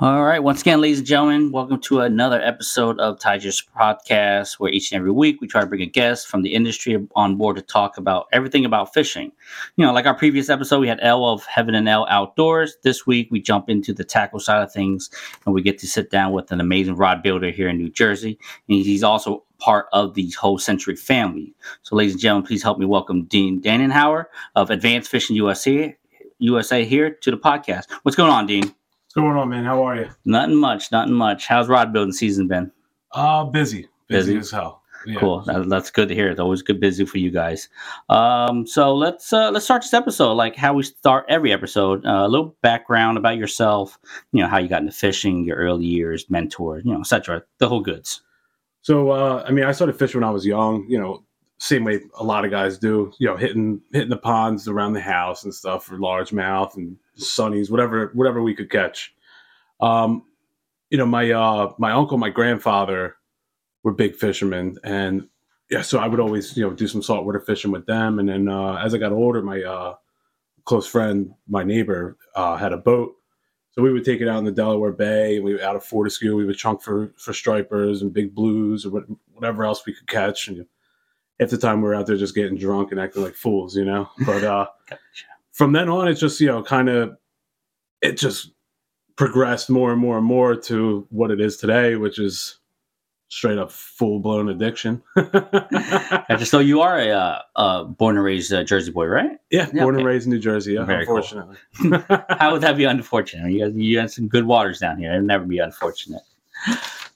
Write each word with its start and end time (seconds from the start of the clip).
All 0.00 0.22
right. 0.22 0.40
Once 0.40 0.60
again, 0.60 0.80
ladies 0.80 0.98
and 0.98 1.08
gentlemen, 1.08 1.50
welcome 1.50 1.80
to 1.80 2.02
another 2.02 2.40
episode 2.40 3.00
of 3.00 3.18
Tide 3.18 3.40
Chasers 3.40 3.64
Podcast, 3.76 4.60
where 4.60 4.70
each 4.70 4.92
and 4.92 4.96
every 5.00 5.10
week 5.10 5.40
we 5.40 5.48
try 5.48 5.60
to 5.60 5.66
bring 5.66 5.82
a 5.82 5.86
guest 5.86 6.28
from 6.28 6.42
the 6.42 6.54
industry 6.54 6.96
on 7.16 7.34
board 7.34 7.56
to 7.56 7.62
talk 7.62 7.98
about 7.98 8.28
everything 8.30 8.64
about 8.64 8.94
fishing. 8.94 9.32
You 9.74 9.84
know, 9.84 9.92
like 9.92 10.06
our 10.06 10.14
previous 10.14 10.50
episode, 10.50 10.78
we 10.78 10.86
had 10.86 11.00
L 11.02 11.24
of 11.24 11.44
Heaven 11.46 11.74
and 11.74 11.88
L 11.88 12.06
Outdoors. 12.08 12.76
This 12.84 13.08
week 13.08 13.26
we 13.32 13.40
jump 13.40 13.68
into 13.68 13.92
the 13.92 14.04
tackle 14.04 14.38
side 14.38 14.62
of 14.62 14.72
things 14.72 15.10
and 15.44 15.52
we 15.52 15.62
get 15.62 15.78
to 15.80 15.88
sit 15.88 16.12
down 16.12 16.30
with 16.30 16.52
an 16.52 16.60
amazing 16.60 16.94
rod 16.94 17.20
builder 17.20 17.50
here 17.50 17.68
in 17.68 17.76
New 17.76 17.90
Jersey. 17.90 18.38
And 18.68 18.78
he's 18.78 19.02
also 19.02 19.42
part 19.58 19.86
of 19.92 20.14
the 20.14 20.30
whole 20.38 20.60
Century 20.60 20.94
family. 20.94 21.52
So, 21.82 21.96
ladies 21.96 22.12
and 22.12 22.20
gentlemen, 22.20 22.46
please 22.46 22.62
help 22.62 22.78
me 22.78 22.86
welcome 22.86 23.24
Dean 23.24 23.60
Danenhower 23.60 24.26
of 24.54 24.70
Advanced 24.70 25.10
Fishing 25.10 25.34
USA, 25.34 25.96
USA 26.38 26.84
here 26.84 27.10
to 27.10 27.32
the 27.32 27.36
podcast. 27.36 27.90
What's 28.04 28.14
going 28.14 28.30
on, 28.30 28.46
Dean? 28.46 28.72
Going 29.18 29.36
on, 29.36 29.48
man? 29.48 29.64
How 29.64 29.82
are 29.82 29.96
you? 29.96 30.08
Nothing 30.24 30.54
much, 30.54 30.92
nothing 30.92 31.12
much. 31.12 31.48
How's 31.48 31.66
rod 31.66 31.92
building 31.92 32.12
season 32.12 32.46
been? 32.46 32.70
Uh 33.10 33.42
busy. 33.42 33.88
Busy, 34.06 34.34
Busy? 34.34 34.38
as 34.38 34.50
hell. 34.52 34.82
Yeah. 35.06 35.18
Cool. 35.18 35.42
That, 35.46 35.68
that's 35.68 35.90
good 35.90 36.08
to 36.08 36.14
hear. 36.14 36.28
It's 36.30 36.38
always 36.38 36.62
good 36.62 36.78
busy 36.78 37.04
for 37.04 37.18
you 37.18 37.32
guys. 37.32 37.68
Um, 38.08 38.64
so 38.64 38.94
let's 38.94 39.32
uh, 39.32 39.50
let's 39.50 39.64
start 39.64 39.82
this 39.82 39.92
episode 39.92 40.34
like 40.34 40.54
how 40.54 40.72
we 40.72 40.84
start 40.84 41.26
every 41.28 41.52
episode. 41.52 42.06
Uh, 42.06 42.26
a 42.26 42.28
little 42.28 42.54
background 42.62 43.18
about 43.18 43.36
yourself. 43.36 43.98
You 44.30 44.40
know 44.44 44.48
how 44.48 44.58
you 44.58 44.68
got 44.68 44.82
into 44.82 44.92
fishing, 44.92 45.44
your 45.44 45.56
early 45.56 45.84
years, 45.86 46.30
mentor, 46.30 46.78
you 46.78 46.92
know, 46.92 47.00
etc. 47.00 47.42
The 47.58 47.68
whole 47.68 47.80
goods. 47.80 48.22
So 48.82 49.10
uh 49.10 49.44
I 49.44 49.50
mean 49.50 49.64
I 49.64 49.72
started 49.72 49.98
fishing 49.98 50.20
when 50.20 50.28
I 50.28 50.32
was 50.32 50.46
young, 50.46 50.86
you 50.88 50.96
know, 50.96 51.24
same 51.58 51.82
way 51.82 52.02
a 52.14 52.22
lot 52.22 52.44
of 52.44 52.52
guys 52.52 52.78
do, 52.78 53.12
you 53.18 53.26
know, 53.26 53.36
hitting 53.36 53.80
hitting 53.92 54.10
the 54.10 54.16
ponds 54.16 54.68
around 54.68 54.92
the 54.92 55.00
house 55.00 55.42
and 55.42 55.52
stuff 55.52 55.86
for 55.86 55.98
largemouth 55.98 56.76
and 56.76 56.96
sunnies, 57.18 57.70
whatever 57.70 58.10
whatever 58.14 58.42
we 58.42 58.54
could 58.54 58.70
catch. 58.70 59.14
Um, 59.80 60.24
you 60.90 60.98
know, 60.98 61.06
my 61.06 61.30
uh 61.30 61.72
my 61.78 61.92
uncle, 61.92 62.18
my 62.18 62.30
grandfather 62.30 63.16
were 63.82 63.92
big 63.92 64.16
fishermen 64.16 64.78
and 64.84 65.28
yeah, 65.70 65.82
so 65.82 65.98
I 65.98 66.08
would 66.08 66.20
always, 66.20 66.56
you 66.56 66.66
know, 66.66 66.74
do 66.74 66.88
some 66.88 67.02
saltwater 67.02 67.40
fishing 67.40 67.70
with 67.70 67.86
them. 67.86 68.18
And 68.18 68.28
then 68.28 68.48
uh 68.48 68.76
as 68.76 68.94
I 68.94 68.98
got 68.98 69.12
older, 69.12 69.42
my 69.42 69.62
uh 69.62 69.94
close 70.64 70.86
friend, 70.86 71.32
my 71.46 71.62
neighbor, 71.62 72.16
uh 72.34 72.56
had 72.56 72.72
a 72.72 72.78
boat. 72.78 73.14
So 73.72 73.82
we 73.82 73.92
would 73.92 74.04
take 74.04 74.20
it 74.20 74.28
out 74.28 74.38
in 74.38 74.44
the 74.44 74.50
Delaware 74.50 74.92
Bay 74.92 75.40
we 75.40 75.60
out 75.62 75.76
of 75.76 75.84
Fortescue, 75.84 76.34
we 76.34 76.44
would 76.44 76.56
chunk 76.56 76.82
for 76.82 77.12
for 77.16 77.32
stripers 77.32 78.02
and 78.02 78.12
big 78.12 78.34
blues 78.34 78.86
or 78.86 78.90
what, 78.90 79.04
whatever 79.32 79.64
else 79.64 79.84
we 79.86 79.92
could 79.92 80.08
catch. 80.08 80.48
And 80.48 80.56
you 80.56 80.62
know, 80.62 80.68
at 81.40 81.50
the 81.50 81.58
time 81.58 81.82
we 81.82 81.88
were 81.88 81.94
out 81.94 82.06
there 82.06 82.16
just 82.16 82.34
getting 82.34 82.58
drunk 82.58 82.90
and 82.90 83.00
acting 83.00 83.22
like 83.22 83.34
fools, 83.34 83.76
you 83.76 83.84
know. 83.84 84.08
But 84.24 84.44
uh 84.44 84.66
from 85.58 85.72
then 85.72 85.88
on 85.88 86.06
it's 86.08 86.20
just, 86.20 86.40
you 86.40 86.46
know, 86.46 86.62
kind 86.62 86.88
of 86.88 87.16
it 88.00 88.16
just 88.16 88.52
progressed 89.16 89.68
more 89.68 89.90
and 89.90 90.00
more 90.00 90.16
and 90.16 90.24
more 90.26 90.54
to 90.54 91.04
what 91.10 91.32
it 91.32 91.40
is 91.40 91.56
today, 91.56 91.96
which 91.96 92.20
is 92.20 92.58
straight 93.30 93.58
up 93.58 93.70
full 93.72 94.20
blown 94.20 94.48
addiction. 94.48 95.02
I 95.16 96.36
just 96.38 96.52
so 96.52 96.60
you 96.60 96.80
are 96.80 96.98
a 96.98 97.10
uh, 97.10 97.42
uh, 97.56 97.84
born 97.84 98.14
and 98.16 98.24
raised 98.24 98.52
uh, 98.52 98.62
Jersey 98.62 98.92
boy, 98.92 99.06
right? 99.06 99.32
yeah, 99.50 99.68
Yeah, 99.74 99.82
born 99.82 99.96
okay. 99.96 100.00
and 100.02 100.06
raised 100.06 100.26
in 100.26 100.32
New 100.32 100.38
Jersey. 100.38 100.74
Yeah, 100.74 100.84
Very 100.84 101.04
cool. 101.04 101.16
unfortunately. 101.16 101.56
How 102.38 102.52
would 102.52 102.60
that 102.62 102.76
be 102.76 102.84
unfortunate? 102.84 103.50
You 103.52 103.66
guys, 103.66 103.72
you 103.76 103.98
had 103.98 104.10
some 104.12 104.28
good 104.28 104.46
waters 104.46 104.78
down 104.78 104.96
here. 104.98 105.12
It'd 105.12 105.24
never 105.24 105.44
be 105.44 105.58
unfortunate. 105.58 106.22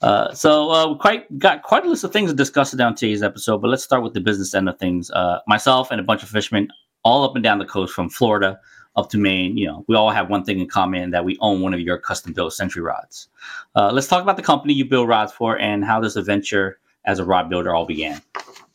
Uh, 0.01 0.33
so 0.33 0.69
uh, 0.69 0.95
quite 0.95 1.39
got 1.39 1.63
quite 1.63 1.85
a 1.85 1.89
list 1.89 2.03
of 2.03 2.11
things 2.11 2.29
to 2.29 2.35
discuss 2.35 2.71
down 2.73 2.93
today's 2.93 3.23
episode, 3.23 3.59
but 3.59 3.69
let's 3.69 3.83
start 3.85 4.03
with 4.03 4.13
the 4.13 4.19
business 4.21 4.53
end 4.53 4.67
of 4.67 4.77
things. 4.77 5.09
Uh, 5.11 5.39
myself 5.47 5.91
and 5.91 5.99
a 6.01 6.03
bunch 6.03 6.21
of 6.23 6.27
fishermen 6.29 6.67
all 7.03 7.23
up 7.23 7.35
and 7.35 7.43
down 7.43 7.59
the 7.59 7.65
coast 7.65 7.93
from 7.93 8.09
Florida 8.09 8.59
up 8.95 9.09
to 9.09 9.17
Maine, 9.17 9.57
you 9.57 9.65
know, 9.65 9.83
we 9.87 9.95
all 9.95 10.11
have 10.11 10.29
one 10.29 10.43
thing 10.43 10.59
in 10.59 10.67
common 10.67 11.11
that 11.11 11.25
we 11.25 11.37
own 11.41 11.61
one 11.61 11.73
of 11.73 11.79
your 11.79 11.97
custom 11.97 12.31
built 12.31 12.53
Century 12.53 12.83
rods. 12.83 13.27
Uh, 13.75 13.91
let's 13.91 14.07
talk 14.07 14.21
about 14.21 14.37
the 14.37 14.43
company 14.43 14.73
you 14.73 14.85
build 14.85 15.07
rods 15.07 15.31
for 15.31 15.57
and 15.59 15.83
how 15.83 15.99
this 15.99 16.15
adventure 16.15 16.79
as 17.05 17.19
a 17.19 17.25
rod 17.25 17.49
builder 17.49 17.73
all 17.73 17.85
began. 17.85 18.21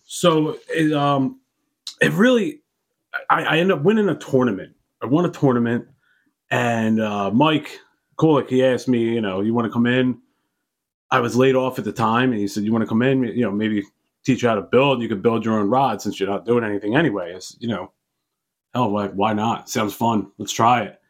so 0.05 0.59
it 0.69 0.93
um 0.93 1.41
it 2.00 2.12
really 2.12 2.61
I, 3.31 3.44
I 3.44 3.59
ended 3.59 3.77
up 3.78 3.84
winning 3.84 4.09
a 4.09 4.15
tournament. 4.17 4.75
I 5.03 5.06
won 5.06 5.25
a 5.25 5.31
tournament 5.31 5.87
and 6.50 7.00
uh 7.00 7.31
Mike 7.31 7.78
Kulik, 8.19 8.50
he 8.50 8.65
asked 8.65 8.88
me, 8.88 9.00
you 9.00 9.21
know, 9.21 9.41
you 9.41 9.55
want 9.55 9.67
to 9.67 9.72
come 9.72 9.87
in? 9.87 10.21
I 11.11 11.21
was 11.21 11.37
laid 11.37 11.55
off 11.55 11.78
at 11.78 11.84
the 11.84 11.93
time 11.93 12.33
and 12.33 12.41
he 12.41 12.49
said, 12.49 12.65
You 12.65 12.72
want 12.72 12.83
to 12.83 12.88
come 12.88 13.03
in, 13.03 13.22
you 13.22 13.43
know, 13.43 13.50
maybe 13.50 13.83
teach 14.25 14.43
you 14.43 14.49
how 14.49 14.56
to 14.56 14.62
build, 14.62 15.00
you 15.00 15.09
could 15.09 15.22
build 15.22 15.44
your 15.44 15.59
own 15.59 15.71
rod 15.71 16.03
since 16.03 16.19
you're 16.19 16.28
not 16.28 16.44
doing 16.44 16.65
anything 16.65 16.97
anyway. 16.97 17.33
It's, 17.33 17.56
you 17.61 17.69
know, 17.69 17.93
hell, 18.75 18.93
like 18.93 19.12
why 19.12 19.33
not? 19.33 19.69
Sounds 19.69 19.95
fun. 19.95 20.31
Let's 20.39 20.53
try 20.53 20.83
it. 20.83 21.01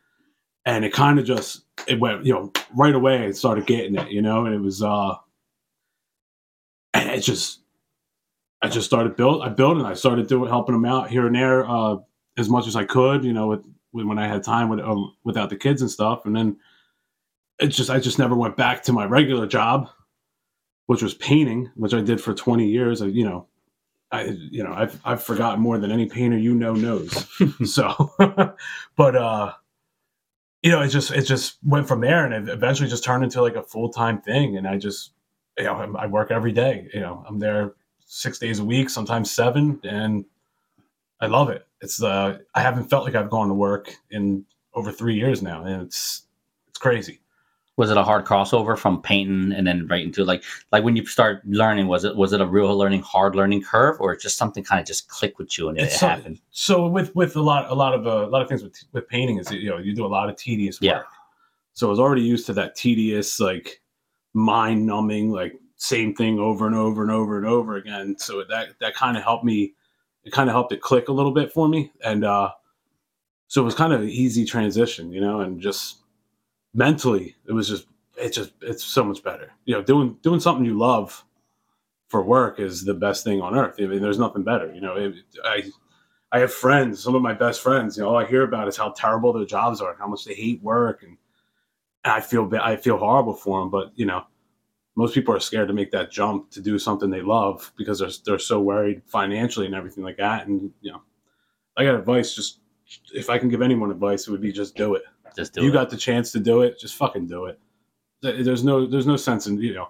And 0.64 0.84
it 0.84 0.92
kind 0.92 1.18
of 1.18 1.24
just 1.24 1.62
it 1.86 2.00
went, 2.00 2.24
you 2.24 2.34
know, 2.34 2.52
right 2.74 2.94
away 2.94 3.24
I 3.24 3.30
started 3.32 3.66
getting 3.66 3.94
it, 3.96 4.10
you 4.10 4.22
know, 4.22 4.46
and 4.46 4.54
it 4.54 4.60
was 4.60 4.82
uh 4.82 5.14
and 6.94 7.08
it 7.10 7.20
just 7.20 7.60
I 8.62 8.68
just 8.68 8.86
started 8.86 9.16
build. 9.16 9.42
I 9.42 9.48
built 9.48 9.78
and 9.78 9.86
I 9.86 9.94
started 9.94 10.26
doing 10.26 10.48
helping 10.48 10.74
them 10.74 10.84
out 10.84 11.10
here 11.10 11.26
and 11.26 11.36
there 11.36 11.68
uh, 11.68 11.96
as 12.36 12.48
much 12.48 12.66
as 12.66 12.74
I 12.74 12.84
could. 12.84 13.24
You 13.24 13.32
know, 13.32 13.46
with, 13.46 13.64
with 13.92 14.06
when 14.06 14.18
I 14.18 14.26
had 14.26 14.42
time 14.42 14.68
with 14.68 14.80
um, 14.80 15.14
without 15.24 15.50
the 15.50 15.56
kids 15.56 15.80
and 15.80 15.90
stuff. 15.90 16.26
And 16.26 16.34
then 16.34 16.56
it's 17.60 17.76
just 17.76 17.90
I 17.90 18.00
just 18.00 18.18
never 18.18 18.34
went 18.34 18.56
back 18.56 18.82
to 18.84 18.92
my 18.92 19.04
regular 19.04 19.46
job, 19.46 19.88
which 20.86 21.02
was 21.02 21.14
painting, 21.14 21.70
which 21.76 21.94
I 21.94 22.00
did 22.00 22.20
for 22.20 22.34
twenty 22.34 22.68
years. 22.68 23.00
I, 23.00 23.06
you 23.06 23.24
know, 23.24 23.46
I 24.10 24.24
you 24.50 24.64
know 24.64 24.72
I've 24.72 25.00
I've 25.04 25.22
forgotten 25.22 25.60
more 25.60 25.78
than 25.78 25.90
any 25.90 26.06
painter 26.06 26.38
you 26.38 26.54
know 26.54 26.74
knows. 26.74 27.26
so, 27.64 28.12
but 28.96 29.16
uh, 29.16 29.52
you 30.62 30.70
know, 30.70 30.82
it 30.82 30.88
just 30.88 31.10
it 31.10 31.22
just 31.22 31.58
went 31.64 31.86
from 31.86 32.00
there, 32.00 32.24
and 32.24 32.34
it 32.48 32.52
eventually 32.52 32.88
just 32.88 33.04
turned 33.04 33.24
into 33.24 33.42
like 33.42 33.56
a 33.56 33.62
full 33.62 33.90
time 33.90 34.20
thing. 34.20 34.56
And 34.56 34.66
I 34.66 34.76
just 34.76 35.12
you 35.56 35.64
know 35.64 35.74
I 35.74 36.04
I 36.04 36.06
work 36.06 36.30
every 36.30 36.52
day. 36.52 36.88
You 36.92 37.00
know, 37.00 37.24
I'm 37.28 37.38
there 37.38 37.74
six 38.06 38.38
days 38.38 38.58
a 38.58 38.64
week, 38.64 38.90
sometimes 38.90 39.30
seven, 39.30 39.80
and 39.84 40.24
I 41.20 41.26
love 41.26 41.50
it. 41.50 41.66
It's 41.80 42.02
uh, 42.02 42.38
I 42.54 42.60
haven't 42.60 42.90
felt 42.90 43.04
like 43.04 43.14
I've 43.14 43.30
gone 43.30 43.48
to 43.48 43.54
work 43.54 43.92
in 44.10 44.44
over 44.74 44.90
three 44.90 45.14
years 45.14 45.42
now, 45.42 45.64
and 45.64 45.82
it's 45.82 46.26
it's 46.68 46.78
crazy. 46.78 47.20
Was 47.78 47.90
it 47.90 47.96
a 47.96 48.02
hard 48.02 48.26
crossover 48.26 48.76
from 48.76 49.00
painting 49.00 49.52
and 49.52 49.66
then 49.66 49.86
right 49.86 50.04
into 50.04 50.24
like 50.24 50.44
like 50.70 50.84
when 50.84 50.96
you 50.96 51.06
start 51.06 51.40
learning? 51.46 51.86
Was 51.86 52.04
it 52.04 52.14
was 52.14 52.34
it 52.34 52.42
a 52.42 52.46
real 52.46 52.76
learning 52.76 53.00
hard 53.00 53.34
learning 53.34 53.62
curve 53.62 53.96
or 54.00 54.14
just 54.14 54.36
something 54.36 54.62
kind 54.62 54.80
of 54.80 54.86
just 54.86 55.08
click 55.08 55.38
with 55.38 55.56
you 55.56 55.70
and 55.70 55.78
it, 55.78 55.90
so- 55.90 56.08
happened? 56.08 56.40
So 56.50 56.86
with 56.86 57.16
with 57.16 57.34
a 57.36 57.40
lot 57.40 57.70
a 57.70 57.74
lot 57.74 57.94
of 57.94 58.06
uh, 58.06 58.26
a 58.26 58.30
lot 58.30 58.42
of 58.42 58.48
things 58.48 58.62
with 58.62 58.76
with 58.92 59.08
painting 59.08 59.38
is 59.38 59.50
you 59.50 59.70
know 59.70 59.78
you 59.78 59.94
do 59.94 60.04
a 60.04 60.08
lot 60.08 60.28
of 60.28 60.36
tedious 60.36 60.80
work. 60.80 60.82
Yeah. 60.82 61.02
So 61.72 61.86
I 61.86 61.90
was 61.90 62.00
already 62.00 62.22
used 62.22 62.44
to 62.46 62.52
that 62.54 62.74
tedious 62.74 63.40
like 63.40 63.80
mind 64.34 64.84
numbing 64.84 65.30
like 65.30 65.54
same 65.76 66.14
thing 66.14 66.38
over 66.38 66.66
and 66.66 66.74
over 66.76 67.00
and 67.02 67.10
over 67.10 67.38
and 67.38 67.46
over 67.46 67.76
again. 67.76 68.16
So 68.18 68.44
that 68.44 68.78
that 68.80 68.94
kind 68.94 69.16
of 69.16 69.22
helped 69.22 69.44
me 69.44 69.74
it 70.28 70.32
kind 70.32 70.50
of 70.50 70.54
helped 70.54 70.72
it 70.72 70.82
click 70.82 71.08
a 71.08 71.12
little 71.12 71.32
bit 71.32 71.52
for 71.52 71.68
me, 71.68 71.90
and 72.04 72.22
uh, 72.24 72.50
so 73.46 73.62
it 73.62 73.64
was 73.64 73.74
kind 73.74 73.94
of 73.94 74.02
an 74.02 74.10
easy 74.10 74.44
transition, 74.44 75.10
you 75.10 75.22
know, 75.22 75.40
and 75.40 75.60
just 75.60 75.98
mentally, 76.74 77.36
it 77.46 77.52
was 77.52 77.68
just 77.68 77.86
it's 78.16 78.36
just 78.36 78.52
it's 78.62 78.84
so 78.84 79.04
much 79.04 79.22
better. 79.22 79.52
You 79.64 79.74
know, 79.74 79.82
doing 79.82 80.18
doing 80.22 80.40
something 80.40 80.64
you 80.64 80.78
love 80.78 81.24
for 82.08 82.22
work 82.22 82.58
is 82.58 82.84
the 82.84 82.94
best 82.94 83.24
thing 83.24 83.40
on 83.40 83.56
earth. 83.56 83.76
I 83.78 83.86
mean, 83.86 84.02
there's 84.02 84.18
nothing 84.18 84.42
better. 84.44 84.72
You 84.72 84.80
know, 84.80 84.96
it, 84.96 85.14
I 85.44 85.64
I 86.32 86.40
have 86.40 86.52
friends, 86.52 87.02
some 87.02 87.14
of 87.14 87.22
my 87.22 87.34
best 87.34 87.60
friends. 87.60 87.96
You 87.96 88.02
know, 88.02 88.10
all 88.10 88.16
I 88.16 88.26
hear 88.26 88.42
about 88.42 88.68
is 88.68 88.76
how 88.76 88.90
terrible 88.90 89.32
their 89.32 89.46
jobs 89.46 89.80
are, 89.80 89.90
and 89.90 89.98
how 89.98 90.08
much 90.08 90.24
they 90.24 90.34
hate 90.34 90.62
work, 90.62 91.02
and, 91.02 91.16
and 92.04 92.12
I 92.12 92.20
feel 92.20 92.50
I 92.60 92.76
feel 92.76 92.98
horrible 92.98 93.34
for 93.34 93.60
them. 93.60 93.70
But 93.70 93.92
you 93.94 94.06
know, 94.06 94.24
most 94.96 95.14
people 95.14 95.34
are 95.34 95.40
scared 95.40 95.68
to 95.68 95.74
make 95.74 95.90
that 95.92 96.10
jump 96.10 96.50
to 96.50 96.60
do 96.60 96.78
something 96.78 97.10
they 97.10 97.22
love 97.22 97.72
because 97.76 97.98
they're 98.00 98.10
they're 98.26 98.38
so 98.38 98.60
worried 98.60 99.02
financially 99.06 99.66
and 99.66 99.74
everything 99.74 100.04
like 100.04 100.18
that. 100.18 100.46
And 100.46 100.72
you 100.80 100.92
know, 100.92 101.02
I 101.76 101.84
got 101.84 101.94
advice. 101.94 102.34
Just 102.34 102.60
if 103.14 103.30
I 103.30 103.38
can 103.38 103.48
give 103.48 103.62
anyone 103.62 103.90
advice, 103.90 104.26
it 104.26 104.30
would 104.30 104.40
be 104.40 104.52
just 104.52 104.76
do 104.76 104.94
it. 104.94 105.02
Just 105.38 105.54
do 105.54 105.62
you 105.62 105.70
it. 105.70 105.72
got 105.72 105.88
the 105.88 105.96
chance 105.96 106.32
to 106.32 106.40
do 106.40 106.62
it, 106.62 106.80
just 106.80 106.96
fucking 106.96 107.28
do 107.28 107.44
it. 107.44 107.60
There's 108.22 108.64
no 108.64 108.86
there's 108.86 109.06
no 109.06 109.16
sense 109.16 109.46
in 109.46 109.60
you 109.60 109.72
know, 109.72 109.88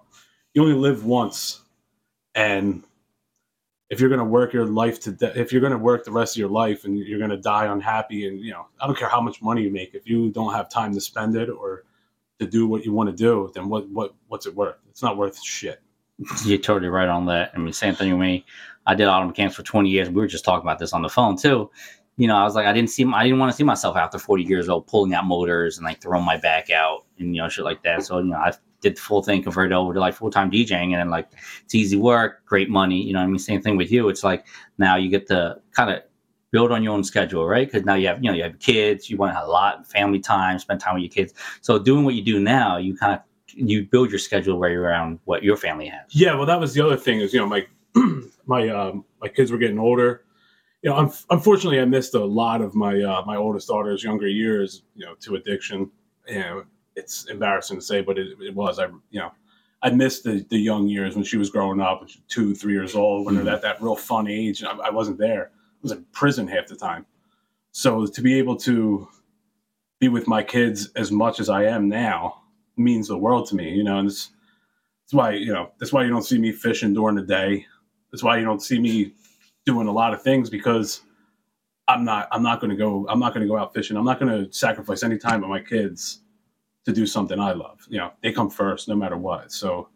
you 0.52 0.62
only 0.62 0.74
live 0.74 1.06
once, 1.06 1.62
and 2.34 2.84
if 3.88 3.98
you're 3.98 4.10
gonna 4.10 4.24
work 4.24 4.52
your 4.52 4.66
life 4.66 5.00
to 5.00 5.12
de- 5.12 5.40
if 5.40 5.50
you're 5.50 5.62
gonna 5.62 5.78
work 5.78 6.04
the 6.04 6.12
rest 6.12 6.36
of 6.36 6.40
your 6.40 6.50
life 6.50 6.84
and 6.84 6.98
you're 6.98 7.18
gonna 7.18 7.38
die 7.38 7.64
unhappy 7.72 8.28
and 8.28 8.40
you 8.40 8.50
know 8.50 8.66
I 8.78 8.86
don't 8.86 8.98
care 8.98 9.08
how 9.08 9.22
much 9.22 9.40
money 9.40 9.62
you 9.62 9.70
make 9.70 9.94
if 9.94 10.06
you 10.06 10.30
don't 10.30 10.52
have 10.52 10.68
time 10.68 10.92
to 10.92 11.00
spend 11.00 11.34
it 11.34 11.48
or 11.48 11.84
to 12.40 12.46
do 12.46 12.66
what 12.66 12.84
you 12.84 12.92
want 12.92 13.08
to 13.08 13.16
do 13.16 13.50
then 13.54 13.70
what 13.70 13.88
what 13.88 14.14
what's 14.28 14.44
it 14.44 14.54
worth? 14.54 14.76
It's 14.90 15.02
not 15.02 15.16
worth 15.16 15.42
shit. 15.42 15.80
You're 16.44 16.58
totally 16.58 16.90
right 16.90 17.08
on 17.08 17.24
that. 17.26 17.52
I 17.54 17.58
mean, 17.58 17.72
same 17.72 17.94
thing 17.94 18.10
with 18.10 18.20
me. 18.20 18.44
I 18.86 18.94
did 18.94 19.06
auto 19.06 19.26
mechanics 19.26 19.54
for 19.54 19.62
20 19.62 19.88
years. 19.88 20.08
We 20.08 20.16
were 20.16 20.26
just 20.26 20.44
talking 20.44 20.66
about 20.66 20.78
this 20.78 20.92
on 20.92 21.00
the 21.02 21.08
phone 21.08 21.36
too. 21.36 21.70
You 22.18 22.26
know, 22.26 22.36
I 22.36 22.44
was 22.44 22.54
like, 22.54 22.66
I 22.66 22.72
didn't 22.72 22.90
see, 22.90 23.04
I 23.04 23.24
didn't 23.24 23.38
want 23.38 23.50
to 23.50 23.56
see 23.56 23.64
myself 23.64 23.96
after 23.96 24.18
40 24.18 24.42
years 24.42 24.68
old 24.68 24.86
pulling 24.86 25.14
out 25.14 25.24
motors 25.24 25.78
and 25.78 25.86
like 25.86 26.02
throwing 26.02 26.24
my 26.24 26.36
back 26.36 26.68
out 26.68 27.06
and 27.18 27.34
you 27.34 27.40
know 27.40 27.48
shit 27.48 27.64
like 27.64 27.82
that. 27.84 28.04
So 28.04 28.18
you 28.18 28.26
know, 28.26 28.36
I 28.36 28.52
did 28.80 28.96
the 28.96 29.00
full 29.00 29.22
thing, 29.22 29.42
converted 29.42 29.72
over 29.72 29.94
to 29.94 30.00
like 30.00 30.14
full 30.14 30.30
time 30.30 30.50
DJing, 30.50 30.92
and 30.92 30.94
then 30.94 31.10
like 31.10 31.28
it's 31.64 31.74
easy 31.74 31.96
work, 31.96 32.44
great 32.44 32.68
money. 32.68 33.02
You 33.02 33.14
know, 33.14 33.20
I 33.20 33.26
mean, 33.26 33.38
same 33.38 33.62
thing 33.62 33.76
with 33.76 33.90
you. 33.90 34.08
It's 34.08 34.22
like 34.22 34.46
now 34.78 34.96
you 34.96 35.08
get 35.08 35.26
to 35.28 35.60
kind 35.72 35.90
of 35.90 36.02
build 36.50 36.72
on 36.72 36.82
your 36.82 36.92
own 36.92 37.04
schedule, 37.04 37.46
right? 37.46 37.66
Because 37.66 37.84
now 37.84 37.94
you 37.94 38.08
have, 38.08 38.22
you 38.22 38.30
know, 38.30 38.36
you 38.36 38.42
have 38.42 38.58
kids, 38.58 39.10
you 39.10 39.16
want 39.16 39.30
to 39.32 39.38
have 39.38 39.46
a 39.46 39.50
lot 39.50 39.80
of 39.80 39.86
family 39.86 40.18
time, 40.18 40.58
spend 40.58 40.80
time 40.80 40.94
with 40.94 41.02
your 41.02 41.10
kids. 41.10 41.34
So 41.60 41.78
doing 41.78 42.04
what 42.04 42.14
you 42.14 42.22
do 42.22 42.40
now, 42.40 42.78
you 42.78 42.96
kind 42.96 43.14
of 43.14 43.20
you 43.54 43.84
build 43.84 44.10
your 44.10 44.18
schedule 44.18 44.58
right 44.58 44.72
around 44.72 45.18
what 45.24 45.42
your 45.42 45.56
family 45.56 45.86
has. 45.86 46.14
Yeah, 46.14 46.34
well, 46.34 46.46
that 46.46 46.60
was 46.60 46.74
the 46.74 46.84
other 46.84 46.96
thing 46.96 47.20
is 47.20 47.32
you 47.32 47.40
know 47.40 47.46
my 47.46 47.66
my 48.46 48.68
um, 48.68 49.04
my 49.20 49.28
kids 49.28 49.50
were 49.50 49.58
getting 49.58 49.78
older. 49.78 50.24
You 50.82 50.90
know, 50.90 50.96
un- 50.96 51.12
unfortunately, 51.30 51.80
I 51.80 51.84
missed 51.84 52.14
a 52.14 52.24
lot 52.24 52.60
of 52.60 52.74
my 52.74 53.00
uh, 53.02 53.22
my 53.26 53.36
oldest 53.36 53.68
daughter's 53.68 54.02
younger 54.04 54.28
years. 54.28 54.82
You 54.94 55.06
know, 55.06 55.14
to 55.20 55.34
addiction. 55.34 55.90
You 56.28 56.38
know, 56.38 56.64
it's 56.94 57.26
embarrassing 57.26 57.78
to 57.78 57.82
say, 57.82 58.00
but 58.00 58.18
it, 58.18 58.28
it 58.40 58.54
was. 58.54 58.78
I 58.78 58.86
you 59.10 59.20
know, 59.20 59.32
I 59.82 59.90
missed 59.90 60.24
the 60.24 60.44
the 60.50 60.58
young 60.58 60.88
years 60.88 61.14
when 61.14 61.24
she 61.24 61.36
was 61.36 61.50
growing 61.50 61.80
up, 61.80 62.00
when 62.00 62.08
she 62.08 62.18
was 62.18 62.24
two, 62.28 62.54
three 62.54 62.74
years 62.74 62.94
old, 62.94 63.26
when 63.26 63.34
they're 63.36 63.54
at 63.54 63.62
that 63.62 63.82
real 63.82 63.96
fun 63.96 64.28
age. 64.28 64.62
I, 64.62 64.70
I 64.72 64.90
wasn't 64.90 65.18
there. 65.18 65.50
I 65.54 65.78
was 65.82 65.92
in 65.92 66.04
prison 66.12 66.46
half 66.48 66.66
the 66.66 66.76
time. 66.76 67.06
So 67.72 68.06
to 68.06 68.22
be 68.22 68.38
able 68.38 68.56
to 68.58 69.08
be 70.00 70.08
with 70.08 70.28
my 70.28 70.42
kids 70.42 70.90
as 70.94 71.10
much 71.10 71.40
as 71.40 71.48
I 71.48 71.64
am 71.64 71.88
now 71.88 72.42
means 72.76 73.08
the 73.08 73.18
world 73.18 73.48
to 73.48 73.56
me. 73.56 73.70
You 73.70 73.84
know, 73.84 73.98
and 73.98 74.08
it's 74.08 74.30
that's 75.04 75.14
why 75.14 75.32
you 75.32 75.52
know 75.52 75.72
that's 75.78 75.92
why 75.92 76.04
you 76.04 76.10
don't 76.10 76.24
see 76.24 76.38
me 76.38 76.52
fishing 76.52 76.94
during 76.94 77.16
the 77.16 77.22
day. 77.22 77.66
That's 78.12 78.22
why 78.22 78.38
you 78.38 78.44
don't 78.44 78.62
see 78.62 78.78
me 78.78 79.12
doing 79.68 79.86
a 79.86 79.92
lot 79.92 80.14
of 80.14 80.22
things 80.22 80.48
because 80.48 81.02
I'm 81.88 82.02
not 82.02 82.26
I'm 82.32 82.42
not 82.42 82.58
going 82.58 82.70
to 82.70 82.76
go 82.76 83.06
I'm 83.10 83.20
not 83.20 83.34
going 83.34 83.46
to 83.46 83.48
go 83.48 83.58
out 83.58 83.74
fishing. 83.74 83.98
I'm 83.98 84.04
not 84.06 84.18
going 84.18 84.32
to 84.32 84.50
sacrifice 84.50 85.02
any 85.02 85.18
time 85.18 85.42
with 85.42 85.50
my 85.50 85.60
kids 85.60 86.22
to 86.86 86.92
do 86.92 87.06
something 87.06 87.38
I 87.38 87.52
love. 87.52 87.86
You 87.90 87.98
know, 87.98 88.12
they 88.22 88.32
come 88.32 88.48
first 88.48 88.88
no 88.88 88.94
matter 88.94 89.18
what. 89.18 89.52
So 89.52 89.90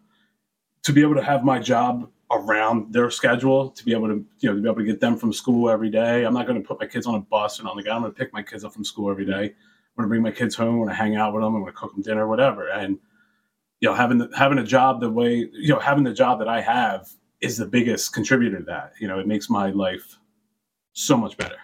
to 0.83 0.93
be 0.93 1.01
able 1.01 1.15
to 1.15 1.25
have 1.25 1.43
my 1.43 1.59
job 1.59 2.11
around 2.31 2.93
their 2.93 3.11
schedule, 3.11 3.71
to 3.71 3.85
be 3.85 3.93
able 3.93 4.09
to 4.09 4.25
you 4.41 4.51
know 4.51 4.57
to 4.57 4.61
be 4.61 4.69
able 4.69 4.81
to 4.81 4.85
get 4.85 5.01
them 5.01 5.17
from 5.17 5.33
school 5.33 5.71
every 5.71 5.89
day. 5.89 6.25
I'm 6.25 6.35
not 6.35 6.47
going 6.47 6.61
to 6.61 6.69
put 6.69 6.79
my 6.79 6.87
kids 6.87 7.07
on 7.07 7.15
a 7.15 7.21
bus 7.21 7.59
and 7.59 7.69
the 7.75 7.83
guy. 7.83 7.95
I'm 7.95 8.03
going 8.03 8.13
to 8.13 8.19
pick 8.19 8.31
my 8.35 8.43
kids 8.43 8.65
up 8.65 8.75
from 8.75 8.85
school 8.85 9.11
every 9.11 9.25
day. 9.25 9.45
I'm 9.45 9.97
going 9.97 10.05
to 10.05 10.09
bring 10.09 10.23
my 10.23 10.33
kids 10.33 10.55
home. 10.55 10.69
I'm 10.69 10.77
going 10.77 10.89
to 10.91 10.95
hang 10.95 11.17
out 11.17 11.33
with 11.33 11.43
them. 11.43 11.55
I'm 11.55 11.63
going 11.63 11.73
to 11.73 11.79
cook 11.79 11.95
them 11.95 12.03
dinner, 12.03 12.29
whatever. 12.29 12.69
And 12.69 12.99
you 13.81 13.89
know, 13.89 13.95
having 13.95 14.19
the, 14.19 14.29
having 14.37 14.59
a 14.59 14.65
job 14.65 15.01
the 15.01 15.11
way 15.11 15.49
you 15.51 15.73
know 15.73 15.79
having 15.79 16.05
the 16.05 16.13
job 16.13 16.39
that 16.41 16.49
I 16.49 16.61
have 16.61 17.09
is 17.43 17.57
the 17.57 17.67
biggest 17.67 18.13
contributor 18.13 18.59
to 18.59 18.65
that. 18.65 18.93
You 18.99 19.09
know, 19.09 19.19
it 19.19 19.27
makes 19.27 19.51
my 19.51 19.71
life 19.71 20.17
so 20.93 21.17
much 21.17 21.37
better. 21.37 21.57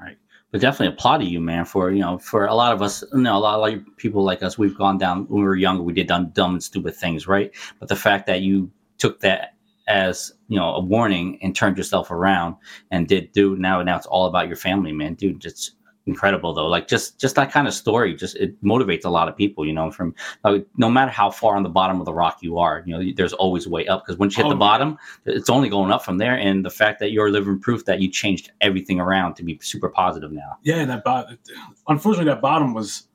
Right. 0.00 0.16
But 0.50 0.60
definitely 0.60 0.94
applaud 0.94 1.18
to 1.18 1.26
you, 1.26 1.38
man, 1.38 1.64
for 1.64 1.90
you 1.90 2.00
know, 2.00 2.18
for 2.18 2.46
a 2.46 2.54
lot 2.54 2.72
of 2.72 2.82
us, 2.82 3.04
you 3.12 3.20
know, 3.20 3.36
a 3.36 3.38
lot 3.38 3.54
of 3.54 3.60
like 3.60 3.80
people 3.98 4.24
like 4.24 4.42
us, 4.42 4.58
we've 4.58 4.76
gone 4.76 4.98
down 4.98 5.26
when 5.28 5.42
we 5.42 5.46
were 5.46 5.56
younger, 5.56 5.82
we 5.82 5.92
did 5.92 6.08
dumb, 6.08 6.30
dumb 6.30 6.52
and 6.52 6.62
stupid 6.62 6.96
things, 6.96 7.28
right? 7.28 7.54
But 7.78 7.88
the 7.88 7.96
fact 7.96 8.26
that 8.26 8.40
you 8.40 8.70
took 8.98 9.20
that 9.20 9.54
as 9.88 10.32
you 10.48 10.56
know 10.56 10.74
a 10.74 10.80
warning 10.80 11.38
and 11.42 11.54
turned 11.54 11.76
yourself 11.76 12.10
around 12.10 12.54
and 12.92 13.08
did 13.08 13.32
do 13.32 13.56
now 13.56 13.80
and 13.80 13.86
now 13.86 13.96
it's 13.96 14.06
all 14.06 14.26
about 14.26 14.46
your 14.46 14.56
family, 14.56 14.92
man, 14.92 15.14
dude, 15.14 15.40
just 15.40 15.72
incredible 16.06 16.52
though. 16.52 16.66
Like 16.66 16.88
just 16.88 17.20
just 17.20 17.34
that 17.36 17.52
kind 17.52 17.68
of 17.68 17.74
story, 17.74 18.14
just 18.14 18.36
it 18.36 18.62
motivates 18.62 19.04
a 19.04 19.08
lot 19.10 19.28
of 19.28 19.36
people, 19.36 19.66
you 19.66 19.72
know, 19.72 19.90
from 19.90 20.14
like, 20.44 20.66
no 20.76 20.90
matter 20.90 21.10
how 21.10 21.30
far 21.30 21.56
on 21.56 21.62
the 21.62 21.68
bottom 21.68 22.00
of 22.00 22.06
the 22.06 22.14
rock 22.14 22.38
you 22.40 22.58
are, 22.58 22.82
you 22.86 22.96
know, 22.96 23.12
there's 23.16 23.32
always 23.32 23.66
a 23.66 23.70
way 23.70 23.86
up 23.86 24.04
because 24.04 24.18
once 24.18 24.36
you 24.36 24.42
hit 24.42 24.48
Oh, 24.48 24.50
the 24.50 24.56
bottom, 24.56 24.98
it's 25.26 25.50
only 25.50 25.68
going 25.68 25.92
up 25.92 26.04
from 26.04 26.18
there. 26.18 26.36
And 26.36 26.64
the 26.64 26.70
fact 26.70 26.98
that 27.00 27.12
you're 27.12 27.30
living 27.30 27.60
proof 27.60 27.84
that 27.84 28.00
you 28.00 28.10
changed 28.10 28.50
everything 28.60 29.00
around 29.00 29.34
to 29.34 29.44
be 29.44 29.58
super 29.62 29.88
positive 29.88 30.32
now. 30.32 30.58
Yeah, 30.62 30.76
and 30.76 30.90
that 30.90 31.04
bottom, 31.04 31.38
unfortunately, 31.88 32.32
that 32.32 32.40
bottom 32.40 32.74
was 32.74 33.08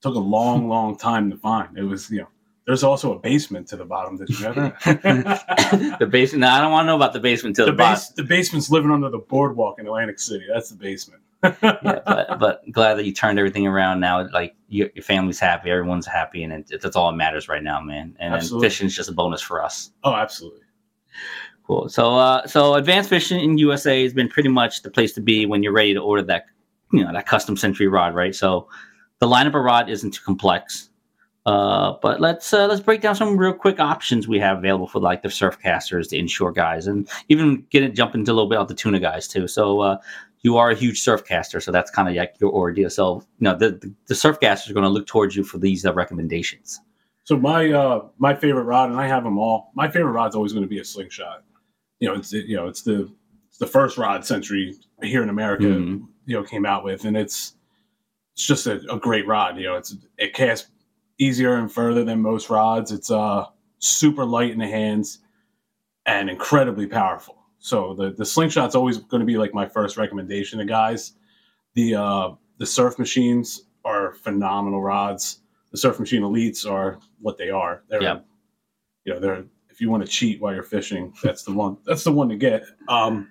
took 0.00 0.14
a 0.14 0.18
long, 0.18 0.68
long 0.76 0.96
time 0.96 1.30
to 1.30 1.36
find. 1.36 1.76
It 1.76 1.84
was, 1.84 2.10
you 2.10 2.20
know, 2.20 2.28
there's 2.66 2.84
also 2.84 3.12
a 3.12 3.18
basement 3.18 3.66
to 3.68 3.76
the 3.76 3.84
bottom. 3.84 4.16
Did 4.16 4.30
you 4.30 4.44
know 4.46 4.52
that? 4.54 5.96
the 5.98 6.06
basement. 6.06 6.42
No, 6.42 6.48
I 6.48 6.60
don't 6.60 6.70
want 6.70 6.84
to 6.84 6.86
know 6.86 6.96
about 6.96 7.12
the 7.12 7.20
basement 7.20 7.56
till 7.56 7.66
the 7.66 7.72
the, 7.72 7.76
bottom. 7.76 7.94
base, 7.94 8.08
the 8.10 8.22
basement's 8.22 8.70
living 8.70 8.92
under 8.92 9.10
the 9.10 9.18
boardwalk 9.18 9.80
in 9.80 9.86
Atlantic 9.86 10.20
City. 10.20 10.44
That's 10.52 10.70
the 10.70 10.76
basement. 10.76 11.22
Yeah, 11.42 12.00
but, 12.04 12.04
but 12.40 12.62
glad 12.70 12.94
that 12.94 13.04
you 13.04 13.12
turned 13.12 13.38
everything 13.38 13.66
around 13.66 14.00
now. 14.00 14.28
Like 14.30 14.54
your, 14.68 14.90
your 14.94 15.02
family's 15.02 15.40
happy, 15.40 15.70
everyone's 15.70 16.06
happy, 16.06 16.42
and 16.42 16.52
it, 16.52 16.80
that's 16.80 16.96
all 16.96 17.10
that 17.10 17.16
matters 17.16 17.48
right 17.48 17.62
now, 17.62 17.80
man. 17.80 18.16
And, 18.18 18.34
and 18.34 18.48
fishing's 18.60 18.94
just 18.94 19.08
a 19.08 19.12
bonus 19.12 19.40
for 19.40 19.62
us. 19.62 19.90
Oh, 20.04 20.14
absolutely. 20.14 20.60
Cool. 21.66 21.88
So, 21.88 22.16
uh, 22.16 22.46
so 22.46 22.74
advanced 22.74 23.08
fishing 23.08 23.40
in 23.40 23.58
USA 23.58 24.02
has 24.02 24.12
been 24.12 24.28
pretty 24.28 24.48
much 24.48 24.82
the 24.82 24.90
place 24.90 25.12
to 25.14 25.20
be 25.20 25.46
when 25.46 25.62
you're 25.62 25.72
ready 25.72 25.94
to 25.94 26.00
order 26.00 26.22
that, 26.22 26.46
you 26.92 27.04
know, 27.04 27.12
that 27.12 27.26
custom 27.26 27.56
century 27.56 27.86
rod, 27.86 28.14
right? 28.14 28.34
So, 28.34 28.68
the 29.20 29.28
lineup 29.28 29.54
of 29.54 29.62
rod 29.62 29.88
isn't 29.88 30.14
too 30.14 30.22
complex. 30.24 30.90
Uh, 31.44 31.94
but 32.02 32.20
let's 32.20 32.52
uh, 32.52 32.66
let's 32.66 32.80
break 32.80 33.00
down 33.00 33.16
some 33.16 33.36
real 33.36 33.52
quick 33.52 33.80
options 33.80 34.28
we 34.28 34.38
have 34.38 34.58
available 34.58 34.86
for 34.86 35.00
like 35.00 35.22
the 35.22 35.30
surf 35.30 35.58
casters, 35.60 36.08
the 36.08 36.18
inshore 36.18 36.52
guys, 36.52 36.86
and 36.86 37.08
even 37.28 37.66
get 37.70 37.82
it 37.82 37.94
jump 37.94 38.14
into 38.14 38.30
a 38.30 38.34
little 38.34 38.48
bit 38.48 38.58
of 38.58 38.68
the 38.68 38.74
tuna 38.74 39.00
guys 39.00 39.26
too. 39.26 39.48
So 39.48 39.80
uh, 39.80 39.96
you 40.42 40.56
are 40.56 40.70
a 40.70 40.74
huge 40.74 41.00
surf 41.00 41.24
caster, 41.24 41.60
so 41.60 41.70
that's 41.70 41.90
kind 41.90 42.08
of 42.08 42.14
like 42.14 42.34
your 42.40 42.52
ordeal. 42.52 42.90
So 42.90 43.20
you 43.38 43.44
know 43.44 43.56
the 43.56 43.70
the, 43.72 43.94
the 44.08 44.14
surf 44.14 44.40
casters 44.40 44.70
are 44.70 44.74
going 44.74 44.84
to 44.84 44.90
look 44.90 45.06
towards 45.06 45.36
you 45.36 45.44
for 45.44 45.58
these 45.58 45.86
uh, 45.86 45.92
recommendations. 45.92 46.80
So 47.24 47.36
my 47.36 47.70
uh 47.70 48.06
my 48.18 48.34
favorite 48.34 48.64
rod, 48.64 48.90
and 48.90 49.00
I 49.00 49.06
have 49.06 49.24
them 49.24 49.38
all. 49.38 49.70
My 49.74 49.88
favorite 49.88 50.12
rod's 50.12 50.34
always 50.34 50.52
going 50.52 50.64
to 50.64 50.68
be 50.68 50.80
a 50.80 50.84
slingshot. 50.84 51.44
You 52.00 52.08
know, 52.08 52.14
it's 52.14 52.32
you 52.32 52.56
know 52.56 52.66
it's 52.66 52.82
the 52.82 53.12
it's 53.48 53.58
the 53.58 53.66
first 53.66 53.96
rod 53.98 54.24
Century 54.24 54.74
here 55.02 55.22
in 55.22 55.28
America. 55.28 55.64
Mhm. 55.64 56.06
You 56.26 56.36
know, 56.36 56.42
came 56.44 56.66
out 56.66 56.84
with, 56.84 57.04
and 57.04 57.16
it's 57.16 57.54
it's 58.34 58.46
just 58.46 58.66
a, 58.66 58.80
a 58.92 58.98
great 58.98 59.26
rod. 59.26 59.56
You 59.56 59.64
know, 59.64 59.76
it's 59.76 59.94
it 60.18 60.34
casts 60.34 60.68
easier 61.18 61.54
and 61.56 61.70
further 61.70 62.02
than 62.04 62.20
most 62.20 62.50
rods. 62.50 62.90
It's 62.90 63.10
uh 63.10 63.46
super 63.78 64.24
light 64.24 64.50
in 64.50 64.58
the 64.58 64.66
hands 64.68 65.20
and 66.06 66.28
incredibly 66.28 66.86
powerful. 66.86 67.38
So 67.64 67.94
the 67.94 68.10
the 68.10 68.24
slingshot's 68.26 68.74
always 68.74 68.98
going 68.98 69.20
to 69.20 69.26
be 69.26 69.38
like 69.38 69.54
my 69.54 69.66
first 69.66 69.96
recommendation 69.96 70.58
to 70.58 70.64
guys. 70.64 71.12
The 71.74 71.94
uh 71.94 72.30
the 72.58 72.66
surf 72.66 72.98
machines 72.98 73.62
are 73.84 74.14
phenomenal 74.14 74.82
rods. 74.82 75.40
The 75.70 75.78
surf 75.78 75.98
machine 76.00 76.22
elites 76.22 76.68
are 76.70 76.98
what 77.20 77.38
they 77.38 77.50
are. 77.50 77.84
They're 77.88 78.02
Yeah. 78.02 78.18
you 79.04 79.14
know, 79.14 79.20
they're 79.20 79.44
if 79.70 79.80
you 79.80 79.88
want 79.90 80.04
to 80.04 80.10
cheat 80.10 80.40
while 80.40 80.52
you're 80.52 80.64
fishing, 80.64 81.14
that's 81.22 81.44
the 81.44 81.52
one 81.52 81.78
that's 81.86 82.02
the 82.04 82.12
one 82.12 82.28
to 82.30 82.36
get. 82.36 82.64
Um 82.88 83.30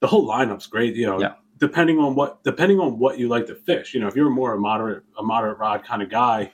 the 0.00 0.06
whole 0.06 0.26
lineup's 0.28 0.66
great, 0.68 0.94
you 0.94 1.06
know. 1.06 1.20
Yeah. 1.20 1.34
Depending 1.58 1.98
on 1.98 2.14
what 2.14 2.44
depending 2.44 2.78
on 2.78 2.96
what 3.00 3.18
you 3.18 3.26
like 3.28 3.46
to 3.46 3.56
fish. 3.56 3.92
You 3.92 3.98
know, 4.00 4.06
if 4.06 4.14
you're 4.14 4.30
more 4.30 4.54
a 4.54 4.58
moderate 4.58 5.02
a 5.18 5.22
moderate 5.24 5.58
rod 5.58 5.84
kind 5.84 6.00
of 6.00 6.08
guy, 6.10 6.52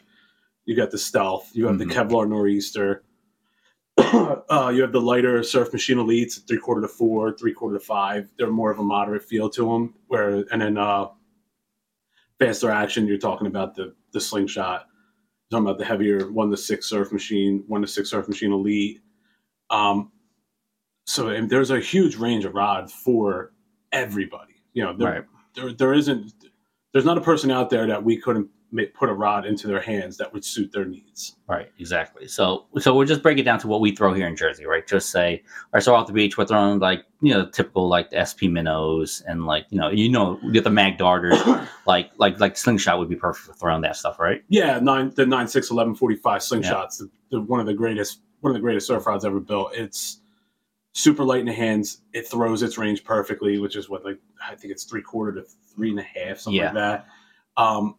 you 0.64 0.74
got 0.74 0.90
the 0.90 0.96
stealth, 0.98 1.50
you 1.52 1.66
have 1.66 1.76
Mhm. 1.76 1.80
the 1.80 1.84
Kevlar 1.94 2.26
nor'easter, 2.26 3.03
uh, 3.98 4.72
you 4.74 4.82
have 4.82 4.92
the 4.92 5.00
lighter 5.00 5.42
surf 5.42 5.72
machine 5.72 5.98
elites, 5.98 6.46
three 6.46 6.58
quarter 6.58 6.80
to 6.80 6.88
four, 6.88 7.32
three 7.36 7.52
quarter 7.52 7.78
to 7.78 7.84
five. 7.84 8.28
They're 8.38 8.50
more 8.50 8.70
of 8.70 8.78
a 8.78 8.82
moderate 8.82 9.22
feel 9.22 9.48
to 9.50 9.64
them. 9.66 9.94
Where 10.08 10.44
and 10.50 10.60
then 10.62 10.76
uh, 10.78 11.08
faster 12.38 12.70
action, 12.70 13.06
you're 13.06 13.18
talking 13.18 13.46
about 13.46 13.74
the 13.74 13.94
the 14.12 14.20
slingshot. 14.20 14.86
You're 15.50 15.60
talking 15.60 15.66
about 15.68 15.78
the 15.78 15.84
heavier 15.84 16.30
one 16.30 16.50
to 16.50 16.56
six 16.56 16.86
surf 16.86 17.12
machine, 17.12 17.62
one 17.68 17.82
to 17.82 17.86
six 17.86 18.10
surf 18.10 18.28
machine 18.28 18.52
elite. 18.52 19.00
Um, 19.70 20.10
so 21.06 21.46
there's 21.46 21.70
a 21.70 21.80
huge 21.80 22.16
range 22.16 22.44
of 22.44 22.54
rods 22.54 22.92
for 22.92 23.52
everybody. 23.92 24.54
You 24.72 24.84
know, 24.84 24.96
there, 24.96 25.12
Right. 25.12 25.24
there 25.54 25.72
there 25.72 25.94
isn't 25.94 26.32
there's 26.92 27.04
not 27.04 27.18
a 27.18 27.20
person 27.20 27.50
out 27.50 27.70
there 27.70 27.86
that 27.86 28.02
we 28.02 28.16
couldn't 28.16 28.48
put 28.94 29.08
a 29.08 29.12
rod 29.12 29.46
into 29.46 29.66
their 29.66 29.80
hands 29.80 30.16
that 30.16 30.32
would 30.32 30.44
suit 30.44 30.72
their 30.72 30.84
needs. 30.84 31.36
Right, 31.48 31.70
exactly. 31.78 32.26
So, 32.28 32.66
so 32.78 32.94
we'll 32.94 33.06
just 33.06 33.22
break 33.22 33.38
it 33.38 33.44
down 33.44 33.58
to 33.60 33.68
what 33.68 33.80
we 33.80 33.94
throw 33.94 34.12
here 34.12 34.26
in 34.26 34.36
Jersey, 34.36 34.66
right? 34.66 34.86
Just 34.86 35.10
say, 35.10 35.42
all 35.46 35.70
right, 35.74 35.82
so 35.82 35.94
off 35.94 36.06
the 36.06 36.12
beach, 36.12 36.36
we're 36.36 36.46
throwing 36.46 36.78
like 36.80 37.04
you 37.20 37.32
know 37.32 37.46
typical 37.48 37.88
like 37.88 38.10
the 38.10 38.24
SP 38.24 38.44
minnows 38.50 39.22
and 39.26 39.46
like 39.46 39.66
you 39.70 39.78
know 39.78 39.90
you 39.90 40.08
know 40.08 40.38
get 40.52 40.64
the 40.64 40.70
mag 40.70 40.98
darters, 40.98 41.38
like 41.86 42.10
like 42.18 42.40
like 42.40 42.56
slingshot 42.56 42.98
would 42.98 43.08
be 43.08 43.16
perfect 43.16 43.46
for 43.46 43.54
throwing 43.54 43.82
that 43.82 43.96
stuff, 43.96 44.18
right? 44.18 44.42
Yeah, 44.48 44.78
nine 44.80 45.12
the 45.14 45.24
nine 45.26 45.48
six 45.48 45.70
eleven 45.70 45.94
forty 45.94 46.16
five 46.16 46.40
slingshots, 46.42 46.98
the, 46.98 47.10
the, 47.30 47.40
one 47.40 47.60
of 47.60 47.66
the 47.66 47.74
greatest 47.74 48.20
one 48.40 48.50
of 48.50 48.54
the 48.54 48.60
greatest 48.60 48.86
surf 48.86 49.06
rods 49.06 49.24
ever 49.24 49.40
built. 49.40 49.74
It's 49.74 50.20
super 50.92 51.24
light 51.24 51.40
in 51.40 51.46
the 51.46 51.52
hands. 51.52 52.02
It 52.12 52.26
throws 52.26 52.62
its 52.62 52.78
range 52.78 53.04
perfectly, 53.04 53.58
which 53.58 53.76
is 53.76 53.88
what 53.88 54.04
like 54.04 54.18
I 54.44 54.54
think 54.54 54.72
it's 54.72 54.84
three 54.84 55.02
quarter 55.02 55.40
to 55.40 55.46
three 55.74 55.90
and 55.90 55.98
a 56.00 56.02
half, 56.02 56.38
something 56.38 56.58
Yeah. 56.60 56.66
like 56.66 56.74
that. 56.74 57.06
Um, 57.56 57.96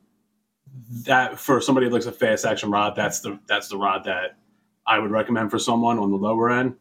that 1.05 1.39
for 1.39 1.61
somebody 1.61 1.87
that 1.87 1.93
likes 1.93 2.05
a 2.05 2.11
fast 2.11 2.45
action 2.45 2.71
rod, 2.71 2.95
that's 2.95 3.19
the 3.21 3.39
that's 3.47 3.67
the 3.69 3.77
rod 3.77 4.03
that 4.05 4.37
I 4.87 4.99
would 4.99 5.11
recommend 5.11 5.51
for 5.51 5.59
someone 5.59 5.97
on 5.99 6.09
the 6.11 6.17
lower 6.17 6.49
end. 6.51 6.75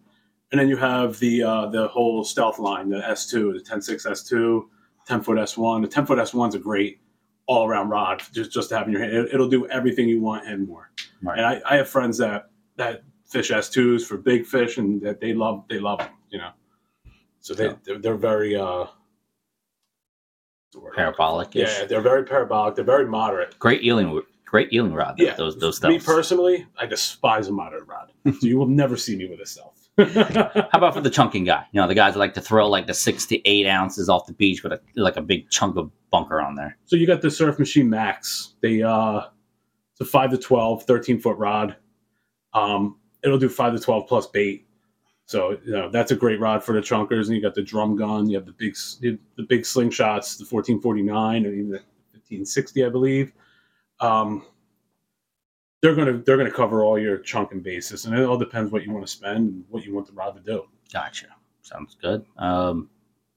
And 0.52 0.60
then 0.60 0.68
you 0.68 0.76
have 0.76 1.18
the 1.18 1.42
uh, 1.42 1.66
the 1.66 1.88
whole 1.88 2.24
stealth 2.24 2.58
line, 2.58 2.88
the 2.88 3.00
S2, 3.00 3.54
the 3.54 3.70
10.6 3.70 4.06
S2, 4.06 4.62
10 5.06 5.22
foot 5.22 5.38
S1. 5.38 5.82
The 5.82 5.88
10 5.88 6.06
foot 6.06 6.18
S1 6.18 6.48
is 6.50 6.54
a 6.54 6.58
great 6.58 7.00
all 7.46 7.66
around 7.66 7.88
rod 7.88 8.22
just 8.32 8.52
just 8.52 8.68
to 8.70 8.78
have 8.78 8.86
in 8.86 8.92
your 8.92 9.02
hand. 9.02 9.12
It, 9.14 9.34
it'll 9.34 9.48
do 9.48 9.66
everything 9.68 10.08
you 10.08 10.20
want 10.20 10.46
and 10.46 10.66
more. 10.68 10.90
Right. 11.22 11.38
And 11.38 11.46
I, 11.46 11.62
I 11.68 11.76
have 11.76 11.88
friends 11.88 12.18
that 12.18 12.50
that 12.76 13.02
fish 13.26 13.50
S2s 13.50 14.04
for 14.06 14.16
big 14.16 14.46
fish 14.46 14.78
and 14.78 15.00
that 15.02 15.20
they 15.20 15.32
love 15.32 15.64
they 15.68 15.78
love 15.78 15.98
them, 15.98 16.10
you 16.30 16.38
know. 16.38 16.50
So 17.40 17.54
they 17.54 17.66
Yeah. 17.66 17.74
they're, 17.84 17.98
they're 17.98 18.16
very 18.16 18.54
uh 18.56 18.64
what's 18.80 18.88
the 18.88 18.88
word? 18.88 19.03
Parabolic. 20.94 21.54
Yeah, 21.54 21.84
they're 21.84 22.00
very 22.00 22.24
parabolic. 22.24 22.74
They're 22.74 22.84
very 22.84 23.06
moderate. 23.06 23.58
Great 23.58 23.82
eeling, 23.82 24.22
great 24.44 24.70
eeling 24.70 24.94
rod. 24.94 25.14
Yeah, 25.18 25.34
those 25.34 25.58
those 25.58 25.82
Me 25.82 25.98
personally, 25.98 26.66
I 26.78 26.86
despise 26.86 27.48
a 27.48 27.52
moderate 27.52 27.86
rod. 27.86 28.12
so 28.40 28.46
you 28.46 28.58
will 28.58 28.68
never 28.68 28.96
see 28.96 29.16
me 29.16 29.26
with 29.26 29.40
a 29.40 29.46
stealth. 29.46 29.88
How 29.98 30.68
about 30.72 30.94
for 30.94 31.00
the 31.00 31.10
chunking 31.10 31.44
guy? 31.44 31.64
You 31.70 31.80
know, 31.80 31.86
the 31.86 31.94
guys 31.94 32.14
that 32.14 32.18
like 32.18 32.34
to 32.34 32.40
throw 32.40 32.68
like 32.68 32.86
the 32.86 32.94
six 32.94 33.26
to 33.26 33.48
eight 33.48 33.66
ounces 33.66 34.08
off 34.08 34.26
the 34.26 34.32
beach 34.32 34.64
with 34.64 34.72
a 34.72 34.80
like 34.96 35.16
a 35.16 35.22
big 35.22 35.48
chunk 35.50 35.76
of 35.76 35.90
bunker 36.10 36.40
on 36.40 36.56
there. 36.56 36.76
So 36.84 36.96
you 36.96 37.06
got 37.06 37.22
the 37.22 37.30
Surf 37.30 37.58
Machine 37.58 37.88
Max. 37.88 38.54
They 38.60 38.82
uh 38.82 39.22
it's 39.92 40.00
a 40.00 40.04
5 40.04 40.30
to 40.30 40.38
12, 40.38 40.82
13 40.84 41.20
foot 41.20 41.36
rod. 41.38 41.76
Um 42.52 42.98
it'll 43.22 43.38
do 43.38 43.48
5 43.48 43.74
to 43.74 43.78
12 43.78 44.08
plus 44.08 44.26
bait. 44.26 44.63
So, 45.26 45.58
you 45.64 45.72
know, 45.72 45.88
that's 45.90 46.10
a 46.10 46.16
great 46.16 46.38
rod 46.38 46.62
for 46.62 46.74
the 46.74 46.80
chunkers 46.80 47.26
and 47.26 47.34
you 47.36 47.40
got 47.40 47.54
the 47.54 47.62
drum 47.62 47.96
gun, 47.96 48.28
you 48.28 48.36
have 48.36 48.46
the 48.46 48.52
big 48.52 48.76
the 49.00 49.42
big 49.42 49.62
slingshots, 49.62 50.36
the 50.38 50.44
1449 50.44 51.46
or 51.46 51.48
even 51.52 51.68
the 51.70 51.78
1560, 52.12 52.84
I 52.84 52.88
believe. 52.90 53.32
Um 54.00 54.44
they're 55.80 55.94
going 55.94 56.06
to 56.08 56.18
they're 56.24 56.36
to 56.42 56.50
cover 56.50 56.82
all 56.82 56.98
your 56.98 57.18
chunking 57.18 57.60
bases 57.60 58.06
and 58.06 58.14
it 58.18 58.24
all 58.24 58.38
depends 58.38 58.72
what 58.72 58.84
you 58.84 58.90
want 58.92 59.06
to 59.06 59.12
spend 59.12 59.36
and 59.52 59.64
what 59.68 59.84
you 59.84 59.94
want 59.94 60.06
the 60.06 60.12
rod 60.14 60.34
to 60.34 60.40
do. 60.40 60.64
Gotcha. 60.92 61.26
Sounds 61.62 61.96
good. 62.00 62.24
Um, 62.38 62.88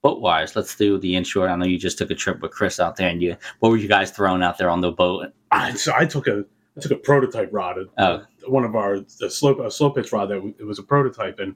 boat 0.01 0.21
wise, 0.21 0.55
let's 0.55 0.75
do 0.75 0.97
the 0.97 1.15
inshore. 1.15 1.49
I 1.49 1.55
know 1.55 1.65
you 1.65 1.77
just 1.79 1.97
took 1.97 2.11
a 2.11 2.15
trip 2.15 2.41
with 2.41 2.51
Chris 2.51 2.79
out 2.79 2.95
there, 2.97 3.09
and 3.09 3.21
you 3.21 3.35
what 3.59 3.69
were 3.69 3.77
you 3.77 3.87
guys 3.87 4.11
throwing 4.11 4.43
out 4.43 4.57
there 4.57 4.69
on 4.69 4.81
the 4.81 4.91
boat? 4.91 5.31
I, 5.51 5.73
so 5.73 5.93
I 5.95 6.05
took 6.05 6.27
a 6.27 6.45
I 6.77 6.79
took 6.81 6.91
a 6.91 6.95
prototype 6.97 7.49
rod, 7.51 7.77
Oh. 7.97 8.23
one 8.45 8.63
of 8.63 8.75
our 8.75 8.99
the 9.19 9.29
slow 9.29 9.59
a 9.65 9.71
slow 9.71 9.89
pitch 9.89 10.11
rod 10.11 10.27
that 10.29 10.35
w- 10.35 10.53
it 10.59 10.63
was 10.65 10.77
a 10.79 10.83
prototype, 10.83 11.39
and 11.39 11.55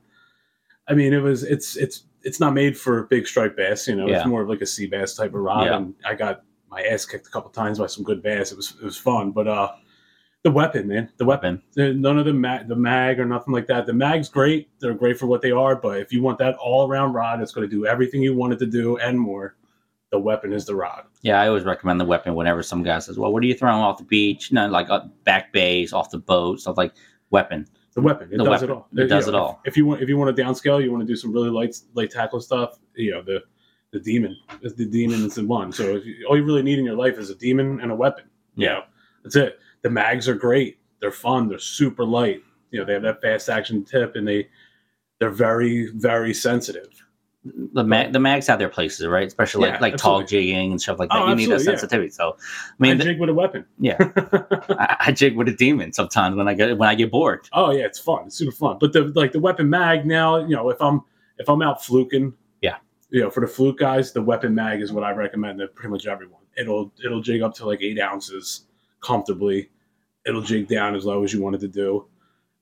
I 0.92 0.96
mean 0.96 1.14
it 1.14 1.22
was 1.22 1.44
it's 1.44 1.76
it's 1.78 2.04
it's 2.24 2.40
not 2.40 2.54
made 2.54 2.78
for 2.78 3.04
big 3.04 3.26
striped 3.26 3.58
bass, 3.58 3.88
you 3.88 3.96
know, 3.96 4.08
Yeah. 4.08 4.18
it's 4.20 4.28
more 4.28 4.42
of 4.44 4.50
like 4.50 4.62
a 4.62 4.66
sea 4.66 4.86
bass 4.88 5.16
type 5.16 5.34
of 5.34 5.42
rod, 5.42 5.66
Yeah. 5.66 5.78
and 5.78 5.96
I 6.06 6.14
got 6.14 6.44
my 6.70 6.82
ass 6.84 7.06
kicked 7.06 7.28
a 7.28 7.30
couple 7.32 7.50
times 7.50 7.80
by 7.80 7.88
some 7.88 8.04
good 8.04 8.22
bass. 8.22 8.52
It 8.52 8.56
was 8.58 8.76
it 8.82 8.84
was 8.86 8.98
fun, 8.98 9.32
but 9.32 9.48
uh, 9.48 9.72
the 10.44 10.52
weapon, 10.52 10.88
man, 10.88 11.10
the 11.18 11.26
weapon, 11.26 11.62
none 11.78 12.18
of 12.18 12.26
the 12.26 12.34
mag, 12.34 12.68
the 12.68 12.76
mag 12.76 13.20
or 13.20 13.26
nothing 13.26 13.54
like 13.54 13.68
that. 13.68 13.86
The 13.86 13.94
mag's 13.94 14.28
great; 14.30 14.70
they're 14.80 14.94
great 14.94 15.18
for 15.20 15.28
what 15.28 15.42
they 15.42 15.52
are, 15.52 15.76
but 15.76 16.00
if 16.00 16.12
you 16.12 16.22
want 16.22 16.38
that 16.40 16.56
all 16.58 16.88
around 16.90 17.14
rod, 17.14 17.42
it's 17.42 17.52
going 17.52 17.68
to 17.70 17.76
do 17.76 17.86
everything 17.86 18.22
you 18.22 18.36
want 18.36 18.54
it 18.54 18.60
to 18.60 18.66
do 18.66 18.98
and 18.98 19.20
more. 19.20 19.56
The 20.12 20.20
weapon 20.20 20.52
is 20.52 20.66
the 20.66 20.76
rod. 20.76 21.04
Yeah, 21.22 21.40
I 21.40 21.48
always 21.48 21.64
recommend 21.64 22.00
the 22.02 22.06
weapon 22.06 22.36
whenever 22.36 22.64
some 22.64 22.84
guy 22.84 23.00
says, 23.00 23.18
"Well, 23.18 23.32
what 23.32 23.42
are 23.44 23.46
you 23.46 23.54
throwing 23.54 23.82
off 23.82 23.98
the 23.98 24.04
beach?" 24.04 24.52
You 24.52 24.56
know, 24.56 24.68
like 24.68 24.90
uh, 24.90 25.06
back 25.24 25.54
bays, 25.54 25.94
off 25.94 26.10
the 26.12 26.18
boat, 26.20 26.60
stuff 26.60 26.76
like 26.78 26.94
weapon. 27.30 27.66
The 27.94 28.02
weapon. 28.02 28.30
It 28.32 28.38
The 28.38 28.44
does 28.46 28.48
weapon. 28.62 28.70
it 28.70 28.72
all. 28.74 28.88
It 28.96 29.08
does 29.08 29.28
You 29.28 29.34
it 29.34 29.36
all. 29.36 29.62
If, 29.66 29.72
if 29.74 29.78
you 29.78 29.86
want, 29.86 30.02
if 30.02 30.10
you 30.10 30.18
want 30.18 30.36
to 30.36 30.42
downscale, 30.44 30.82
you 30.84 30.92
want 30.92 31.02
to 31.02 31.08
do 31.08 31.16
some 31.16 31.32
really 31.34 31.50
light, 31.50 31.76
light 31.94 32.10
tackle 32.12 32.40
stuff. 32.40 32.80
You 32.96 33.12
know, 33.12 33.22
the 33.22 33.44
the 33.92 34.00
demon, 34.00 34.38
is 34.62 34.74
the 34.76 34.86
demon 34.86 35.26
is 35.26 35.36
the 35.36 35.46
one. 35.46 35.74
So 35.74 35.98
if 35.98 36.06
you, 36.06 36.26
all 36.30 36.38
you 36.38 36.46
really 36.46 36.64
need 36.64 36.80
in 36.80 36.86
your 36.86 36.96
life 36.96 37.18
is 37.18 37.30
a 37.30 37.36
demon 37.36 37.82
and 37.82 37.92
a 37.92 37.96
weapon. 37.96 38.24
You 38.56 38.68
Yeah. 38.68 38.74
know, 38.74 38.84
that's 39.24 39.36
it. 39.36 39.60
The 39.82 39.90
mags 39.90 40.30
are 40.30 40.36
great. 40.36 40.80
They're 41.02 41.12
fun. 41.12 41.50
They're 41.50 41.60
super 41.60 42.06
light. 42.06 42.42
You 42.70 42.80
know, 42.80 42.86
they 42.86 42.94
have 42.94 43.02
that 43.02 43.22
fast 43.22 43.50
action 43.50 43.84
tip, 43.84 44.16
and 44.16 44.26
they 44.26 44.48
they're 45.20 45.30
very 45.30 45.88
very 45.96 46.34
sensitive. 46.34 46.88
The 47.44 47.84
mag, 47.84 48.14
the 48.14 48.20
mags 48.20 48.46
have 48.48 48.60
their 48.60 48.70
places, 48.70 49.08
right? 49.08 49.26
Especially 49.28 49.66
Yeah, 49.68 49.72
like 49.74 49.82
like 49.82 49.98
tall 49.98 50.22
jigging 50.24 50.70
and 50.72 50.80
stuff 50.80 51.00
like 51.00 51.10
that. 51.10 51.18
Oh, 51.18 51.30
you 51.30 51.36
need 51.36 51.48
that 51.50 51.54
absolutely, 51.56 51.74
yeah. 51.74 51.78
sensitivity. 51.80 52.10
So, 52.12 52.30
I 52.30 52.34
I 52.34 52.74
mean, 52.78 52.98
th- 52.98 53.04
jig 53.08 53.20
with 53.20 53.30
a 53.30 53.34
weapon. 53.34 53.66
yeah, 53.80 53.96
I, 54.70 54.98
I 55.08 55.12
jig 55.12 55.36
with 55.36 55.48
a 55.48 55.54
demon 55.54 55.92
sometimes 55.92 56.36
when 56.36 56.48
I 56.48 56.54
get 56.54 56.78
when 56.78 56.88
I 56.88 56.94
get 56.94 57.10
bored. 57.10 57.50
Oh 57.54 57.72
yeah, 57.72 57.86
it's 57.86 57.98
fun. 58.00 58.28
It's 58.28 58.36
super 58.36 58.52
fun. 58.52 58.78
But 58.80 58.94
the 58.94 59.06
like 59.16 59.32
the 59.32 59.40
weapon 59.40 59.70
mag 59.72 60.06
now, 60.06 60.38
you 60.38 60.56
know, 60.56 60.70
if 60.70 60.80
I'm 60.80 61.02
if 61.40 61.50
I'm 61.50 61.64
out 61.64 61.84
fluking, 61.84 62.32
Yeah. 62.62 62.78
you 63.10 63.22
know, 63.22 63.32
for 63.32 63.40
the 63.40 63.48
fluke 63.48 63.80
guys, 63.80 64.12
the 64.12 64.22
weapon 64.22 64.54
mag 64.54 64.80
is 64.82 64.92
what 64.94 65.04
I 65.04 65.10
recommend 65.12 65.58
to 65.60 65.68
pretty 65.68 65.90
much 65.90 66.06
everyone. 66.06 66.42
It'll 66.58 66.94
it'll 67.04 67.22
jig 67.22 67.42
up 67.42 67.56
to 67.56 67.66
like 67.66 67.82
eight 67.82 68.00
ounces 68.00 68.66
comfortably. 69.02 69.72
It'll 70.28 70.42
jig 70.44 70.68
down 70.68 70.94
as 70.94 71.06
low 71.06 71.24
as 71.24 71.34
you 71.34 71.42
want 71.42 71.56
it 71.56 71.60
to 71.62 71.68
do. 71.68 72.06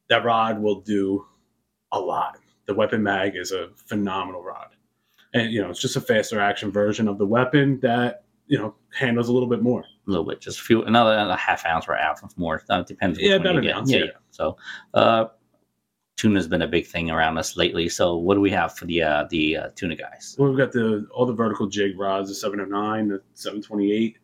That 0.08 0.24
rod 0.24 0.62
will 0.62 0.80
do 0.80 1.26
a 1.92 2.00
lot. 2.00 2.40
The 2.70 2.76
weapon 2.76 3.02
mag 3.02 3.36
is 3.36 3.52
a 3.52 3.70
phenomenal 3.88 4.44
rod, 4.44 4.68
and 5.34 5.52
you 5.52 5.60
know, 5.60 5.72
it's 5.72 5.82
just 5.82 5.96
a 5.96 6.02
faster 6.02 6.40
action 6.40 6.70
version 6.72 7.08
of 7.08 7.18
the 7.18 7.26
weapon 7.26 7.80
that 7.80 8.26
you 8.46 8.60
know 8.60 8.76
handles 8.94 9.28
a 9.28 9.34
little 9.34 9.50
bit 9.50 9.64
more. 9.64 9.82
a 9.82 9.86
little 10.12 10.24
bit, 10.24 10.40
just 10.40 10.60
a 10.60 10.64
few, 10.64 10.84
another, 10.84 11.14
another 11.14 11.36
half 11.36 11.66
ounce 11.66 11.88
or 11.88 11.98
ounce 11.98 12.22
more. 12.38 12.62
Uh, 12.70 12.84
depends. 12.84 13.18
Yeah, 13.20 13.38
about 13.38 13.56
an 13.56 13.68
ounce, 13.70 13.90
Yeah, 13.92 13.98
yeah. 13.98 14.06
yeah. 14.06 14.12
So, 14.30 14.56
uh, 14.94 15.26
tuna's 16.16 16.48
been 16.48 16.62
a 16.62 16.68
big 16.68 16.86
thing 16.86 17.10
around 17.10 17.40
us 17.40 17.58
lately. 17.58 17.90
So, 17.90 18.18
what 18.18 18.36
do 18.36 18.40
we 18.42 18.52
have 18.52 18.76
for 18.78 18.86
the 18.86 19.02
uh, 19.02 19.26
the 19.32 19.58
uh, 19.58 19.70
tuna 19.76 19.96
guys? 19.96 20.36
Well, 20.38 20.50
we've 20.50 20.58
got 20.60 20.72
the 20.72 21.08
all 21.12 21.26
the 21.26 21.34
vertical 21.34 21.66
jig 21.66 21.98
rods, 21.98 22.30
the 22.30 22.36
709, 22.36 23.08
the 23.08 23.22
728. 23.34 24.20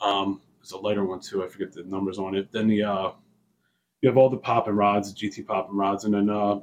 Um, 0.00 0.40
there's 0.60 0.70
a 0.70 0.78
lighter 0.78 1.04
one 1.04 1.18
too. 1.18 1.42
I 1.44 1.48
forget 1.48 1.72
the 1.72 1.82
numbers 1.82 2.20
on 2.20 2.36
it. 2.36 2.52
Then 2.52 2.68
the 2.68 2.84
uh, 2.84 3.10
you 4.02 4.08
have 4.08 4.16
all 4.16 4.30
the 4.30 4.36
popping 4.36 4.76
rods, 4.76 5.12
the 5.12 5.18
GT 5.28 5.44
popping 5.48 5.74
rods, 5.76 6.04
and 6.04 6.14
then 6.14 6.30
uh, 6.30 6.60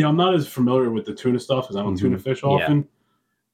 yeah, 0.00 0.08
I'm 0.08 0.16
not 0.16 0.34
as 0.34 0.48
familiar 0.48 0.90
with 0.90 1.04
the 1.06 1.14
tuna 1.14 1.38
stuff 1.38 1.64
because 1.64 1.76
I 1.76 1.82
don't 1.82 1.94
Mhm. 1.94 2.00
tuna 2.00 2.18
fish 2.18 2.42
Yeah. 2.42 2.48
often. 2.48 2.88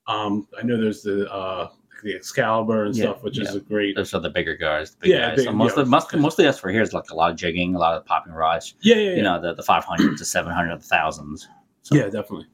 Um, 0.07 0.47
I 0.59 0.63
know 0.65 0.81
there's 0.81 1.03
the 1.03 1.31
uh, 1.33 1.69
the 2.05 2.15
Excalibur 2.15 2.85
and 2.85 2.95
Yeah, 2.95 3.05
stuff, 3.05 3.23
which 3.23 3.39
is 3.39 3.55
a 3.55 3.61
great. 3.61 3.97
Those 3.97 4.13
are 4.15 4.21
the 4.21 4.31
bigger 4.31 4.55
guys. 4.57 4.93
The 4.93 4.97
big 5.01 5.11
Yeah, 5.11 5.29
guys. 5.31 5.37
big- 5.37 5.45
so 5.47 5.53
most 5.53 5.77
yeah. 5.77 5.83
of 5.83 5.89
most 5.89 6.15
mostly 6.17 6.45
that's 6.45 6.59
for 6.59 6.71
here 6.71 6.83
is 6.83 6.93
like 6.93 7.11
a 7.11 7.15
lot 7.15 7.31
of 7.31 7.37
jigging, 7.37 7.75
a 7.75 7.79
lot 7.79 7.95
of 7.95 8.05
popping 8.05 8.33
rods. 8.35 8.75
Yeah, 8.83 8.97
yeah, 8.97 9.11
yeah. 9.11 9.17
You 9.17 9.23
know, 9.23 9.41
the 9.41 9.55
the 9.55 9.63
five 9.63 9.85
hundred 9.85 10.17
to 10.19 10.25
seven 10.25 10.53
hundred, 10.53 10.79
the 10.81 10.85
thousands. 10.85 11.49
So, 11.83 11.95
yeah, 11.97 12.05
definitely. 12.05 12.47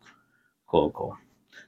Cool, 0.68 0.90
cool. 0.92 1.16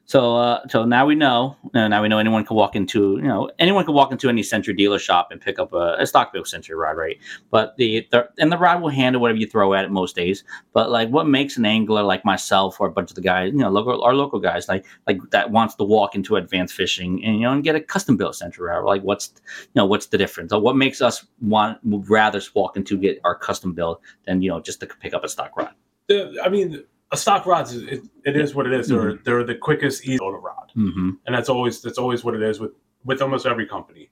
So, 0.06 0.37
uh, 0.37 0.61
so 0.68 0.84
now 0.84 1.06
we 1.06 1.14
know. 1.14 1.56
Now 1.73 2.02
we 2.02 2.08
know 2.08 2.18
anyone 2.18 2.44
can 2.44 2.56
walk 2.56 2.76
into, 2.76 3.16
you 3.16 3.28
know, 3.28 3.50
anyone 3.58 3.84
can 3.87 3.94
walk 3.94 4.12
into 4.12 4.28
any 4.28 4.42
Century 4.42 4.75
dealer 4.75 4.99
shop 4.99 5.28
and 5.30 5.40
pick 5.40 5.58
up 5.58 5.73
a, 5.73 5.96
a 5.99 6.06
stock 6.06 6.32
built 6.32 6.46
Century 6.46 6.76
rod, 6.76 6.96
right? 6.96 7.18
But 7.50 7.76
the, 7.78 8.06
the 8.11 8.28
and 8.38 8.52
the 8.52 8.58
rod 8.58 8.82
will 8.82 8.90
handle 8.90 9.23
whatever 9.23 9.38
you 9.38 9.46
throw 9.46 9.73
at 9.73 9.84
it 9.84 9.90
most 9.90 10.14
days. 10.14 10.44
But 10.75 10.90
like, 10.90 11.08
what 11.08 11.26
makes 11.26 11.56
an 11.56 11.64
angler 11.64 12.02
like 12.02 12.25
myself 12.25 12.80
or 12.80 12.87
a 12.87 12.92
bunch 12.92 13.11
of 13.11 13.14
the 13.14 13.23
guys, 13.23 13.52
you 13.52 13.58
know, 13.58 13.70
local 13.70 14.02
our 14.02 14.14
local 14.14 14.38
guys, 14.38 14.68
like 14.68 14.84
like 15.06 15.18
that 15.30 15.50
wants 15.50 15.75
to 15.76 15.84
walk 15.84 16.14
into 16.14 16.37
advanced 16.37 16.75
fishing 16.75 17.25
and 17.25 17.37
you 17.37 17.42
know 17.42 17.52
and 17.52 17.64
get 17.64 17.75
a 17.75 17.80
custom 17.80 18.16
built 18.16 18.37
Century 18.37 18.68
rod? 18.68 18.84
Like, 18.84 19.02
what's 19.02 19.32
you 19.58 19.73
know 19.75 19.87
what's 19.87 20.06
the 20.06 20.18
difference? 20.18 20.52
Or 20.52 20.61
what 20.61 20.76
makes 20.76 21.00
us 21.00 21.25
want 21.40 21.78
rather 21.82 22.42
walk 22.54 22.76
into 22.76 22.99
get 22.99 23.20
our 23.25 23.34
custom 23.34 23.73
built 23.73 24.02
than 24.26 24.42
you 24.42 24.50
know 24.50 24.61
just 24.61 24.80
to 24.80 24.87
pick 24.87 25.14
up 25.14 25.25
a 25.25 25.28
stock 25.28 25.56
rod? 25.56 25.75
I 26.11 26.50
mean, 26.50 26.84
a 27.12 27.16
stock 27.16 27.46
rods, 27.46 27.75
it, 27.75 28.02
it 28.25 28.37
is 28.37 28.54
what 28.54 28.66
it 28.66 28.73
is. 28.73 28.88
They're 28.88 29.14
they're 29.25 29.44
the 29.44 29.54
quickest, 29.54 30.04
easy 30.04 30.18
to 30.18 30.25
rod. 30.25 30.73
Mm-hmm. 30.76 31.11
and 31.26 31.34
that's 31.34 31.49
always 31.49 31.80
that's 31.80 31.99
always 31.99 32.25
what 32.25 32.34
it 32.34 32.42
is 32.42 32.58
with 32.58 32.73
with 33.04 33.23
almost 33.23 33.46
every 33.46 33.66
company. 33.66 34.11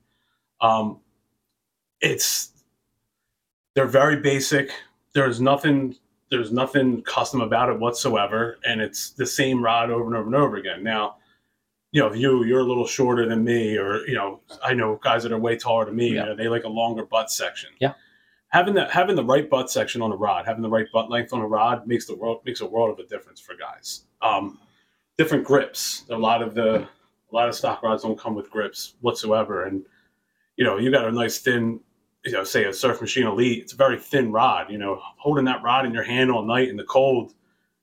Um, 0.60 1.00
it's 2.00 2.52
they're 3.74 3.86
very 3.86 4.16
basic. 4.16 4.70
There's 5.14 5.40
nothing 5.40 5.96
there's 6.30 6.52
nothing 6.52 7.02
custom 7.02 7.40
about 7.40 7.68
it 7.68 7.78
whatsoever, 7.78 8.58
and 8.64 8.80
it's 8.80 9.10
the 9.10 9.26
same 9.26 9.62
rod 9.62 9.90
over 9.90 10.06
and 10.06 10.16
over 10.16 10.26
and 10.26 10.34
over 10.34 10.56
again. 10.56 10.82
Now, 10.82 11.16
you 11.90 12.00
know, 12.00 12.08
if 12.08 12.16
you 12.16 12.44
you're 12.44 12.60
a 12.60 12.64
little 12.64 12.86
shorter 12.86 13.28
than 13.28 13.44
me, 13.44 13.76
or 13.76 14.06
you 14.06 14.14
know, 14.14 14.40
I 14.62 14.72
know 14.74 14.98
guys 15.02 15.24
that 15.24 15.32
are 15.32 15.38
way 15.38 15.56
taller 15.56 15.84
than 15.84 15.96
me. 15.96 16.14
Yeah. 16.14 16.22
You 16.22 16.26
know, 16.30 16.36
they 16.36 16.48
like 16.48 16.64
a 16.64 16.68
longer 16.68 17.04
butt 17.04 17.30
section. 17.30 17.70
Yeah. 17.80 17.94
Having 18.52 18.74
that 18.74 18.90
having 18.90 19.16
the 19.16 19.24
right 19.24 19.48
butt 19.48 19.70
section 19.70 20.02
on 20.02 20.12
a 20.12 20.16
rod, 20.16 20.46
having 20.46 20.62
the 20.62 20.68
right 20.68 20.86
butt 20.92 21.10
length 21.10 21.32
on 21.32 21.40
a 21.40 21.46
rod 21.46 21.86
makes 21.86 22.06
the 22.06 22.14
world 22.16 22.42
makes 22.44 22.60
a 22.60 22.66
world 22.66 22.90
of 22.90 23.04
a 23.04 23.08
difference 23.08 23.40
for 23.40 23.54
guys. 23.56 24.04
Um, 24.20 24.58
different 25.18 25.44
grips. 25.44 26.04
A 26.10 26.16
lot 26.16 26.42
of 26.42 26.54
the 26.54 26.86
A 27.32 27.34
lot 27.34 27.48
of 27.48 27.54
stock 27.54 27.82
rods 27.82 28.02
don't 28.02 28.18
come 28.18 28.34
with 28.34 28.50
grips 28.50 28.94
whatsoever, 29.00 29.64
and 29.64 29.82
you 30.56 30.64
know 30.64 30.76
you 30.78 30.90
got 30.90 31.08
a 31.08 31.12
nice 31.12 31.38
thin, 31.38 31.80
you 32.26 32.32
know, 32.32 32.44
say 32.44 32.64
a 32.64 32.72
Surf 32.74 33.00
Machine 33.00 33.26
Elite. 33.26 33.62
It's 33.62 33.72
a 33.72 33.76
very 33.76 33.98
thin 33.98 34.30
rod. 34.30 34.70
You 34.70 34.76
know, 34.78 35.00
holding 35.16 35.46
that 35.46 35.62
rod 35.62 35.86
in 35.86 35.94
your 35.94 36.02
hand 36.02 36.30
all 36.30 36.44
night 36.44 36.68
in 36.68 36.76
the 36.76 36.84
cold, 36.84 37.32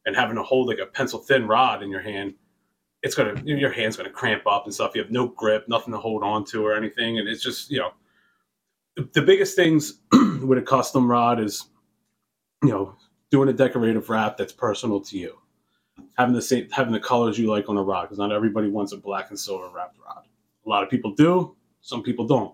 and 0.05 0.15
having 0.15 0.35
to 0.35 0.43
hold 0.43 0.67
like 0.67 0.77
a 0.77 0.85
pencil 0.85 1.19
thin 1.19 1.47
rod 1.47 1.81
in 1.81 1.89
your 1.89 2.01
hand, 2.01 2.35
it's 3.01 3.15
gonna 3.15 3.41
your 3.43 3.71
hand's 3.71 3.97
gonna 3.97 4.11
cramp 4.11 4.43
up 4.45 4.65
and 4.65 4.73
stuff. 4.73 4.91
You 4.93 5.01
have 5.01 5.11
no 5.11 5.29
grip, 5.29 5.67
nothing 5.67 5.93
to 5.93 5.99
hold 5.99 6.23
on 6.23 6.45
to 6.45 6.63
or 6.63 6.75
anything, 6.75 7.17
and 7.17 7.27
it's 7.27 7.41
just 7.41 7.71
you 7.71 7.79
know 7.79 7.91
the, 9.13 9.21
biggest 9.21 9.55
things 9.55 9.99
with 10.11 10.57
a 10.57 10.61
custom 10.61 11.09
rod 11.09 11.39
is 11.39 11.65
you 12.63 12.69
know 12.69 12.95
doing 13.31 13.49
a 13.49 13.53
decorative 13.53 14.09
wrap 14.09 14.37
that's 14.37 14.53
personal 14.53 14.99
to 15.01 15.17
you. 15.17 15.37
Having 16.17 16.35
the 16.35 16.41
same 16.41 16.69
having 16.69 16.93
the 16.93 16.99
colors 16.99 17.37
you 17.37 17.49
like 17.49 17.69
on 17.69 17.77
a 17.77 17.83
rod 17.83 18.03
because 18.03 18.17
not 18.17 18.31
everybody 18.31 18.69
wants 18.69 18.91
a 18.91 18.97
black 18.97 19.29
and 19.29 19.39
silver 19.39 19.69
wrapped 19.73 19.97
rod. 20.05 20.23
A 20.65 20.69
lot 20.69 20.83
of 20.83 20.89
people 20.89 21.13
do 21.13 21.55
some 21.81 22.03
people 22.03 22.25
don't. 22.25 22.53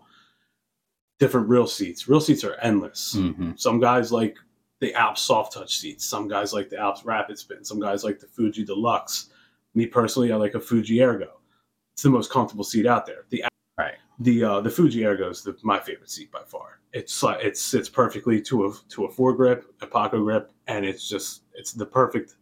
Different 1.20 1.48
reel 1.48 1.68
seats. 1.68 2.08
Reel 2.08 2.20
seats 2.20 2.44
are 2.44 2.56
endless. 2.56 3.16
Mm-hmm. 3.18 3.52
some 3.56 3.80
guys 3.80 4.12
like 4.12 4.38
the 4.82 4.94
alps 4.94 5.22
soft 5.22 5.54
touch 5.54 5.78
seats. 5.78 6.06
Some 6.06 6.28
guys 6.28 6.54
like 6.54 6.70
the 6.70 6.78
alps 6.78 7.06
rapid 7.06 7.40
spin. 7.40 7.64
Some 7.64 7.80
guys 7.80 8.04
like 8.04 8.20
the 8.20 8.28
fuji 8.28 8.66
deluxe. 8.66 9.30
Me 9.74 9.86
personally 9.86 10.32
i 10.32 10.36
like 10.36 10.56
a 10.56 10.60
fuji 10.60 11.02
ergo. 11.02 11.40
It's 11.94 12.04
the 12.04 12.10
most 12.10 12.32
comfortable 12.32 12.64
seat 12.64 12.86
out 12.86 13.06
there. 13.06 13.26
The. 13.30 13.46
The 14.20 14.44
uh 14.44 14.62
the 14.62 14.70
fuji 14.70 15.06
ergo 15.06 15.30
is 15.30 15.44
the, 15.44 15.58
my 15.64 15.80
favorite 15.80 16.10
seat 16.10 16.32
by 16.32 16.42
far. 16.46 16.80
It's 16.94 17.24
it 17.24 17.58
sits 17.58 17.90
perfectly 17.90 18.42
to 18.44 18.68
a 18.68 18.74
to 18.90 19.06
a 19.06 19.12
foregrip 19.12 19.64
a 19.82 19.88
pocket 19.88 20.20
grip 20.20 20.52
and 20.68 20.86
it's 20.86 21.08
just 21.08 21.44
it's 21.54 21.74
the 21.74 21.86
perfect 21.86 22.36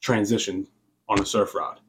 transition 0.00 0.66
on 1.08 1.20
a 1.20 1.26
surf 1.26 1.54
rod. 1.54 1.80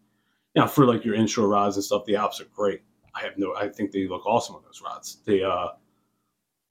Now 0.56 0.68
for 0.68 0.86
like 0.86 1.06
your 1.06 1.16
inshore 1.16 1.48
rods 1.48 1.78
and 1.78 1.84
stuff 1.84 2.06
the 2.06 2.16
alps 2.16 2.40
are 2.42 2.46
great. 2.56 2.82
I 3.16 3.22
have 3.22 3.38
no 3.38 3.56
i 3.56 3.68
think 3.68 3.92
they 3.92 4.08
look 4.08 4.26
awesome 4.26 4.56
on 4.56 4.64
those 4.64 4.82
rods. 4.84 5.18
They 5.26 5.44
uh 5.44 5.70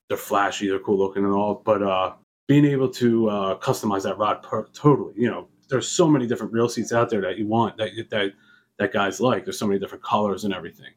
they're 0.09 0.17
flashy 0.17 0.69
they're 0.69 0.79
cool 0.81 0.99
looking 0.99 1.25
and 1.25 1.33
all 1.33 1.63
but 1.65 1.83
uh 1.83 2.15
being 2.47 2.65
able 2.65 2.89
to 2.89 3.29
uh 3.29 3.59
customize 3.59 4.03
that 4.03 4.19
rod 4.19 4.43
per- 4.43 4.67
totally 4.73 5.15
you 5.17 5.31
know 5.31 5.49
there's 5.69 5.89
so 5.89 6.09
many 6.09 6.27
different 6.27 6.53
reel 6.53 6.69
seats 6.69 6.93
out 6.93 7.09
there 7.11 7.21
that 7.21 7.39
you 7.39 7.47
want 7.47 7.77
that 7.79 7.91
that 8.11 8.33
that 8.81 8.93
guys 8.93 9.21
like. 9.21 9.45
There's 9.45 9.59
so 9.59 9.67
many 9.67 9.79
different 9.79 10.03
colors 10.03 10.45
and 10.45 10.53
everything. 10.53 10.93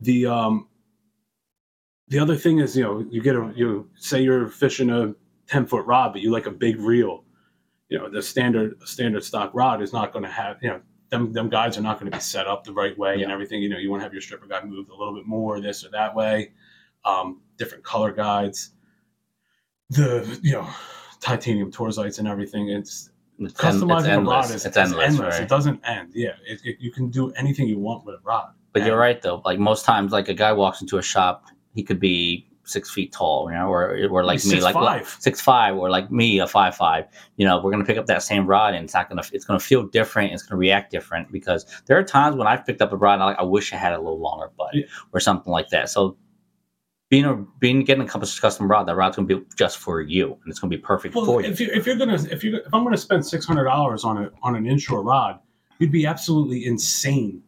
The 0.00 0.26
um 0.26 0.68
the 2.12 2.18
other 2.18 2.36
thing 2.36 2.58
is 2.58 2.76
you 2.76 2.82
know 2.82 3.04
you 3.10 3.22
get 3.22 3.34
a 3.34 3.50
you 3.56 3.88
say 3.96 4.20
you're 4.20 4.46
fishing 4.46 4.90
a 4.90 5.14
10 5.46 5.66
foot 5.66 5.86
rod 5.86 6.12
but 6.12 6.20
you 6.20 6.30
like 6.30 6.46
a 6.46 6.50
big 6.50 6.78
reel. 6.78 7.24
You 7.88 7.98
know 7.98 8.10
the 8.10 8.22
standard 8.22 8.76
standard 8.86 9.24
stock 9.24 9.50
rod 9.54 9.80
is 9.80 9.94
not 9.94 10.12
going 10.12 10.24
to 10.24 10.30
have 10.30 10.58
you 10.60 10.68
know 10.68 10.80
them 11.08 11.32
them 11.32 11.48
guides 11.48 11.78
are 11.78 11.80
not 11.80 11.98
going 11.98 12.12
to 12.12 12.16
be 12.16 12.22
set 12.22 12.46
up 12.46 12.64
the 12.64 12.72
right 12.72 12.96
way 12.98 13.22
and 13.22 13.32
everything. 13.32 13.62
You 13.62 13.70
know 13.70 13.78
you 13.78 13.90
want 13.90 14.00
to 14.00 14.04
have 14.04 14.12
your 14.12 14.20
stripper 14.20 14.46
guide 14.46 14.68
moved 14.68 14.90
a 14.90 14.94
little 14.94 15.14
bit 15.14 15.26
more 15.26 15.58
this 15.60 15.84
or 15.86 15.90
that 15.90 16.14
way 16.14 16.52
um 17.06 17.40
different 17.56 17.82
color 17.82 18.12
guides. 18.12 18.72
The 19.88 20.38
you 20.42 20.52
know 20.52 20.68
titanium 21.20 21.72
Torzites 21.72 22.18
and 22.18 22.28
everything 22.28 22.68
it's 22.68 23.10
It's, 23.38 23.54
customizing 23.54 23.98
it's 24.00 24.06
a 24.08 24.20
rod 24.20 24.50
is 24.50 24.66
it's 24.66 24.76
endless, 24.76 25.18
right? 25.18 25.40
it 25.40 25.48
doesn't 25.48 25.80
end. 25.86 26.10
Yeah 26.14 26.36
it, 26.46 26.60
it, 26.62 26.76
you 26.78 26.92
can 26.92 27.08
do 27.08 27.30
anything 27.32 27.68
you 27.68 27.78
want 27.78 28.04
with 28.04 28.16
a 28.16 28.20
rod. 28.22 28.52
But 28.74 28.84
you're 28.84 28.98
right 28.98 29.20
though. 29.20 29.40
Like 29.46 29.58
most 29.58 29.86
times, 29.86 30.12
like 30.12 30.28
a 30.28 30.34
guy 30.34 30.52
walks 30.52 30.80
into 30.80 30.96
a 30.98 31.02
shop, 31.02 31.46
he 31.74 31.82
could 31.82 32.00
be 32.00 32.48
six 32.64 32.90
feet 32.90 33.12
tall, 33.12 33.50
you 33.50 33.56
know, 33.56 33.66
or 33.66 34.06
or 34.08 34.24
like 34.24 34.40
He's 34.40 34.52
me, 34.52 34.60
like 34.60 34.76
6'5". 34.76 35.20
six 35.20 35.40
five, 35.40 35.76
or 35.76 35.90
like 35.90 36.10
me, 36.12 36.38
a 36.38 36.46
five 36.46 36.76
five. 36.76 37.06
You 37.36 37.44
know, 37.46 37.60
we're 37.60 37.70
gonna 37.72 37.84
pick 37.84 37.98
up 37.98 38.06
that 38.06 38.22
same 38.22 38.46
rod, 38.46 38.74
and 38.74 38.84
it's 38.84 38.94
not 38.94 39.08
gonna 39.08 39.22
it's 39.32 39.44
gonna 39.44 39.58
feel 39.60 39.82
different. 39.84 40.32
It's 40.32 40.42
gonna 40.44 40.58
react 40.58 40.90
different 40.92 41.32
because 41.32 41.66
there 41.86 41.98
are 41.98 42.04
times 42.04 42.36
when 42.36 42.46
I've 42.46 42.64
picked 42.64 42.80
up 42.80 42.92
a 42.92 42.96
rod, 42.96 43.14
and 43.14 43.22
I'm 43.24 43.28
like 43.30 43.38
I 43.38 43.42
wish 43.42 43.72
I 43.72 43.76
had 43.76 43.92
a 43.94 43.98
little 43.98 44.20
longer 44.20 44.50
butt 44.56 44.74
Yeah. 44.74 44.84
or 45.12 45.20
something 45.20 45.52
like 45.52 45.68
that. 45.70 45.88
So. 45.90 46.16
Being 47.10 47.26
a 47.26 47.34
being 47.58 47.84
getting 47.84 48.04
a 48.04 48.08
custom 48.08 48.40
custom 48.40 48.70
rod, 48.70 48.84
that 48.88 48.96
rod's 48.96 49.16
gonna 49.16 49.28
be 49.28 49.38
just 49.54 49.76
for 49.76 50.00
you, 50.00 50.28
and 50.32 50.50
it's 50.50 50.58
gonna 50.58 50.70
be 50.70 50.78
perfect 50.78 51.14
Well, 51.14 51.26
for 51.26 51.42
you. 51.42 51.50
if 51.50 51.60
you 51.60 51.68
if 51.70 51.84
you're 51.84 51.96
gonna 51.96 52.14
if 52.30 52.42
you 52.42 52.56
if 52.56 52.72
I'm 52.72 52.84
gonna 52.84 52.96
spend 52.96 53.26
six 53.26 53.44
hundred 53.44 53.64
dollars 53.64 54.02
on 54.02 54.16
a 54.16 54.30
on 54.42 54.56
an 54.56 54.64
inshore 54.66 55.02
rod, 55.02 55.38
you'd 55.78 55.92
be 55.92 56.06
absolutely 56.06 56.64
insane 56.64 57.42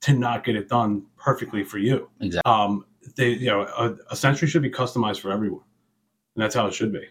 to 0.00 0.12
not 0.12 0.42
get 0.42 0.56
it 0.56 0.68
done 0.68 1.04
perfectly 1.16 1.62
for 1.62 1.78
you. 1.78 2.10
Exactly. 2.20 2.50
Um, 2.52 2.84
they 3.14 3.30
you 3.30 3.46
know 3.46 3.62
a, 3.62 3.96
a 4.10 4.16
century 4.16 4.48
should 4.48 4.62
be 4.62 4.70
customized 4.70 5.20
for 5.20 5.30
everyone, 5.30 5.64
and 6.34 6.42
that's 6.42 6.54
how 6.54 6.66
it 6.66 6.74
should 6.74 6.92
be. 6.92 7.02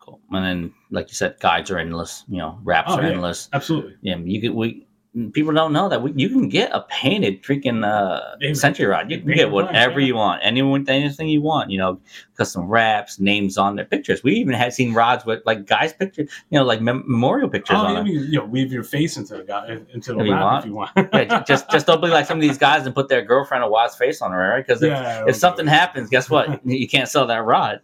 Cool. 0.00 0.20
And 0.32 0.44
then, 0.44 0.74
like 0.90 1.08
you 1.08 1.14
said, 1.14 1.36
guides 1.40 1.70
are 1.70 1.78
endless. 1.78 2.24
You 2.28 2.38
know, 2.38 2.58
wraps 2.64 2.90
Oh, 2.92 2.96
are 2.96 3.02
yeah. 3.02 3.10
endless. 3.10 3.48
Absolutely. 3.52 3.96
Yeah, 4.00 4.16
you 4.16 4.40
could 4.40 4.50
we 4.52 4.86
people 5.32 5.52
don't 5.52 5.74
know 5.74 5.90
that 5.90 6.02
we, 6.02 6.12
you 6.16 6.28
can 6.30 6.48
get 6.48 6.70
a 6.72 6.80
painted 6.88 7.42
freaking 7.42 7.84
uh 7.86 8.54
century 8.54 8.86
rod. 8.86 9.10
You 9.10 9.18
can 9.20 9.32
get 9.34 9.50
whatever 9.50 10.00
yeah. 10.00 10.06
you 10.06 10.14
want, 10.14 10.40
anyone, 10.42 10.88
anything 10.88 11.28
you 11.28 11.42
want. 11.42 11.70
You 11.70 11.78
know, 11.78 12.00
custom 12.36 12.66
wraps, 12.66 13.20
names 13.20 13.58
on 13.58 13.76
their 13.76 13.84
pictures. 13.84 14.22
We 14.22 14.32
even 14.36 14.54
had 14.54 14.72
seen 14.72 14.94
rods 14.94 15.26
with 15.26 15.42
like 15.44 15.66
guys' 15.66 15.92
pictures. 15.92 16.30
You 16.50 16.58
know, 16.58 16.64
like 16.64 16.80
mem- 16.80 17.04
memorial 17.06 17.50
pictures 17.50 17.76
Oh, 17.78 17.84
on 17.86 17.94
them. 17.94 18.06
you, 18.06 18.38
know, 18.38 18.44
weave 18.46 18.72
your 18.72 18.84
face 18.84 19.18
into 19.18 19.36
the 19.36 19.44
guy 19.44 19.78
into 19.92 20.14
the 20.14 20.20
If 20.20 20.26
you 20.26 20.32
want. 20.32 20.64
if 20.64 20.68
you 20.68 20.74
want. 20.74 20.90
yeah, 20.96 21.42
just 21.46 21.70
just 21.70 21.86
don't 21.86 22.00
be 22.00 22.08
like 22.08 22.26
some 22.26 22.38
of 22.38 22.42
these 22.42 22.58
guys 22.58 22.86
and 22.86 22.94
put 22.94 23.08
their 23.08 23.22
girlfriend 23.22 23.64
or 23.64 23.70
wife's 23.70 23.96
face 23.96 24.22
on 24.22 24.32
it, 24.32 24.36
right? 24.36 24.66
Because 24.66 24.82
if, 24.82 24.90
Yeah, 24.90 25.24
if 25.26 25.36
something 25.36 25.66
happens, 25.66 26.08
guess 26.08 26.30
what? 26.30 26.64
you 26.66 26.88
can't 26.88 27.08
sell 27.08 27.26
that 27.26 27.44
rod. 27.44 27.80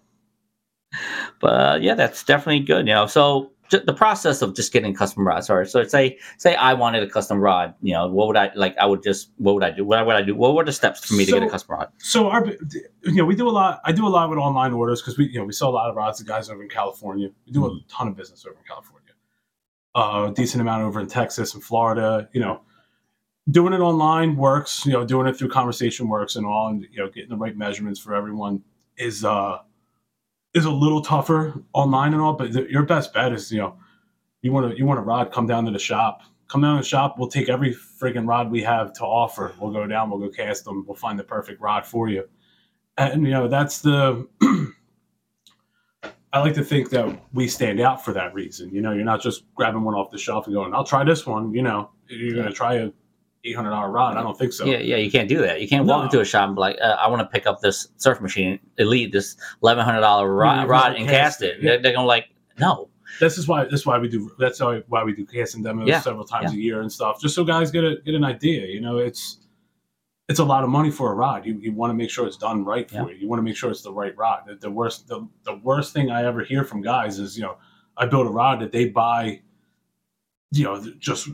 But 1.40 1.48
uh, 1.60 1.78
yeah, 1.80 1.94
that's 1.94 2.24
definitely 2.24 2.60
good. 2.60 2.86
You 2.86 2.94
know, 2.94 3.06
so 3.06 3.52
the 3.70 3.92
process 3.92 4.42
of 4.42 4.54
just 4.56 4.72
getting 4.72 4.94
custom 4.94 5.26
rods. 5.26 5.46
Sorry, 5.46 5.66
so 5.66 5.82
say 5.84 6.18
say 6.38 6.54
I 6.54 6.74
wanted 6.74 7.02
a 7.02 7.08
custom 7.08 7.38
rod. 7.40 7.74
You 7.82 7.92
know, 7.94 8.08
what 8.08 8.26
would 8.28 8.36
I 8.36 8.50
like? 8.54 8.76
I 8.78 8.86
would 8.86 9.02
just 9.02 9.30
what 9.36 9.54
would 9.54 9.64
I 9.64 9.70
do? 9.70 9.84
What 9.84 10.06
would 10.06 10.16
I 10.16 10.22
do? 10.22 10.34
What 10.34 10.54
were 10.54 10.64
the 10.64 10.72
steps 10.72 11.04
for 11.04 11.14
me 11.14 11.24
to 11.24 11.32
get 11.32 11.42
a 11.42 11.48
custom 11.48 11.74
rod? 11.76 11.88
so 11.98 12.28
our 12.30 12.46
you 12.46 13.14
know 13.14 13.24
we 13.24 13.34
do 13.36 13.48
a 13.48 13.50
lot 13.50 13.80
i 13.84 13.92
do 13.92 14.06
a 14.06 14.08
lot 14.08 14.28
with 14.30 14.38
online 14.38 14.72
orders 14.72 15.00
because 15.00 15.16
we 15.18 15.26
you 15.28 15.38
know 15.38 15.44
we 15.44 15.52
sell 15.52 15.68
a 15.70 15.76
lot 15.80 15.88
of 15.90 15.96
rods 15.96 16.18
to 16.18 16.24
guys 16.24 16.48
over 16.50 16.62
in 16.62 16.68
california 16.68 17.28
we 17.46 17.52
do 17.52 17.64
a 17.66 17.70
Mhm. 17.70 17.80
ton 17.88 18.08
of 18.08 18.16
business 18.16 18.44
over 18.46 18.56
in 18.58 18.64
california 18.66 19.12
uh, 19.94 20.28
a 20.30 20.34
decent 20.34 20.60
amount 20.60 20.82
over 20.84 21.00
in 21.00 21.06
texas 21.06 21.54
and 21.54 21.62
florida 21.62 22.28
you 22.32 22.40
know 22.40 22.60
doing 23.50 23.72
it 23.72 23.80
online 23.80 24.36
works 24.36 24.84
you 24.84 24.92
know 24.92 25.04
doing 25.04 25.26
it 25.26 25.36
through 25.36 25.48
conversation 25.48 26.08
works 26.08 26.36
and 26.36 26.44
all 26.46 26.68
and 26.68 26.86
you 26.90 26.98
know 26.98 27.08
getting 27.08 27.30
the 27.30 27.36
right 27.36 27.56
measurements 27.56 27.98
for 28.00 28.14
everyone 28.14 28.62
is 28.98 29.24
uh 29.24 29.58
is 30.58 30.64
a 30.66 30.70
little 30.70 31.00
tougher 31.00 31.62
online 31.72 32.12
and 32.12 32.20
all 32.20 32.34
but 32.34 32.52
the, 32.52 32.70
your 32.70 32.82
best 32.82 33.14
bet 33.14 33.32
is 33.32 33.50
you 33.50 33.58
know 33.58 33.76
you 34.42 34.52
want 34.52 34.70
to 34.70 34.76
you 34.76 34.84
want 34.84 34.98
a 34.98 35.02
rod 35.02 35.32
come 35.32 35.46
down 35.46 35.64
to 35.64 35.70
the 35.70 35.78
shop. 35.78 36.22
Come 36.48 36.62
down 36.62 36.76
to 36.76 36.82
the 36.82 36.88
shop 36.88 37.18
we'll 37.18 37.28
take 37.28 37.48
every 37.48 37.74
friggin 37.74 38.28
rod 38.28 38.50
we 38.50 38.62
have 38.62 38.92
to 38.94 39.04
offer. 39.04 39.54
We'll 39.60 39.72
go 39.72 39.86
down 39.86 40.10
we'll 40.10 40.18
go 40.18 40.28
cast 40.28 40.64
them 40.64 40.84
we'll 40.86 40.96
find 40.96 41.18
the 41.18 41.24
perfect 41.24 41.60
rod 41.60 41.86
for 41.86 42.08
you. 42.08 42.28
And 42.96 43.24
you 43.24 43.30
know 43.30 43.48
that's 43.48 43.80
the 43.80 44.26
i 46.32 46.40
like 46.40 46.54
to 46.54 46.64
think 46.64 46.90
that 46.90 47.18
we 47.32 47.48
stand 47.48 47.80
out 47.80 48.04
for 48.04 48.12
that 48.12 48.34
reason. 48.34 48.70
You 48.74 48.82
know 48.82 48.92
you're 48.92 49.04
not 49.04 49.22
just 49.22 49.44
grabbing 49.54 49.82
one 49.82 49.94
off 49.94 50.10
the 50.10 50.18
shelf 50.18 50.46
and 50.46 50.54
going 50.54 50.74
i'll 50.74 50.84
try 50.84 51.04
this 51.04 51.26
one 51.26 51.54
you 51.54 51.62
know? 51.62 51.90
You're 52.08 52.34
going 52.34 52.46
to 52.46 52.52
try 52.52 52.74
a 52.74 52.90
$800 53.46 53.92
rod 53.92 54.16
i 54.16 54.22
don't 54.22 54.36
think 54.38 54.52
so. 54.52 54.64
Yeah, 54.66 54.78
yeah, 54.78 54.96
you 54.96 55.10
can't 55.10 55.28
do 55.28 55.38
that. 55.42 55.60
You 55.60 55.68
can't 55.68 55.86
walk 55.86 56.04
into 56.04 56.20
a 56.20 56.24
shop 56.24 56.46
and 56.48 56.56
be 56.56 56.60
like, 56.60 56.76
uh, 56.82 56.96
I 57.00 57.08
want 57.08 57.20
to 57.20 57.26
pick 57.26 57.46
up 57.46 57.60
this 57.60 57.88
surf 57.96 58.20
machine, 58.20 58.58
elite, 58.78 59.12
this 59.12 59.36
eleven 59.62 59.84
hundred 59.84 60.00
dollar 60.00 60.26
Yeah, 60.26 60.60
rod, 60.64 60.68
rod 60.68 60.92
and 60.96 61.06
cast 61.08 61.40
cast 61.40 61.42
it, 61.42 61.56
yeah. 61.62 61.70
They're, 61.70 61.82
they're 61.82 61.92
gonna 61.94 62.06
like, 62.06 62.26
no, 62.58 62.88
this 63.20 63.38
is 63.38 63.46
why 63.48 63.64
that's 63.64 63.86
why 63.86 63.98
we 63.98 64.08
do 64.08 64.30
that's 64.38 64.60
why 64.60 65.04
we 65.04 65.12
do 65.14 65.24
casting 65.24 65.62
demos 65.62 65.86
Yeah. 65.88 66.00
several 66.00 66.24
times 66.24 66.52
a 66.52 66.56
year 66.56 66.80
and 66.82 66.92
stuff 66.92 67.20
just 67.20 67.34
so 67.34 67.44
guys 67.44 67.70
get 67.70 67.84
a 67.84 67.96
get 68.04 68.14
an 68.14 68.24
idea 68.24 68.66
you 68.66 68.80
know 68.80 68.98
it's 68.98 69.38
it's 70.28 70.40
a 70.40 70.44
lot 70.44 70.62
of 70.62 70.68
money 70.68 70.90
for 70.90 71.10
a 71.10 71.14
rod. 71.14 71.46
You, 71.46 71.54
you 71.58 71.72
want 71.72 71.88
to 71.90 71.94
make 71.94 72.10
sure 72.10 72.26
it's 72.26 72.36
done 72.36 72.62
right 72.62 72.86
for 72.90 72.96
Yeah. 72.96 73.14
you. 73.14 73.22
You 73.22 73.28
want 73.28 73.38
to 73.38 73.42
make 73.42 73.56
sure 73.56 73.70
it's 73.70 73.80
the 73.80 73.92
right 73.92 74.14
rod. 74.14 74.42
The, 74.46 74.56
the 74.56 74.70
worst 74.70 75.08
the, 75.08 75.26
the 75.44 75.54
worst 75.62 75.94
thing 75.94 76.10
i 76.10 76.24
ever 76.24 76.44
hear 76.44 76.64
from 76.64 76.82
guys 76.82 77.18
is 77.18 77.36
you 77.36 77.44
know 77.44 77.56
i 77.96 78.04
build 78.04 78.26
a 78.26 78.30
rod 78.30 78.60
that 78.60 78.72
they 78.72 78.86
buy 78.90 79.40
you 80.52 80.64
know 80.64 80.82
just 80.98 81.28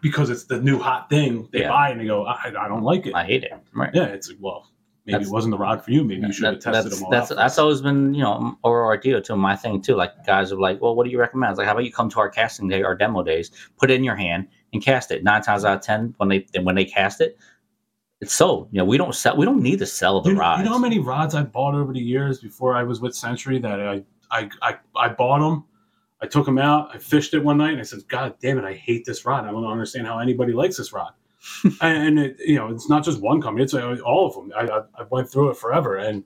because 0.00 0.30
it's 0.30 0.44
the 0.44 0.60
new 0.60 0.78
hot 0.78 1.08
thing 1.10 1.48
they 1.52 1.60
Yeah. 1.60 1.68
buy 1.70 1.90
and 1.90 2.00
they 2.00 2.06
go 2.06 2.24
i, 2.26 2.38
I 2.46 2.68
don't 2.68 2.82
like 2.82 3.06
it 3.06 3.14
I 3.14 3.24
hate 3.24 3.44
it. 3.44 3.52
Right. 3.74 3.90
yeah 3.94 4.04
it's 4.04 4.28
like 4.28 4.38
well 4.40 4.70
maybe 5.06 5.14
That's- 5.14 5.28
it 5.28 5.32
wasn't 5.32 5.52
the 5.52 5.58
rod 5.58 5.84
for 5.84 5.90
you 5.90 6.04
maybe 6.04 6.26
you 6.26 6.32
should 6.32 6.44
have 6.44 6.58
tested 6.60 6.92
them 6.92 7.04
all 7.04 7.10
that's, 7.10 7.28
that's 7.30 7.58
always 7.58 7.80
been 7.80 8.14
you 8.14 8.22
know 8.22 8.58
or 8.62 8.84
our 8.84 8.96
deal 8.96 9.20
too 9.22 9.36
my 9.36 9.56
thing 9.56 9.80
too 9.82 9.94
like 9.96 10.12
guys 10.26 10.52
are 10.52 10.60
like 10.60 10.80
well 10.80 10.94
what 10.94 11.04
do 11.04 11.10
you 11.10 11.18
recommend 11.18 11.50
it's 11.52 11.58
like 11.58 11.66
how 11.66 11.72
about 11.72 11.84
you 11.84 11.92
come 11.92 12.08
to 12.10 12.18
our 12.20 12.28
casting 12.30 12.68
day 12.68 12.82
our 12.82 12.94
demo 12.94 13.22
days 13.22 13.50
put 13.78 13.90
it 13.90 13.94
in 13.94 14.04
your 14.04 14.16
hand 14.16 14.46
and 14.72 14.82
cast 14.82 15.10
it 15.10 15.22
nine 15.24 15.42
times 15.42 15.64
out 15.64 15.76
of 15.76 15.82
ten 15.82 16.14
when 16.18 16.28
they 16.28 16.46
when 16.62 16.74
they 16.74 16.84
cast 16.84 17.20
it 17.20 17.36
it's 18.20 18.34
sold 18.34 18.68
you 18.70 18.78
know 18.78 18.84
we 18.84 18.98
don't 18.98 19.14
sell 19.14 19.36
we 19.36 19.46
don't 19.46 19.62
need 19.62 19.78
to 19.78 19.86
sell 19.86 20.20
the 20.20 20.30
you, 20.30 20.38
rods 20.38 20.58
you 20.60 20.64
know 20.66 20.72
how 20.72 20.78
many 20.78 20.98
rods 20.98 21.34
I 21.34 21.42
bought 21.42 21.74
over 21.74 21.92
the 21.92 22.00
years 22.00 22.40
before 22.40 22.74
I 22.76 22.82
was 22.82 23.00
with 23.00 23.14
Century 23.14 23.58
that 23.60 23.80
I 23.80 24.02
I 24.30 24.48
I, 24.62 24.76
I 24.94 25.08
bought 25.08 25.40
them. 25.40 25.64
I 26.22 26.26
took 26.26 26.44
them 26.46 26.58
out. 26.58 26.90
I 26.94 26.98
fished 26.98 27.32
it 27.34 27.42
one 27.42 27.56
night, 27.58 27.70
and 27.72 27.80
I 27.80 27.84
said, 27.84 28.00
"God 28.08 28.34
damn 28.40 28.58
it! 28.58 28.64
I 28.64 28.74
hate 28.74 29.04
this 29.04 29.24
rod. 29.24 29.44
I 29.46 29.50
don't 29.50 29.64
understand 29.64 30.06
how 30.06 30.18
anybody 30.18 30.52
likes 30.52 30.76
this 30.76 30.92
rod." 30.92 31.12
and 31.80 32.18
it, 32.18 32.36
you 32.40 32.56
know, 32.56 32.68
it's 32.68 32.88
not 32.88 33.04
just 33.04 33.20
one 33.20 33.40
company; 33.40 33.64
it's 33.64 33.72
uh, 33.74 33.96
all 34.04 34.26
of 34.26 34.34
them. 34.34 34.52
I, 34.56 34.78
I, 34.78 35.02
I 35.02 35.06
went 35.10 35.30
through 35.30 35.50
it 35.50 35.56
forever, 35.56 35.96
and 35.96 36.22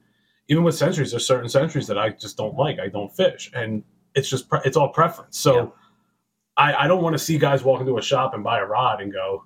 even 0.49 0.65
with 0.65 0.75
centuries, 0.75 1.11
there's 1.13 1.27
certain 1.27 1.49
centuries 1.49 1.87
that 1.87 1.99
I 1.99 2.11
just 2.11 2.37
don't 2.37 2.55
like. 2.57 2.79
I 2.81 2.89
don't 2.89 3.15
fish, 3.15 3.51
and 3.55 3.83
it's 4.15 4.29
just 4.29 4.49
pre- 4.49 4.61
it's 4.65 4.77
all 4.77 4.89
preference. 4.89 5.39
So, 5.39 5.57
Yeah. 5.57 5.67
I, 6.57 6.85
I 6.85 6.87
don't 6.87 7.03
want 7.03 7.15
to 7.15 7.19
see 7.19 7.37
guys 7.39 7.65
walk 7.65 7.81
into 7.81 7.99
a 7.99 8.03
shop 8.03 8.33
and 8.35 8.45
buy 8.45 8.61
a 8.61 8.65
rod 8.65 9.01
and 9.01 9.13
go, 9.13 9.45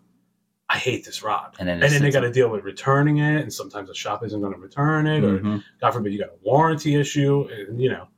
I 0.68 0.76
hate 0.76 1.06
this 1.06 1.22
rod. 1.22 1.54
And 1.58 1.66
then, 1.66 1.82
And 1.82 1.90
then 1.90 2.02
they 2.02 2.10
got 2.10 2.20
to 2.20 2.30
deal 2.30 2.50
with 2.50 2.64
returning 2.64 3.16
it, 3.18 3.40
and 3.40 3.50
sometimes 3.52 3.88
the 3.88 3.94
shop 3.94 4.22
isn't 4.26 4.38
going 4.40 4.52
to 4.52 4.58
return 4.58 5.06
it, 5.06 5.24
or 5.24 5.38
Mhm. 5.38 5.62
God 5.80 5.92
forbid 5.92 6.12
you 6.12 6.18
got 6.18 6.28
a 6.28 6.38
warranty 6.42 6.96
issue. 6.96 7.48
And, 7.50 7.80
you 7.80 7.88
know, 7.90 8.08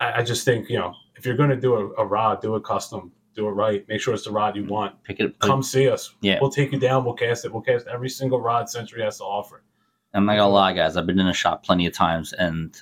I, 0.00 0.20
I 0.20 0.22
just 0.22 0.44
think, 0.44 0.68
you 0.68 0.78
know, 0.78 0.94
if 1.16 1.24
you're 1.26 1.36
going 1.36 1.50
to 1.50 1.56
do 1.56 1.74
a, 1.74 2.02
a 2.02 2.06
rod, 2.06 2.40
do 2.40 2.56
it 2.56 2.64
custom, 2.64 3.12
do 3.34 3.46
it 3.46 3.52
right, 3.52 3.86
make 3.88 4.00
sure 4.00 4.14
it's 4.14 4.24
the 4.24 4.32
rod 4.32 4.56
you 4.56 4.62
mm-hmm. 4.62 4.72
want. 4.72 5.04
pick 5.04 5.20
it. 5.20 5.38
Come 5.38 5.62
see 5.62 5.88
us. 5.88 6.14
Yeah. 6.20 6.38
We'll 6.40 6.50
take 6.50 6.72
you 6.72 6.78
down. 6.78 7.04
We'll 7.04 7.14
cast 7.14 7.44
it. 7.44 7.52
We'll 7.52 7.62
cast 7.62 7.86
every 7.86 8.08
single 8.08 8.40
rod 8.40 8.68
Century 8.68 9.02
has 9.02 9.18
to 9.18 9.24
offer. 9.24 9.62
I'm 10.12 10.26
not 10.26 10.36
gonna 10.36 10.48
lie, 10.48 10.72
guys. 10.72 10.96
I've 10.96 11.06
been 11.06 11.20
in 11.20 11.28
a 11.28 11.32
shop 11.32 11.64
plenty 11.64 11.86
of 11.86 11.92
times, 11.92 12.32
and 12.32 12.76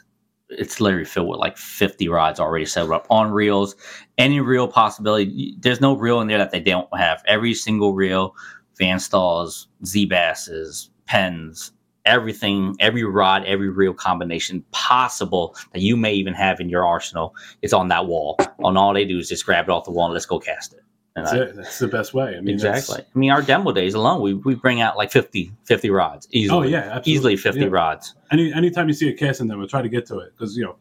it's 0.49 0.81
literally 0.81 1.05
filled 1.05 1.29
with 1.29 1.41
like 1.41 1.59
50 1.59 2.09
rods 2.09 2.41
already 2.41 2.65
set 2.65 2.89
up 2.91 3.07
on 3.11 3.31
reels. 3.31 3.77
Any 4.17 4.41
reel 4.41 4.67
possibility, 4.67 5.55
there's 5.59 5.81
no 5.81 5.95
reel 5.95 6.23
in 6.23 6.29
there 6.29 6.39
that 6.39 6.53
they 6.53 6.61
don't 6.61 6.89
have. 6.97 7.23
Every 7.27 7.53
single 7.53 7.93
reel, 7.93 8.35
Van 8.79 8.99
Staals, 8.99 9.67
Z 9.85 10.07
Basses, 10.07 10.91
Penns, 11.07 11.73
everything, 12.09 12.75
every 12.81 13.05
rod, 13.05 13.45
every 13.45 13.69
reel 13.69 13.95
combination 13.95 14.65
possible 14.73 15.55
that 15.73 15.81
you 15.81 15.97
may 15.97 16.13
even 16.15 16.35
have 16.35 16.59
in 16.61 16.69
your 16.69 16.87
arsenal 16.87 17.35
is 17.63 17.73
on 17.73 17.89
that 17.89 18.07
wall. 18.07 18.37
And 18.61 18.77
all 18.79 18.93
they 18.95 19.05
do 19.05 19.19
is 19.19 19.29
just 19.29 19.45
grab 19.47 19.67
it 19.67 19.71
off 19.71 19.85
the 19.85 19.91
wall 19.93 20.07
and 20.07 20.15
let's 20.15 20.27
go 20.27 20.39
cast 20.41 20.73
it. 20.73 20.81
And 21.17 21.27
That's 21.27 21.35
I- 21.37 21.39
it. 21.43 21.57
That's 21.57 21.79
the 21.79 21.89
best 21.89 22.15
way. 22.15 22.37
I 22.37 22.41
mean, 22.41 22.49
exactly. 22.55 23.01
I 23.03 23.19
mean, 23.19 23.31
our 23.31 23.43
demo 23.43 23.73
days 23.73 23.95
alone, 23.95 24.23
we, 24.23 24.35
we 24.35 24.55
bring 24.55 24.81
out 24.81 24.97
like 24.97 25.11
50, 25.13 25.53
50 25.65 25.91
rods 25.91 26.29
easily. 26.31 26.59
Oh 26.59 26.63
yeah, 26.69 26.79
absolutely. 26.79 27.13
Easily 27.13 27.37
50 27.37 27.61
Yeah. 27.61 27.67
rods. 27.71 28.15
Any 28.31 28.53
anytime 28.53 28.89
you 28.89 28.95
see 28.95 29.09
a 29.09 29.13
casting 29.15 29.49
them, 29.49 29.59
we'll 29.59 29.69
try 29.69 29.83
to 29.83 29.89
get 29.89 30.07
to 30.07 30.19
it 30.21 30.33
because 30.37 30.57
you 30.57 30.65
know 30.65 30.77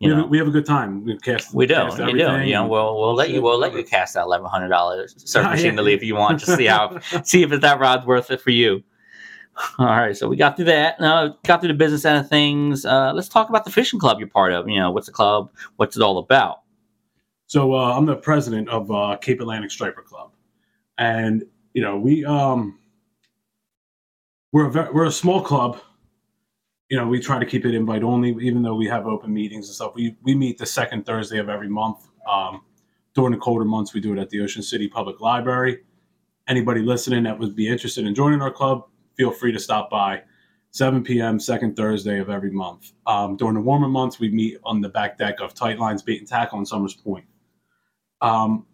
You 0.00 0.08
we, 0.08 0.14
know, 0.14 0.22
have, 0.22 0.30
we 0.30 0.38
have 0.38 0.48
a 0.48 0.50
good 0.50 0.66
time. 0.66 1.04
We 1.04 1.16
cast. 1.18 1.54
we 1.54 1.66
do. 1.66 1.74
cast 1.74 1.98
We 2.00 2.12
do. 2.14 2.18
You 2.18 2.54
know, 2.54 2.66
we'll 2.66 2.98
we'll 2.98 3.14
let 3.14 3.30
you 3.30 3.42
we'll 3.42 3.58
let 3.58 3.72
you 3.74 3.84
cast 3.84 4.14
that 4.14 4.22
eleven 4.24 4.48
hundred 4.48 4.68
dollars 4.70 5.14
Yeah, 5.18 5.24
surface 5.26 5.62
yeah. 5.62 5.82
if 5.96 6.02
you 6.02 6.16
want 6.16 6.40
to 6.40 6.56
see 6.56 6.66
how 6.66 6.98
see 7.22 7.42
if 7.44 7.50
that 7.60 7.78
rod's 7.78 8.06
worth 8.06 8.30
it 8.32 8.40
for 8.40 8.50
you. 8.50 8.82
All 9.78 9.86
right, 9.86 10.16
so 10.16 10.28
we 10.28 10.36
got 10.36 10.56
through 10.56 10.66
that. 10.66 11.00
Now 11.00 11.36
got 11.44 11.60
through 11.60 11.68
the 11.68 11.74
business 11.74 12.04
end 12.04 12.18
of 12.18 12.28
things. 12.28 12.84
Uh, 12.84 13.12
let's 13.12 13.28
talk 13.28 13.48
about 13.48 13.64
the 13.64 13.70
fishing 13.70 13.98
club 13.98 14.18
you're 14.18 14.28
part 14.28 14.52
of. 14.52 14.68
You 14.68 14.78
know, 14.78 14.90
what's 14.90 15.06
the 15.06 15.12
club? 15.12 15.50
What's 15.76 15.96
it 15.96 16.02
all 16.02 16.18
about? 16.18 16.62
So 17.46 17.74
uh, 17.74 17.96
I'm 17.96 18.06
the 18.06 18.16
president 18.16 18.68
of 18.68 18.90
uh, 18.90 19.16
Cape 19.20 19.40
Atlantic 19.40 19.70
Striper 19.70 20.02
Club, 20.02 20.30
and 20.98 21.44
you 21.74 21.82
know 21.82 21.98
we 21.98 22.24
um 22.24 22.78
we're 24.52 24.68
a 24.68 24.92
we're 24.92 25.06
a 25.06 25.12
small 25.12 25.42
club. 25.42 25.80
You 26.88 26.96
know 26.96 27.06
we 27.06 27.20
try 27.20 27.38
to 27.38 27.46
keep 27.46 27.66
it 27.66 27.74
invite 27.74 28.02
only, 28.02 28.30
even 28.40 28.62
though 28.62 28.76
we 28.76 28.86
have 28.86 29.06
open 29.06 29.34
meetings 29.34 29.66
and 29.66 29.74
stuff. 29.74 29.92
We 29.94 30.16
we 30.22 30.34
meet 30.34 30.58
the 30.58 30.66
second 30.66 31.04
Thursday 31.04 31.38
of 31.38 31.48
every 31.48 31.68
month. 31.68 32.06
Um, 32.30 32.62
during 33.14 33.32
the 33.32 33.38
colder 33.38 33.64
months, 33.64 33.92
we 33.92 34.00
do 34.00 34.12
it 34.12 34.18
at 34.18 34.30
the 34.30 34.40
Ocean 34.40 34.62
City 34.62 34.86
Public 34.86 35.20
Library. 35.20 35.80
Anybody 36.46 36.82
listening 36.82 37.24
that 37.24 37.38
would 37.38 37.56
be 37.56 37.68
interested 37.68 38.06
in 38.06 38.14
joining 38.14 38.40
our 38.40 38.52
club, 38.52 38.84
feel 39.16 39.30
free 39.30 39.52
to 39.52 39.58
stop 39.58 39.90
by. 39.90 40.22
7 40.72 41.02
p.m. 41.02 41.40
second 41.40 41.76
Thursday 41.76 42.20
of 42.20 42.30
every 42.30 42.50
month. 42.50 42.92
Um, 43.06 43.36
during 43.36 43.54
the 43.54 43.60
warmer 43.60 43.88
months, 43.88 44.20
we 44.20 44.30
meet 44.30 44.58
on 44.62 44.80
the 44.80 44.88
back 44.88 45.18
deck 45.18 45.40
of 45.40 45.52
Tight 45.52 45.78
Lines 45.78 46.02
Bait 46.02 46.20
and 46.20 46.28
Tackle 46.28 46.58
on 46.58 46.66
Somers 46.66 46.94
Point. 46.94 47.24
Um, 48.20 48.66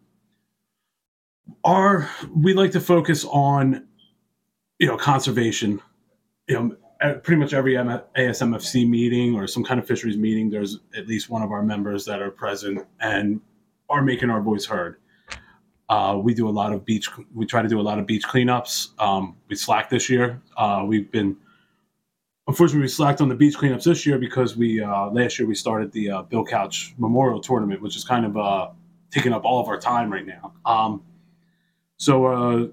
our 1.65 2.11
we 2.35 2.55
like 2.55 2.73
to 2.73 2.81
focus 2.81 3.25
on 3.25 3.87
you 4.79 4.89
know 4.89 4.97
conservation. 4.97 5.81
You 6.49 6.77
know, 7.01 7.17
pretty 7.23 7.37
much 7.37 7.53
every 7.53 7.75
ASMFC 7.75 8.89
meeting 8.89 9.35
or 9.35 9.47
some 9.47 9.65
kind 9.65 9.81
of 9.81 9.87
fisheries 9.87 10.17
meeting, 10.17 10.51
there's 10.51 10.79
at 10.97 11.07
least 11.07 11.29
one 11.29 11.43
of 11.43 11.51
our 11.51 11.63
members 11.63 12.05
that 12.05 12.23
are 12.23 12.31
present 12.31 12.87
and 13.01 13.41
are 13.89 14.03
making 14.03 14.31
our 14.31 14.41
voice 14.41 14.65
heard. 14.65 14.97
Uh, 15.89 16.19
we 16.21 16.35
do 16.35 16.49
a 16.49 16.51
lot 16.51 16.73
of 16.73 16.85
beach. 16.85 17.09
We 17.35 17.47
try 17.47 17.63
to 17.63 17.69
do 17.69 17.81
a 17.81 17.83
lot 17.83 17.99
of 17.99 18.07
beach 18.07 18.25
cleanups. 18.25 18.89
Um, 19.01 19.37
we 19.49 19.55
slacked 19.55 19.91
this 19.91 20.11
year. 20.11 20.43
Uh, 20.57 20.85
we've 20.87 21.11
been 21.13 21.37
unfortunately 22.49 22.83
we 22.83 22.89
slacked 22.89 23.21
on 23.21 23.29
the 23.29 23.35
beach 23.35 23.57
cleanups 23.57 23.85
this 23.85 24.05
year 24.05 24.19
because 24.19 24.57
we 24.57 24.83
uh, 24.83 25.07
last 25.11 25.39
year 25.39 25.47
we 25.47 25.55
started 25.55 25.93
the 25.93 26.11
uh, 26.11 26.23
Bill 26.23 26.45
Couch 26.45 26.95
Memorial 26.99 27.41
Tournament, 27.41 27.81
which 27.83 27.97
is 27.97 28.05
kind 28.05 28.27
of 28.27 28.37
uh, 28.37 28.71
taking 29.13 29.33
up 29.33 29.45
all 29.45 29.61
of 29.61 29.69
our 29.69 29.79
time 29.79 30.13
right 30.13 30.27
now. 30.27 30.53
Um, 30.65 31.03
so 31.99 32.27
uh, 32.27 32.67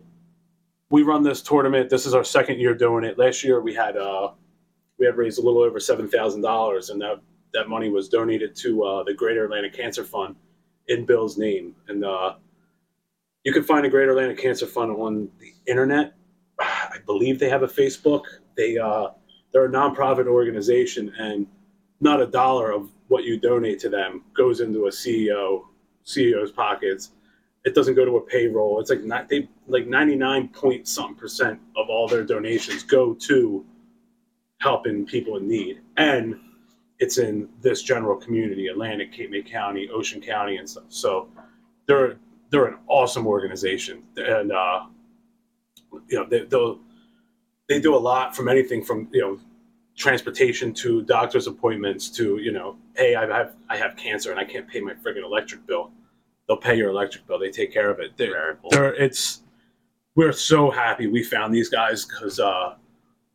we 0.90 1.04
run 1.04 1.22
this 1.22 1.42
tournament. 1.42 1.90
This 1.90 2.08
is 2.08 2.16
our 2.16 2.24
second 2.24 2.60
year 2.60 2.74
doing 2.74 3.04
it. 3.04 3.20
Last 3.20 3.44
year 3.44 3.62
we 3.62 3.76
had 3.76 3.96
we 4.98 5.06
had 5.06 5.18
raised 5.18 5.38
a 5.38 5.42
little 5.42 5.62
over 5.62 5.80
seven 5.80 6.08
thousand 6.10 6.42
dollars, 6.42 6.90
and 6.90 7.00
that 7.02 7.22
that 7.54 7.70
money 7.70 7.90
was 7.90 8.10
donated 8.10 8.56
to 8.56 9.04
the 9.06 9.14
Greater 9.14 9.46
Atlantic 9.46 9.74
Cancer 9.74 10.04
Fund 10.04 10.36
in 10.88 11.06
Bill's 11.06 11.38
name. 11.38 11.76
And 11.88 12.04
you 13.44 13.52
can 13.52 13.64
find 13.64 13.84
the 13.86 13.90
Greater 13.90 14.12
Atlantic 14.12 14.38
Cancer 14.38 14.66
Fund 14.66 14.92
on 14.92 15.30
the 15.40 15.54
internet. 15.68 16.14
I 16.60 16.98
believe 17.06 17.40
they 17.40 17.50
have 17.50 17.64
a 17.64 17.68
Facebook. 17.68 18.24
They 18.56 18.78
uh, 18.78 19.10
they're 19.52 19.66
a 19.66 19.70
nonprofit 19.70 20.28
organization, 20.28 21.14
and 21.18 21.48
not 22.00 22.22
a 22.22 22.28
dollar 22.28 22.72
of 22.72 22.90
what 23.08 23.24
you 23.24 23.40
donate 23.40 23.80
to 23.80 23.90
them 23.90 24.24
goes 24.36 24.62
into 24.62 24.88
a 24.88 24.90
CEO 24.90 25.64
CEO's 26.06 26.52
pockets. 26.52 27.12
It 27.66 27.76
doesn't 27.76 27.96
go 27.96 28.06
to 28.06 28.18
a 28.18 28.22
payroll. 28.22 28.80
It's 28.80 28.90
like 28.90 29.04
not 29.04 29.30
they 29.30 29.50
like 29.68 29.88
ninety 29.88 30.16
nine 30.16 30.48
point 30.50 30.88
something 30.88 31.16
percent 31.16 31.60
of 31.76 31.90
all 31.90 32.08
their 32.08 32.24
donations 32.24 32.84
go 32.84 33.14
to 33.14 33.66
helping 34.60 35.06
people 35.06 35.38
in 35.38 35.48
need, 35.48 35.82
and 35.98 36.40
it's 37.00 37.18
in 37.18 37.50
this 37.62 37.82
general 37.82 38.16
community: 38.16 38.68
Atlantic, 38.68 39.12
Cape 39.12 39.32
May 39.32 39.42
County, 39.42 39.90
Ocean 39.90 40.22
County, 40.22 40.58
and 40.58 40.70
stuff. 40.70 40.86
So 40.90 41.28
they're 41.88 42.18
they're 42.54 42.66
an 42.66 42.78
awesome 42.88 43.26
organization, 43.26 44.04
and 44.16 44.52
uh, 44.52 44.84
you 46.08 46.20
know 46.20 46.26
they, 46.30 46.46
they'll 46.46 46.80
they 47.68 47.82
do 47.82 47.96
a 47.96 47.98
lot 47.98 48.36
from 48.36 48.48
anything 48.48 48.84
from 48.84 49.10
you 49.12 49.22
know 49.22 49.40
transportation 49.98 50.72
to 50.72 51.02
doctor's 51.02 51.48
appointments 51.48 52.10
to 52.10 52.38
you 52.38 52.52
know 52.52 52.78
hey 52.96 53.16
I 53.16 53.26
have 53.26 53.56
I 53.70 53.78
have 53.78 53.98
cancer 53.98 54.30
and 54.30 54.40
I 54.40 54.46
can't 54.46 54.68
pay 54.68 54.82
my 54.82 54.94
friggin' 54.94 55.24
electric 55.24 55.66
bill. 55.66 55.90
They'll 56.48 56.58
pay 56.58 56.76
your 56.76 56.92
electric 56.92 57.26
bill. 57.26 57.40
They 57.40 57.50
take 57.50 57.74
care 57.74 57.90
of 57.90 58.00
it. 58.00 58.16
They're, 58.18 58.60
they're 58.70 58.94
it's 58.94 59.42
we're 60.14 60.32
so 60.32 60.70
happy 60.70 61.08
we 61.08 61.24
found 61.24 61.56
these 61.56 61.70
guys 61.70 62.06
because 62.06 62.40
uh, 62.40 62.76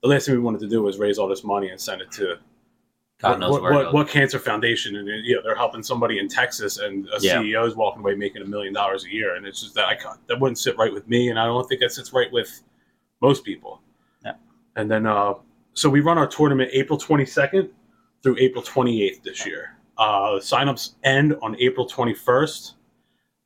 the 0.01 0.09
last 0.09 0.27
thing 0.27 0.37
we 0.37 0.41
wanted 0.41 0.61
to 0.61 0.69
do 0.69 0.81
was 0.81 0.97
raise 0.97 1.19
all 1.19 1.27
this 1.27 1.43
money 1.43 1.71
and 1.71 1.81
send 1.81 2.03
it 2.03 2.13
to 2.13 2.39
God 3.21 3.41
knows 3.41 3.51
what, 3.51 3.63
where. 3.63 3.73
what, 3.73 3.93
what 3.93 4.09
cancer 4.09 4.39
foundation 4.39 4.97
and 4.97 5.09
you 5.25 5.35
know 5.35 5.43
they're 5.43 5.57
helping 5.57 5.83
somebody 5.83 6.19
in 6.19 6.29
Texas 6.29 6.79
and 6.79 7.09
a 7.09 7.19
Yeah. 7.21 7.43
CEO 7.43 7.67
is 7.67 7.75
walking 7.75 8.01
away 8.01 8.15
making 8.15 8.43
a 8.43 8.45
million 8.45 8.73
dollars 8.73 9.05
a 9.05 9.13
year 9.13 9.35
and 9.35 9.45
it's 9.47 9.61
just 9.61 9.75
that 9.75 9.87
I 9.87 9.95
can't, 9.97 10.19
that 10.29 10.39
wouldn't 10.39 10.59
sit 10.59 10.77
right 10.79 10.93
with 10.93 11.09
me 11.09 11.31
and 11.31 11.39
I 11.39 11.47
don't 11.47 11.69
think 11.69 11.81
that 11.81 11.91
sits 11.93 12.13
right 12.13 12.31
with 12.33 12.63
most 13.21 13.45
people. 13.45 13.83
Yeah. 14.25 14.35
And 14.77 14.89
then 14.91 15.07
uh, 15.07 15.35
so 15.75 15.91
we 15.91 16.01
run 16.01 16.17
our 16.17 16.29
tournament 16.29 16.71
April 16.73 16.99
22nd 16.99 17.71
through 18.23 18.37
April 18.39 18.63
28th 18.63 19.23
this 19.23 19.45
year. 19.47 19.77
Uh, 19.97 20.39
signups 20.39 20.95
end 21.03 21.37
on 21.43 21.57
April 21.61 21.89
21st. 21.89 22.75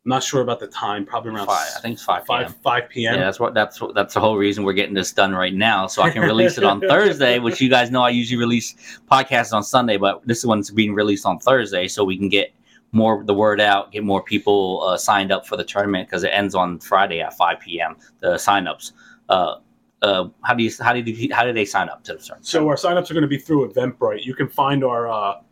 I'm 0.04 0.08
not 0.08 0.24
sure 0.24 0.40
about 0.40 0.58
the 0.58 0.66
time, 0.66 1.06
probably 1.06 1.30
around 1.30 1.46
Five, 1.46 1.68
I 1.76 1.80
think 1.80 1.94
it's 1.94 2.04
five. 2.04 2.26
five 2.26 2.48
p.m. 2.48 2.60
five 2.60 2.88
p.m. 2.88 3.14
Yeah, 3.14 3.20
that's 3.24 3.38
what 3.38 3.54
that's 3.54 3.80
what 3.80 3.94
that's 3.94 4.14
the 4.14 4.20
whole 4.20 4.36
reason 4.36 4.64
we're 4.64 4.72
getting 4.72 4.94
this 4.94 5.12
done 5.12 5.32
right 5.32 5.54
now, 5.54 5.86
so 5.86 6.02
I 6.02 6.10
can 6.10 6.22
release 6.22 6.58
it 6.58 6.64
on 6.64 6.80
Thursday. 6.88 7.38
Which 7.38 7.60
you 7.60 7.70
guys 7.70 7.92
know 7.92 8.02
I 8.02 8.10
usually 8.10 8.38
release 8.38 8.74
podcasts 9.08 9.52
on 9.52 9.62
Sunday, 9.62 9.98
but 9.98 10.26
this 10.26 10.44
one's 10.44 10.72
being 10.72 10.92
released 10.92 11.24
on 11.24 11.38
Thursday, 11.38 11.86
so 11.86 12.02
we 12.02 12.18
can 12.18 12.28
get 12.28 12.52
more 12.90 13.22
the 13.22 13.32
word 13.32 13.60
out, 13.60 13.92
get 13.92 14.02
more 14.02 14.24
people 14.24 14.82
uh, 14.82 14.96
signed 14.96 15.30
up 15.30 15.46
for 15.46 15.56
the 15.56 15.64
tournament 15.64 16.08
because 16.08 16.24
it 16.24 16.30
ends 16.30 16.56
on 16.56 16.80
Friday 16.80 17.20
at 17.20 17.36
five 17.36 17.60
p.m. 17.60 17.94
The 18.18 18.34
signups. 18.34 18.92
Uh, 19.28 19.58
uh, 20.02 20.28
how 20.42 20.52
do 20.52 20.64
you 20.64 20.70
how 20.80 20.92
did 20.92 21.06
you, 21.06 21.32
how 21.32 21.44
did 21.44 21.54
they 21.54 21.64
sign 21.64 21.88
up 21.88 22.02
to 22.02 22.14
the 22.14 22.18
tournament? 22.18 22.48
So 22.48 22.68
our 22.68 22.74
signups 22.74 23.08
are 23.12 23.14
going 23.14 23.22
to 23.22 23.28
be 23.28 23.38
through 23.38 23.72
Eventbrite. 23.72 24.24
You 24.24 24.34
can 24.34 24.48
find 24.48 24.82
our 24.82 25.08
uh, 25.08 25.42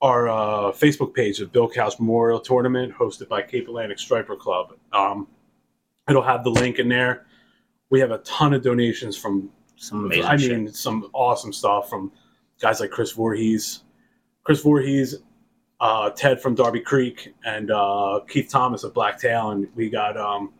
our 0.00 0.28
uh, 0.28 0.72
Facebook 0.72 1.14
page 1.14 1.40
of 1.40 1.52
Bill 1.52 1.68
Couch 1.68 1.94
Memorial 1.98 2.40
Tournament 2.40 2.94
hosted 2.94 3.28
by 3.28 3.42
Cape 3.42 3.66
Atlantic 3.66 3.98
Striper 3.98 4.36
Club. 4.36 4.74
Um, 4.92 5.26
it'll 6.08 6.22
have 6.22 6.44
the 6.44 6.50
link 6.50 6.78
in 6.78 6.88
there. 6.88 7.26
We 7.90 8.00
have 8.00 8.10
a 8.10 8.18
ton 8.18 8.54
of 8.54 8.62
donations 8.62 9.16
from 9.16 9.50
some 9.76 10.06
amazing 10.06 10.24
I 10.24 10.36
shit. 10.36 10.50
mean, 10.52 10.72
some 10.72 11.08
awesome 11.12 11.52
stuff 11.52 11.88
from 11.88 12.12
guys 12.60 12.80
like 12.80 12.90
Chris 12.90 13.12
Voorhees, 13.12 13.84
Chris 14.44 14.60
Voorhees, 14.60 15.16
uh, 15.80 16.10
Ted 16.10 16.40
from 16.40 16.54
Darby 16.54 16.80
Creek, 16.80 17.34
and 17.44 17.70
uh, 17.70 18.20
Keith 18.28 18.48
Thomas 18.50 18.84
of 18.84 18.94
Blacktail. 18.94 19.50
And 19.50 19.68
we 19.74 19.88
got 19.88 20.16
um, 20.16 20.52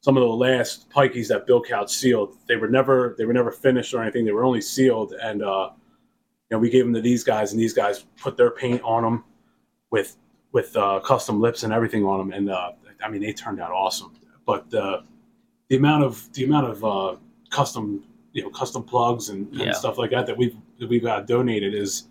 some 0.00 0.16
of 0.16 0.22
the 0.22 0.28
last 0.28 0.90
pikeys 0.90 1.28
that 1.28 1.46
Bill 1.46 1.62
Couch 1.62 1.92
sealed. 1.92 2.36
They 2.46 2.56
were 2.56 2.68
never 2.68 3.14
they 3.18 3.24
were 3.24 3.32
never 3.32 3.50
finished 3.50 3.94
or 3.94 4.02
anything. 4.02 4.24
They 4.24 4.32
were 4.32 4.44
only 4.44 4.60
sealed, 4.60 5.12
and 5.12 5.42
uh, 5.42 5.70
you 6.50 6.56
know 6.56 6.58
we 6.60 6.70
gave 6.70 6.84
them 6.84 6.94
to 6.94 7.00
these 7.00 7.24
guys, 7.24 7.52
and 7.52 7.60
these 7.60 7.72
guys 7.74 8.04
put 8.20 8.36
their 8.36 8.50
paint 8.50 8.80
on 8.82 9.02
them 9.02 9.24
with 9.90 10.16
with 10.52 10.74
uh, 10.76 11.00
custom 11.00 11.40
lips 11.40 11.62
and 11.62 11.72
everything 11.72 12.04
on 12.04 12.18
them. 12.18 12.32
And 12.32 12.50
uh, 12.50 12.72
I 13.04 13.08
mean, 13.10 13.20
they 13.20 13.32
turned 13.32 13.60
out 13.60 13.70
awesome. 13.70 14.14
But 14.46 14.72
uh, 14.72 15.02
the 15.68 15.76
amount 15.76 16.04
of 16.04 16.32
the 16.32 16.44
amount 16.44 16.66
of 16.70 16.84
uh, 16.84 17.16
custom 17.50 18.04
you 18.32 18.42
know 18.42 18.50
custom 18.50 18.82
plugs 18.82 19.28
and, 19.30 19.48
and 19.48 19.60
Yeah. 19.60 19.72
stuff 19.72 19.98
like 19.98 20.10
that 20.10 20.26
that 20.26 20.36
we've 20.36 20.56
that 20.78 20.88
we've 20.88 21.02
got 21.02 21.26
donated 21.26 21.74
is 21.74 22.08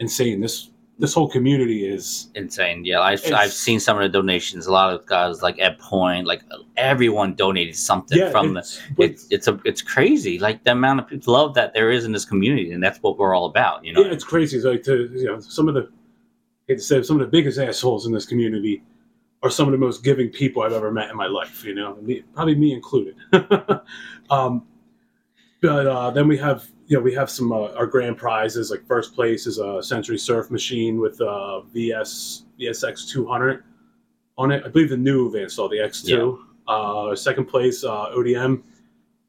insane. 0.00 0.40
This 0.40 0.70
this 0.98 1.14
whole 1.14 1.28
community 1.28 1.88
is 1.88 2.28
insane. 2.34 2.84
Yeah, 2.84 3.00
I've 3.00 3.24
I've 3.32 3.52
seen 3.52 3.78
some 3.78 3.96
of 3.96 4.02
the 4.02 4.08
donations. 4.08 4.66
A 4.66 4.72
lot 4.72 4.92
of 4.92 5.06
guys 5.06 5.42
like 5.42 5.58
at 5.60 5.78
Point, 5.78 6.26
like 6.26 6.42
everyone 6.76 7.34
donated 7.34 7.76
something 7.76 8.18
yeah, 8.18 8.30
from 8.30 8.54
the. 8.54 8.60
it's, 8.60 8.80
It's 8.98 9.26
it's 9.30 9.48
a 9.48 9.60
it's 9.64 9.80
crazy. 9.80 10.38
Like 10.40 10.64
the 10.64 10.72
amount 10.72 11.00
of 11.00 11.06
people 11.06 11.34
love 11.34 11.54
that 11.54 11.72
there 11.72 11.90
is 11.90 12.04
in 12.04 12.12
this 12.12 12.24
community, 12.24 12.72
and 12.72 12.82
that's 12.82 12.98
what 13.00 13.16
we're 13.16 13.34
all 13.34 13.46
about. 13.46 13.84
You 13.84 13.92
know. 13.92 14.00
yeah, 14.00 14.12
it's 14.12 14.24
crazy. 14.24 14.56
It's 14.56 14.66
like 14.66 14.82
to 14.84 15.08
you 15.14 15.26
know 15.26 15.40
some 15.40 15.68
of 15.68 15.74
the 15.74 15.88
hate 16.66 16.80
say 16.80 17.02
some 17.02 17.20
of 17.20 17.26
the 17.26 17.30
biggest 17.30 17.58
assholes 17.58 18.06
in 18.06 18.12
this 18.12 18.26
community 18.26 18.82
are 19.44 19.50
some 19.50 19.68
of 19.68 19.72
the 19.72 19.78
most 19.78 20.02
giving 20.02 20.28
people 20.30 20.62
I've 20.62 20.72
ever 20.72 20.90
met 20.90 21.10
in 21.10 21.16
my 21.16 21.28
life. 21.28 21.64
You 21.64 21.76
know, 21.76 21.96
me, 22.02 22.22
probably 22.34 22.56
me 22.56 22.72
included. 22.72 23.14
um, 24.30 24.66
but 25.60 25.86
uh, 25.86 26.10
then 26.10 26.28
we 26.28 26.36
have 26.38 26.68
you 26.86 26.96
know 26.96 27.02
we 27.02 27.14
have 27.14 27.30
some 27.30 27.52
uh, 27.52 27.72
our 27.74 27.86
grand 27.86 28.16
prizes. 28.16 28.70
Like 28.70 28.86
first 28.86 29.14
place 29.14 29.46
is 29.46 29.58
a 29.58 29.82
Century 29.82 30.18
Surf 30.18 30.50
machine 30.50 31.00
with 31.00 31.20
uh, 31.20 31.60
VS 31.60 32.44
VSX 32.60 33.08
200 33.08 33.64
on 34.36 34.52
it. 34.52 34.62
I 34.64 34.68
believe 34.68 34.88
the 34.88 34.96
new 34.96 35.30
Van 35.30 35.48
Staal, 35.48 35.68
the 35.68 35.78
X2. 35.78 36.38
Uh, 36.66 37.16
second 37.16 37.46
place, 37.46 37.82
uh, 37.84 38.10
ODM. 38.16 38.62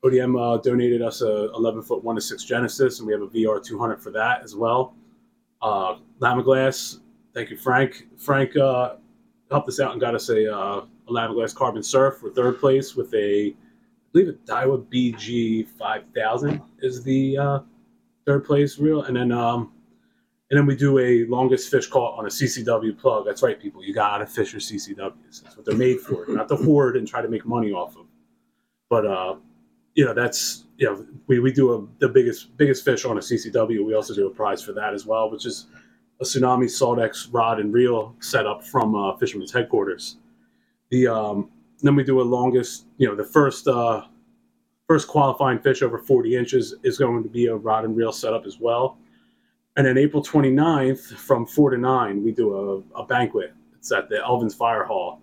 ODM 0.03 0.39
uh, 0.39 0.61
donated 0.61 1.01
us 1.01 1.21
a 1.21 1.49
11 1.55 1.81
foot 1.83 2.03
one 2.03 2.15
to 2.15 2.21
six 2.21 2.43
Genesis, 2.43 2.99
and 2.99 3.07
we 3.07 3.13
have 3.13 3.21
a 3.21 3.27
VR 3.27 3.63
200 3.63 4.01
for 4.01 4.11
that 4.11 4.43
as 4.43 4.55
well. 4.55 4.95
Uh, 5.61 5.97
Lamiglas, 6.19 6.99
thank 7.33 7.49
you, 7.49 7.57
Frank. 7.57 8.07
Frank 8.17 8.55
uh, 8.55 8.95
helped 9.51 9.67
us 9.67 9.79
out 9.79 9.91
and 9.91 9.99
got 9.99 10.15
us 10.15 10.29
a, 10.29 10.53
uh, 10.53 10.85
a 11.07 11.11
Lamiglas 11.11 11.53
Carbon 11.53 11.83
Surf 11.83 12.17
for 12.17 12.29
third 12.29 12.59
place 12.59 12.95
with 12.95 13.13
a, 13.13 13.53
believe 14.11 14.29
it 14.29 14.45
Daiwa 14.45 14.85
BG 14.85 15.67
5000 15.67 16.61
is 16.81 17.03
the 17.03 17.37
uh, 17.37 17.59
third 18.25 18.45
place 18.45 18.79
reel, 18.79 19.03
and 19.03 19.15
then 19.15 19.31
um, 19.31 19.71
and 20.49 20.57
then 20.57 20.65
we 20.65 20.75
do 20.75 20.97
a 20.97 21.25
longest 21.25 21.69
fish 21.69 21.87
caught 21.87 22.17
on 22.17 22.25
a 22.25 22.29
CCW 22.29 22.97
plug. 22.97 23.25
That's 23.25 23.43
right, 23.43 23.59
people. 23.59 23.83
You 23.83 23.93
gotta 23.93 24.25
fish 24.25 24.51
your 24.51 24.61
CCWs. 24.61 25.43
That's 25.43 25.55
what 25.55 25.65
they're 25.65 25.75
made 25.75 25.99
for. 25.99 26.25
Not 26.27 26.47
to 26.49 26.55
hoard 26.55 26.97
and 26.97 27.07
try 27.07 27.21
to 27.21 27.27
make 27.27 27.45
money 27.45 27.71
off 27.71 27.95
of. 27.95 28.05
But 28.89 29.05
uh, 29.05 29.35
you 29.93 30.05
know, 30.05 30.13
that's 30.13 30.65
you 30.77 30.87
know, 30.87 31.05
we, 31.27 31.39
we 31.39 31.51
do 31.51 31.73
a, 31.73 31.87
the 31.99 32.09
biggest 32.09 32.57
biggest 32.57 32.83
fish 32.83 33.05
on 33.05 33.17
a 33.17 33.21
CCW. 33.21 33.85
We 33.85 33.93
also 33.93 34.15
do 34.15 34.27
a 34.27 34.29
prize 34.29 34.63
for 34.63 34.73
that 34.73 34.93
as 34.93 35.05
well, 35.05 35.29
which 35.29 35.45
is 35.45 35.67
a 36.19 36.23
tsunami 36.23 36.65
Saltex 36.65 37.27
rod 37.31 37.59
and 37.59 37.73
reel 37.73 38.15
setup 38.19 38.65
from 38.65 38.95
uh, 38.95 39.15
Fisherman's 39.17 39.51
headquarters. 39.51 40.17
The 40.89 41.07
um, 41.07 41.49
then 41.81 41.95
we 41.95 42.03
do 42.03 42.21
a 42.21 42.23
longest, 42.23 42.85
you 42.97 43.07
know, 43.07 43.15
the 43.15 43.23
first 43.23 43.67
uh, 43.67 44.03
first 44.87 45.07
qualifying 45.07 45.59
fish 45.59 45.81
over 45.81 45.99
40 45.99 46.35
inches 46.35 46.75
is 46.83 46.97
going 46.97 47.23
to 47.23 47.29
be 47.29 47.45
a 47.45 47.55
rod 47.55 47.85
and 47.85 47.95
reel 47.95 48.11
setup 48.11 48.45
as 48.45 48.59
well. 48.59 48.97
And 49.77 49.85
then 49.85 49.97
April 49.97 50.23
29th 50.23 51.15
from 51.15 51.45
4 51.45 51.69
to 51.71 51.77
9, 51.77 52.23
we 52.23 52.31
do 52.31 52.83
a, 52.95 53.01
a 53.01 53.05
banquet. 53.05 53.53
It's 53.77 53.91
at 53.91 54.09
the 54.09 54.15
Elvins 54.15 54.55
Fire 54.55 54.83
Hall 54.83 55.21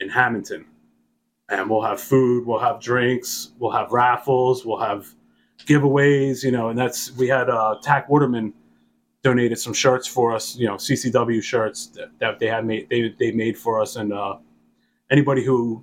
in 0.00 0.08
Hamilton. 0.08 0.64
And 1.50 1.68
we'll 1.68 1.82
have 1.82 2.00
food, 2.00 2.46
we'll 2.46 2.60
have 2.60 2.80
drinks, 2.80 3.52
we'll 3.58 3.72
have 3.72 3.90
raffles, 3.90 4.64
we'll 4.64 4.78
have 4.78 5.08
giveaways, 5.66 6.44
you 6.44 6.52
know, 6.52 6.68
and 6.68 6.78
that's, 6.78 7.10
we 7.16 7.26
had 7.26 7.50
uh, 7.50 7.76
Tack 7.82 8.08
Waterman 8.08 8.54
donated 9.22 9.58
some 9.58 9.72
shirts 9.72 10.06
for 10.06 10.34
us, 10.34 10.56
you 10.56 10.66
know, 10.66 10.74
CCW 10.74 11.42
shirts 11.42 11.88
that, 11.88 12.10
that 12.18 12.38
they 12.38 12.46
had 12.46 12.64
made, 12.64 12.88
they, 12.88 13.14
they 13.18 13.32
made 13.32 13.58
for 13.58 13.80
us. 13.80 13.96
And 13.96 14.12
uh, 14.12 14.36
anybody 15.10 15.42
who 15.44 15.82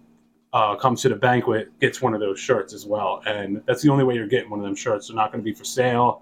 uh, 0.55 0.73
comes 0.73 1.01
to 1.01 1.09
the 1.09 1.15
banquet 1.15 1.77
gets 1.81 2.01
one 2.01 2.13
of 2.13 2.21
those 2.21 2.39
shirts 2.39 2.73
as 2.73 2.85
well. 2.85 3.21
And 3.27 3.61
that's 3.67 3.81
the 3.81 3.89
only 3.89 4.05
way 4.05 4.15
you're 4.15 4.25
getting 4.25 4.49
one 4.49 4.61
of 4.61 4.65
them 4.65 4.73
shirts. 4.73 5.09
They're 5.09 5.15
not 5.15 5.33
going 5.33 5.43
to 5.43 5.45
be 5.45 5.53
for 5.53 5.65
sale. 5.65 6.21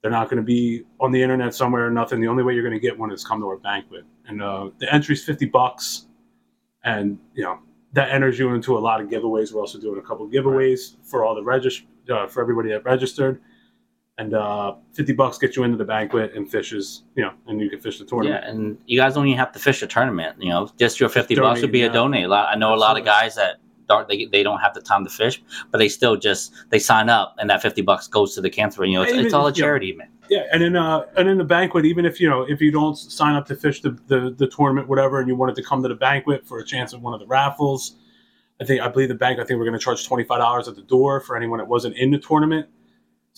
They're 0.00 0.10
not 0.10 0.30
going 0.30 0.38
to 0.38 0.42
be 0.42 0.84
on 1.00 1.12
the 1.12 1.22
internet 1.22 1.54
somewhere 1.54 1.86
or 1.86 1.90
nothing. 1.90 2.18
The 2.18 2.28
only 2.28 2.42
way 2.42 2.54
you're 2.54 2.62
going 2.62 2.72
to 2.74 2.80
get 2.80 2.98
one 2.98 3.12
is 3.12 3.22
come 3.22 3.40
to 3.40 3.46
our 3.46 3.58
banquet. 3.58 4.04
And 4.26 4.42
uh, 4.42 4.70
the 4.78 4.92
entry's 4.92 5.22
50 5.22 5.46
bucks. 5.46 6.06
And, 6.84 7.18
you 7.34 7.44
know, 7.44 7.58
that 7.92 8.10
enters 8.10 8.38
you 8.38 8.54
into 8.54 8.78
a 8.78 8.80
lot 8.80 9.02
of 9.02 9.08
giveaways. 9.08 9.52
We're 9.52 9.60
also 9.60 9.78
doing 9.78 9.98
a 9.98 10.02
couple 10.02 10.26
giveaways 10.30 10.96
for 11.02 11.22
all 11.22 11.34
the 11.34 11.42
regist- 11.42 11.84
uh, 12.08 12.26
for 12.26 12.40
everybody 12.40 12.70
that 12.70 12.86
registered. 12.86 13.38
And 14.18 14.34
uh, 14.34 14.74
50 14.94 15.12
bucks 15.12 15.38
gets 15.38 15.56
you 15.56 15.62
into 15.62 15.76
the 15.76 15.84
banquet 15.84 16.34
and 16.34 16.50
fishes, 16.50 17.04
you 17.14 17.22
know, 17.22 17.32
and 17.46 17.60
you 17.60 17.70
can 17.70 17.80
fish 17.80 18.00
the 18.00 18.04
tournament. 18.04 18.42
Yeah, 18.42 18.50
and 18.50 18.76
you 18.86 18.98
guys 18.98 19.14
don't 19.14 19.26
even 19.28 19.38
have 19.38 19.52
to 19.52 19.60
fish 19.60 19.80
a 19.80 19.86
tournament. 19.86 20.36
You 20.42 20.48
know, 20.48 20.68
just 20.76 20.98
your 20.98 21.08
fifty 21.08 21.36
bucks 21.36 21.60
would 21.60 21.70
be 21.70 21.82
a 21.82 21.86
Donate, 21.86 22.22
donate. 22.22 22.24
A 22.24 22.28
lot, 22.28 22.48
I 22.50 22.56
know 22.56 22.74
a 22.74 22.76
lot 22.76 22.98
of 22.98 23.04
guys 23.04 23.36
that 23.36 23.58
don't 23.88 24.08
they, 24.08 24.24
they 24.26 24.42
don't 24.42 24.58
have 24.58 24.74
the 24.74 24.80
time 24.80 25.04
to 25.04 25.10
fish, 25.10 25.40
but 25.70 25.78
they 25.78 25.88
still 25.88 26.16
just 26.16 26.52
they 26.70 26.80
sign 26.80 27.08
up 27.08 27.36
and 27.38 27.48
that 27.48 27.62
fifty 27.62 27.80
bucks 27.80 28.08
goes 28.08 28.34
to 28.34 28.40
the 28.40 28.50
cancer. 28.50 28.84
You 28.84 28.94
know, 28.98 29.02
it's, 29.02 29.12
Even- 29.12 29.24
it's 29.24 29.34
all 29.34 29.46
a 29.46 29.50
yeah. 29.50 29.54
charity, 29.54 29.92
man. 29.94 30.08
Yeah, 30.28 30.42
and 30.52 30.62
then 30.62 30.76
uh, 30.76 31.06
and 31.16 31.28
in 31.28 31.38
the 31.38 31.44
banquet, 31.44 31.86
even 31.86 32.04
if 32.04 32.20
you 32.20 32.28
know 32.28 32.42
if 32.42 32.60
you 32.60 32.70
don't 32.70 32.96
sign 32.96 33.34
up 33.34 33.46
to 33.46 33.56
fish 33.56 33.80
the, 33.80 33.98
the 34.08 34.34
the 34.36 34.46
tournament, 34.48 34.88
whatever, 34.88 35.20
and 35.20 35.28
you 35.28 35.34
wanted 35.36 35.54
to 35.56 35.62
come 35.62 35.82
to 35.82 35.88
the 35.88 35.94
banquet 35.94 36.46
for 36.46 36.58
a 36.58 36.64
chance 36.64 36.92
at 36.92 37.00
one 37.00 37.14
of 37.14 37.20
the 37.20 37.26
raffles, 37.26 37.96
I 38.60 38.64
think 38.64 38.82
I 38.82 38.88
believe 38.88 39.08
the 39.08 39.14
bank. 39.14 39.38
I 39.38 39.44
think 39.44 39.58
we're 39.58 39.64
going 39.64 39.78
to 39.78 39.82
charge 39.82 40.06
twenty 40.06 40.24
five 40.24 40.40
dollars 40.40 40.68
at 40.68 40.74
the 40.74 40.82
door 40.82 41.20
for 41.20 41.36
anyone 41.36 41.58
that 41.58 41.68
wasn't 41.68 41.96
in 41.96 42.10
the 42.10 42.18
tournament. 42.18 42.68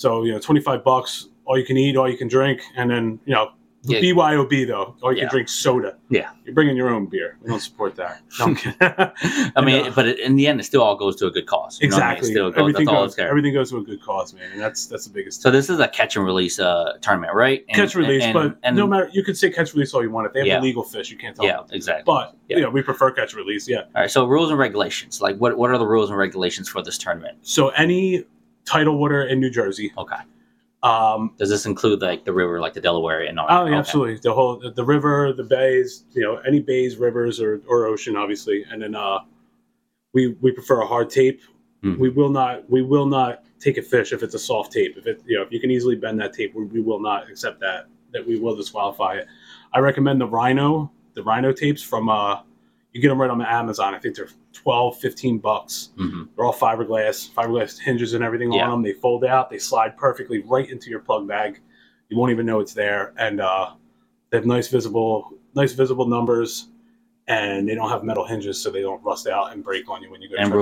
So 0.00 0.24
you 0.24 0.32
know, 0.32 0.38
twenty 0.38 0.62
five 0.62 0.82
bucks, 0.82 1.28
all 1.44 1.58
you 1.58 1.64
can 1.66 1.76
eat, 1.76 1.94
all 1.94 2.08
you 2.08 2.16
can 2.16 2.26
drink, 2.28 2.62
and 2.74 2.90
then 2.90 3.20
you 3.26 3.34
know, 3.34 3.50
Yeah. 3.82 4.00
BYOB 4.00 4.66
though, 4.66 4.94
all 5.02 5.12
you 5.12 5.18
Yeah. 5.18 5.24
can 5.24 5.30
drink 5.30 5.48
soda. 5.50 5.96
Yeah. 6.08 6.30
you're 6.44 6.54
bringing 6.54 6.74
your 6.74 6.88
own 6.88 7.04
beer. 7.04 7.36
We 7.42 7.50
don't 7.50 7.60
support 7.60 7.96
that. 7.96 8.22
No. 8.38 8.46
I 9.56 9.60
mean, 9.62 9.80
And, 9.84 9.88
uh, 9.88 9.92
but 9.94 10.06
in 10.18 10.36
the 10.36 10.46
end, 10.46 10.58
it 10.58 10.64
still 10.64 10.82
all 10.82 10.96
goes 10.96 11.16
to 11.16 11.26
a 11.26 11.30
good 11.30 11.44
cause. 11.46 11.78
You 11.82 11.88
know 11.88 11.96
I 11.96 12.00
mean? 12.00 12.06
Exactly. 12.08 12.30
still 12.30 12.50
goes, 12.50 12.60
everything 12.60 12.86
goes. 12.86 13.18
Everything 13.18 13.52
goes 13.52 13.70
to 13.72 13.76
a 13.76 13.82
good 13.82 14.02
cause, 14.02 14.32
man, 14.32 14.50
and 14.52 14.60
that's 14.60 14.86
that's 14.86 15.04
the 15.06 15.12
biggest. 15.12 15.42
So 15.42 15.50
this 15.50 15.68
is 15.68 15.78
a 15.80 15.88
catch 15.88 16.16
and 16.16 16.24
release 16.24 16.58
uh, 16.58 16.94
tournament, 17.02 17.34
right? 17.34 17.62
And- 17.68 17.76
catch 17.76 17.94
release, 17.94 18.22
and- 18.24 18.32
but 18.32 18.56
and- 18.62 18.74
no 18.76 18.86
matter 18.86 19.10
you 19.12 19.22
can 19.22 19.34
say 19.34 19.50
catch 19.50 19.74
release 19.74 19.92
all 19.92 20.02
you 20.02 20.10
want. 20.10 20.26
If 20.28 20.32
they 20.32 20.40
have 20.40 20.46
Yeah. 20.46 20.58
illegal 20.60 20.82
fish, 20.82 21.10
you 21.10 21.18
can't 21.18 21.36
tell 21.36 21.44
yeah, 21.44 21.60
exactly. 21.72 22.04
But 22.06 22.36
Yeah. 22.48 22.56
you 22.56 22.62
know, 22.62 22.70
we 22.70 22.80
prefer 22.80 23.10
catch 23.10 23.34
release. 23.34 23.68
Yeah. 23.68 23.80
All 23.94 24.00
right, 24.02 24.10
so 24.10 24.24
rules 24.24 24.48
and 24.50 24.58
regulations. 24.58 25.20
Like, 25.20 25.36
what 25.36 25.58
what 25.58 25.68
are 25.70 25.76
the 25.78 25.86
rules 25.94 26.08
and 26.08 26.18
regulations 26.18 26.70
for 26.70 26.80
this 26.82 26.96
tournament? 26.96 27.36
So 27.42 27.68
any 27.70 28.24
tidal 28.70 28.96
water 28.96 29.22
in 29.24 29.40
New 29.40 29.50
Jersey. 29.50 29.92
Okay. 29.98 30.16
Um, 30.83 31.35
Does 31.38 31.50
this 31.50 31.66
include 31.66 32.00
like 32.00 32.24
the 32.24 32.33
river, 32.33 32.59
like 32.61 32.72
the 32.72 32.80
Delaware 32.80 33.22
and 33.22 33.38
all? 33.38 33.46
oh, 33.50 33.64
yeah, 33.64 33.72
okay. 33.72 33.74
absolutely. 33.74 34.16
The 34.16 34.33
whole 34.33 34.59
the, 34.59 34.70
the 34.70 34.85
river, 34.85 35.33
the 35.33 35.44
bays, 35.44 36.04
you 36.12 36.22
know, 36.22 36.37
any 36.38 36.61
bays, 36.61 36.96
rivers, 36.96 37.40
or 37.40 37.61
or 37.66 37.87
ocean, 37.87 38.16
obviously. 38.16 38.64
And 38.70 38.80
then 38.83 38.94
uh, 38.94 39.18
we 40.14 40.28
we 40.40 40.52
prefer 40.52 40.80
a 40.80 40.87
hard 40.87 41.11
tape. 41.11 41.42
Mhm. 41.85 41.98
We 41.98 42.09
will 42.09 42.30
not 42.30 42.68
we 42.70 42.83
will 42.83 43.06
not 43.06 43.42
take 43.59 43.76
a 43.76 43.83
fish 43.83 44.12
if 44.12 44.22
it's 44.22 44.35
a 44.35 44.38
soft 44.38 44.72
tape. 44.72 44.96
If 44.96 45.06
it 45.06 45.20
you 45.26 45.37
know 45.37 45.42
if 45.42 45.52
you 45.52 45.61
can 45.61 45.70
easily 45.70 45.96
bend 45.96 46.18
that 46.20 46.33
tape, 46.33 46.54
we, 46.54 46.64
we 46.64 46.80
will 46.80 47.00
not 47.00 47.28
accept 47.28 47.61
that. 47.61 47.87
That 48.12 48.26
we 48.26 48.38
will 48.40 48.56
disqualify 48.56 49.12
it. 49.20 49.26
I 49.74 49.78
recommend 49.80 50.20
the 50.20 50.26
Rhino, 50.26 50.90
the 51.14 51.22
Rhino 51.22 51.52
tapes 51.52 51.83
from 51.83 52.09
uh, 52.09 52.40
you 52.92 53.00
get 53.00 53.09
them 53.09 53.20
right 53.20 53.31
on 53.31 53.40
Amazon. 53.42 53.94
I 53.94 53.98
think 53.98 54.16
they're 54.16 54.29
12, 54.53 54.98
15 54.98 55.38
bucks. 55.38 55.90
Mhm. 55.96 56.29
They're 56.35 56.44
all 56.44 56.53
fiberglass, 56.53 57.31
fiberglass 57.31 57.79
hinges 57.79 58.14
and 58.14 58.24
everything 58.24 58.53
Yeah. 58.53 58.64
on 58.64 58.70
them. 58.70 58.83
They 58.83 58.92
fold 58.92 59.24
out, 59.24 59.48
they 59.50 59.59
slide 59.59 59.96
perfectly 59.96 60.42
right 60.42 60.68
into 60.68 60.90
your 60.90 61.00
plug 61.00 61.26
bag. 61.29 61.61
You 62.09 62.16
won't 62.16 62.33
even 62.33 62.46
know 62.46 62.59
it's 62.61 62.74
there, 62.74 63.12
and 63.16 63.40
uh, 63.40 63.74
they 64.31 64.38
have 64.38 64.46
nice 64.46 64.66
visible, 64.68 65.31
nice 65.55 65.72
visible 65.72 66.07
numbers, 66.07 66.68
and 67.29 67.68
they 67.68 67.76
don't 67.76 67.88
have 67.90 68.03
metal 68.03 68.24
hinges, 68.26 68.61
so 68.61 68.70
they 68.72 68.81
don't 68.83 69.00
rust 69.05 69.29
out 69.29 69.53
and 69.53 69.62
break 69.62 69.88
on 69.88 70.03
you 70.03 70.11
when 70.11 70.20
you 70.20 70.29
go. 70.29 70.35
And 70.37 70.48
try 70.48 70.55
to 70.55 70.59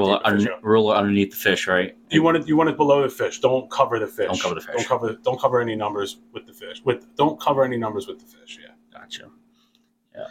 rule 0.62 0.90
take 0.90 0.96
un- 0.96 0.96
underneath 0.98 1.30
the 1.30 1.36
fish, 1.36 1.66
right? 1.66 1.96
You 2.10 2.22
want 2.22 2.36
it, 2.36 2.46
you 2.46 2.58
want 2.58 2.68
it 2.68 2.76
below 2.76 3.00
the 3.02 3.08
fish. 3.08 3.40
Don't 3.40 3.70
cover 3.70 3.98
the 3.98 4.06
fish. 4.06 4.26
Don't 4.26 4.40
cover 4.42 4.54
the 4.56 4.60
fish. 4.60 4.74
Don't 4.76 4.86
cover. 4.86 5.14
Don't 5.22 5.40
cover 5.40 5.62
any 5.62 5.74
numbers 5.74 6.18
with 6.34 6.46
the 6.46 6.52
fish. 6.52 6.82
With 6.84 7.06
don't 7.16 7.40
cover 7.40 7.64
any 7.64 7.78
numbers 7.78 8.06
with 8.06 8.18
the 8.18 8.26
fish. 8.26 8.58
Yeah. 8.62 8.72
Gotcha. 8.92 9.30
Yeah. 10.14 10.26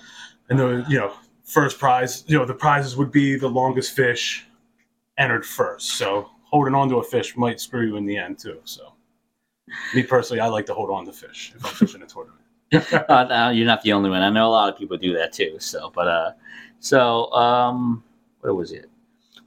And 0.50 0.60
the 0.60 0.86
you 0.88 1.00
know 1.00 1.14
first 1.48 1.80
prize, 1.80 2.24
you 2.28 2.38
know 2.38 2.46
the 2.46 2.54
prizes 2.54 2.96
would 2.96 3.12
be 3.12 3.36
the 3.36 3.48
longest 3.48 3.96
fish 3.96 4.46
entered 5.18 5.46
first. 5.46 5.94
So 5.98 6.30
holding 6.44 6.76
on 6.76 6.90
to 6.90 6.98
a 6.98 7.04
fish 7.04 7.36
might 7.36 7.60
screw 7.60 7.88
you 7.88 7.96
in 7.96 8.06
the 8.06 8.18
end 8.18 8.38
too. 8.38 8.60
So 8.66 8.94
me 9.96 10.04
personally, 10.04 10.40
I 10.40 10.48
like 10.48 10.66
to 10.68 10.74
hold 10.74 10.92
on 10.92 11.06
to 11.06 11.14
fish 11.14 11.54
if 11.56 11.66
I'm 11.66 11.74
fishing 11.74 12.02
a 12.02 12.06
tournament. 12.06 12.44
uh, 13.10 13.52
you're 13.54 13.66
not 13.66 13.82
the 13.82 13.94
only 13.94 14.10
one. 14.10 14.22
I 14.22 14.30
know 14.30 14.48
a 14.48 14.52
lot 14.52 14.72
of 14.72 14.78
people 14.78 14.98
do 14.98 15.14
that 15.14 15.32
too. 15.34 15.56
So, 15.60 15.92
but 15.96 16.08
uh, 16.08 16.32
so 16.80 17.32
um, 17.32 18.04
what 18.42 18.56
was 18.56 18.72
it? 18.72 18.90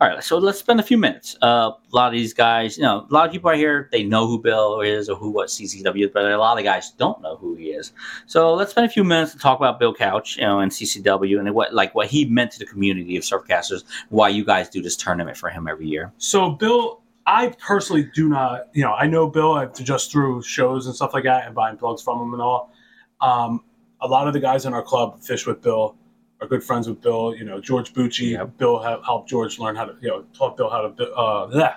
All 0.00 0.08
right, 0.08 0.24
so 0.24 0.38
let's 0.38 0.58
spend 0.58 0.80
a 0.80 0.82
few 0.82 0.96
minutes. 0.96 1.36
Uh, 1.42 1.72
a 1.72 1.94
lot 1.94 2.06
of 2.06 2.14
these 2.14 2.32
guys, 2.32 2.78
you 2.78 2.82
know, 2.82 3.06
a 3.10 3.12
lot 3.12 3.26
of 3.26 3.32
people 3.32 3.50
out 3.50 3.56
here 3.56 3.90
they 3.92 4.02
know 4.02 4.26
who 4.26 4.40
Bill 4.40 4.80
is 4.80 5.10
or 5.10 5.16
who 5.16 5.28
what 5.28 5.48
CCW 5.48 6.06
is, 6.06 6.10
but 6.10 6.24
a 6.24 6.38
lot 6.38 6.56
of 6.56 6.64
guys 6.64 6.92
don't 6.92 7.20
know 7.20 7.36
who 7.36 7.54
he 7.54 7.66
is. 7.66 7.92
So 8.24 8.54
let's 8.54 8.70
spend 8.70 8.86
a 8.86 8.88
few 8.88 9.04
minutes 9.04 9.32
to 9.32 9.38
talk 9.38 9.58
about 9.58 9.78
Bill 9.78 9.92
Couch, 9.92 10.38
you 10.38 10.42
know, 10.42 10.60
and 10.60 10.72
CCW 10.72 11.38
and 11.38 11.54
what 11.54 11.74
like 11.74 11.94
what 11.94 12.06
he 12.06 12.24
meant 12.24 12.50
to 12.52 12.58
the 12.58 12.64
community 12.64 13.14
of 13.18 13.24
surfcasters. 13.24 13.84
Why 14.08 14.30
you 14.30 14.42
guys 14.42 14.70
do 14.70 14.80
this 14.80 14.96
tournament 14.96 15.36
for 15.36 15.50
him 15.50 15.68
every 15.68 15.86
year? 15.86 16.10
So 16.16 16.48
Bill, 16.48 17.02
I 17.26 17.48
personally 17.60 18.10
do 18.14 18.30
not, 18.30 18.68
you 18.72 18.82
know, 18.82 18.94
I 18.94 19.06
know 19.06 19.28
Bill 19.28 19.70
just 19.74 20.10
through 20.10 20.42
shows 20.44 20.86
and 20.86 20.96
stuff 20.96 21.12
like 21.12 21.24
that 21.24 21.44
and 21.44 21.54
buying 21.54 21.76
plugs 21.76 22.00
from 22.00 22.22
him 22.22 22.32
and 22.32 22.40
all. 22.40 22.72
Um, 23.20 23.64
a 24.00 24.08
lot 24.08 24.26
of 24.26 24.32
the 24.32 24.40
guys 24.40 24.64
in 24.64 24.72
our 24.72 24.82
club 24.82 25.20
fish 25.20 25.46
with 25.46 25.60
Bill, 25.60 25.94
are 26.40 26.46
good 26.48 26.62
friends 26.64 26.88
with 26.88 27.00
Bill. 27.00 27.34
You 27.34 27.44
know, 27.44 27.60
George 27.60 27.92
Bucci, 27.92 28.32
Yep. 28.32 28.56
Bill 28.58 28.78
helped 28.80 29.28
George 29.28 29.58
learn 29.58 29.76
how 29.76 29.84
to, 29.84 29.96
you 30.00 30.08
know, 30.08 30.22
taught 30.32 30.56
Bill 30.56 30.70
how 30.70 30.88
to, 30.88 31.12
uh, 31.12 31.48
bleh. 31.50 31.74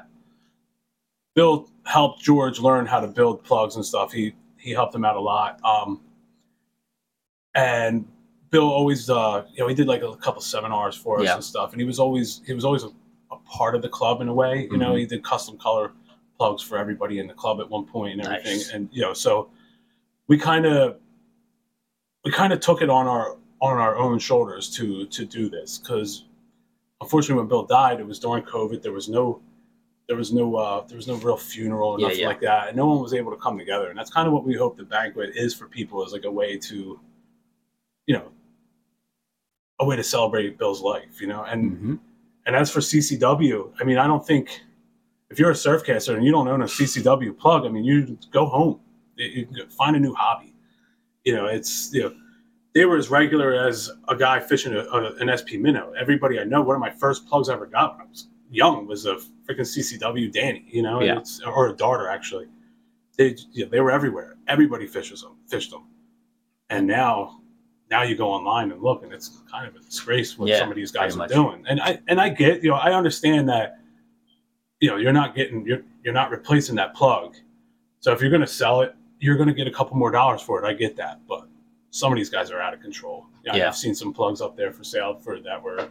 Bill 1.35 1.69
helped 1.85 2.21
George 2.21 2.59
learn 2.59 2.85
how 2.85 2.99
to 2.99 3.07
build 3.07 3.43
plugs 3.43 3.75
and 3.75 3.85
stuff. 3.85 4.11
He 4.11 4.33
he 4.57 4.71
helped 4.71 4.95
him 4.95 5.03
out 5.03 5.17
a 5.17 5.19
lot. 5.19 5.59
Um, 5.65 5.99
and 7.55 8.07
Bill 8.49 8.69
always, 8.69 9.09
uh, 9.09 9.45
you 9.51 9.59
know, 9.59 9.67
he 9.67 9.75
did 9.75 9.87
like 9.87 10.03
a 10.03 10.15
couple 10.17 10.41
seminars 10.41 10.95
for 10.95 11.19
us 11.19 11.25
Yeah. 11.25 11.35
and 11.35 11.43
stuff, 11.43 11.71
and 11.73 11.81
he 11.81 11.85
was 11.85 11.99
always 11.99 12.41
he 12.45 12.53
was 12.53 12.63
always 12.63 12.83
a, 12.83 12.89
a 13.31 13.37
part 13.45 13.75
of 13.75 13.81
the 13.81 13.89
club 13.89 14.21
in 14.21 14.27
a 14.29 14.33
way. 14.33 14.67
You 14.71 14.77
know, 14.77 14.93
Mhm. 14.93 14.99
he 14.99 15.05
did 15.05 15.23
custom 15.23 15.57
color 15.57 15.91
plugs 16.37 16.61
for 16.63 16.77
everybody 16.77 17.19
in 17.19 17.27
the 17.27 17.33
club 17.33 17.59
at 17.59 17.69
one 17.69 17.85
point 17.85 18.13
and 18.13 18.21
everything, 18.25 18.57
Nice. 18.57 18.69
and 18.71 18.89
you 18.91 19.01
know, 19.01 19.13
so 19.13 19.49
we 20.27 20.37
kind 20.37 20.65
of 20.65 20.97
we 22.23 22.31
kind 22.31 22.53
of 22.53 22.59
took 22.61 22.81
it 22.81 22.89
on 22.89 23.05
our 23.07 23.37
on 23.63 23.77
our 23.79 23.95
own 23.95 24.19
shoulders 24.19 24.69
to 24.77 25.05
to 25.07 25.25
do 25.25 25.49
this 25.49 25.77
because 25.79 26.25
unfortunately 27.01 27.39
when 27.41 27.47
Bill 27.47 27.65
died, 27.65 27.99
it 27.99 28.05
was 28.05 28.19
during 28.19 28.43
COVID. 28.43 28.81
There 28.83 28.91
was 28.91 29.07
no 29.09 29.41
there 30.07 30.17
was 30.17 30.33
no 30.33 30.55
uh, 30.55 30.85
there 30.87 30.97
was 30.97 31.07
no 31.07 31.15
real 31.15 31.37
funeral 31.37 31.91
or 31.91 31.99
Yeah, 31.99 32.07
nothing 32.07 32.21
yeah. 32.21 32.27
like 32.27 32.41
that, 32.41 32.67
and 32.67 32.75
no 32.77 32.87
one 32.87 32.99
was 32.99 33.13
able 33.13 33.31
to 33.31 33.37
come 33.37 33.57
together. 33.57 33.89
And 33.89 33.97
that's 33.97 34.11
kind 34.11 34.27
of 34.27 34.33
what 34.33 34.43
we 34.43 34.53
hope 34.55 34.75
the 34.77 34.83
banquet 34.83 35.31
is 35.35 35.53
for 35.55 35.67
people, 35.67 36.05
is 36.05 36.11
like 36.11 36.25
a 36.25 36.31
way 36.31 36.57
to, 36.57 36.99
you 38.05 38.15
know, 38.17 38.27
a 39.79 39.85
way 39.85 39.95
to 39.95 40.03
celebrate 40.03 40.57
Bill's 40.57 40.81
life, 40.81 41.21
you 41.21 41.27
know. 41.27 41.43
And 41.43 41.71
Mhm. 41.71 41.99
and 42.45 42.55
as 42.57 42.69
for 42.69 42.81
CCW, 42.81 43.71
I 43.79 43.85
mean, 43.85 43.97
I 43.97 44.05
don't 44.07 44.25
think 44.27 44.61
if 45.29 45.39
you're 45.39 45.51
a 45.51 45.53
surfcaster 45.67 46.15
and 46.15 46.25
you 46.25 46.31
don't 46.33 46.49
own 46.49 46.61
a 46.61 46.67
CCW 46.67 47.31
plug, 47.33 47.65
I 47.65 47.69
mean, 47.69 47.85
you 47.85 48.17
go 48.31 48.45
home, 48.45 48.81
you, 49.15 49.25
you 49.27 49.45
can 49.45 49.69
find 49.69 49.95
a 49.95 49.99
new 49.99 50.13
hobby. 50.13 50.53
You 51.23 51.33
know, 51.37 51.45
it's 51.45 51.93
you 51.93 52.01
know, 52.03 52.13
they 52.73 52.85
were 52.85 52.97
as 52.97 53.09
regular 53.09 53.53
as 53.53 53.91
a 54.07 54.15
guy 54.15 54.39
fishing 54.39 54.73
a, 54.73 54.79
a, 54.79 55.15
an 55.15 55.35
SP 55.37 55.55
minnow. 55.59 55.93
Everybody 55.99 56.39
I 56.39 56.43
know, 56.43 56.61
one 56.61 56.75
of 56.75 56.79
my 56.81 56.89
first 56.89 57.27
plugs 57.27 57.49
I 57.49 57.53
ever 57.53 57.65
got 57.67 57.97
when 57.97 58.07
I 58.07 58.09
was 58.09 58.27
young 58.49 58.87
was 58.87 59.05
a 59.05 59.15
freaking 59.47 59.59
CCW 59.61 60.31
Danny. 60.31 60.65
You 60.67 60.81
know, 60.81 61.01
Yeah. 61.01 61.17
it's, 61.19 61.41
or 61.41 61.69
a 61.69 61.73
darter 61.73 62.07
actually. 62.09 62.47
They 63.17 63.35
you 63.51 63.65
know, 63.65 63.69
they 63.71 63.79
were 63.79 63.91
everywhere. 63.91 64.37
Everybody 64.47 64.87
fishes 64.87 65.21
them, 65.21 65.35
fished 65.49 65.71
them, 65.71 65.85
and 66.69 66.87
now. 66.87 67.39
Now 67.91 68.01
you 68.01 68.15
go 68.15 68.27
online 68.29 68.71
and 68.71 68.81
look, 68.81 69.03
and 69.03 69.13
it's 69.13 69.43
kind 69.51 69.67
of 69.67 69.75
a 69.75 69.79
disgrace 69.79 70.35
what 70.39 70.49
Yeah, 70.49 70.57
some 70.57 70.69
of 70.69 70.75
these 70.75 70.91
guys 70.91 71.13
are 71.13 71.19
much. 71.19 71.29
doing. 71.31 71.63
And 71.67 71.79
I 71.79 71.99
and 72.07 72.19
I 72.19 72.29
get, 72.29 72.63
you 72.63 72.69
know, 72.69 72.75
I 72.75 72.91
understand 72.93 73.47
that 73.49 73.77
you 74.79 74.89
know 74.89 74.95
you're 74.97 75.13
not 75.13 75.35
getting 75.35 75.63
you're 75.67 75.83
you're 76.03 76.13
not 76.13 76.31
replacing 76.31 76.75
that 76.75 76.95
plug 76.95 77.35
so 77.99 78.11
if 78.11 78.19
you're 78.19 78.31
going 78.31 78.41
to 78.41 78.47
sell 78.47 78.81
it 78.81 78.95
you're 79.19 79.35
going 79.37 79.47
to 79.47 79.53
get 79.53 79.67
a 79.67 79.71
couple 79.71 79.95
more 79.95 80.11
dollars 80.11 80.41
for 80.41 80.61
it 80.61 80.67
i 80.67 80.73
get 80.73 80.95
that 80.97 81.19
but 81.27 81.47
some 81.99 82.11
of 82.11 82.17
these 82.17 82.29
guys 82.35 82.49
are 82.51 82.59
out 82.65 82.73
of 82.73 82.79
control 82.87 83.25
yeah, 83.45 83.55
Yeah. 83.55 83.67
i've 83.67 83.75
seen 83.85 83.93
some 84.01 84.11
plugs 84.13 84.41
up 84.41 84.53
there 84.57 84.71
for 84.77 84.83
sale 84.83 85.13
for 85.23 85.39
that 85.47 85.61
were 85.61 85.87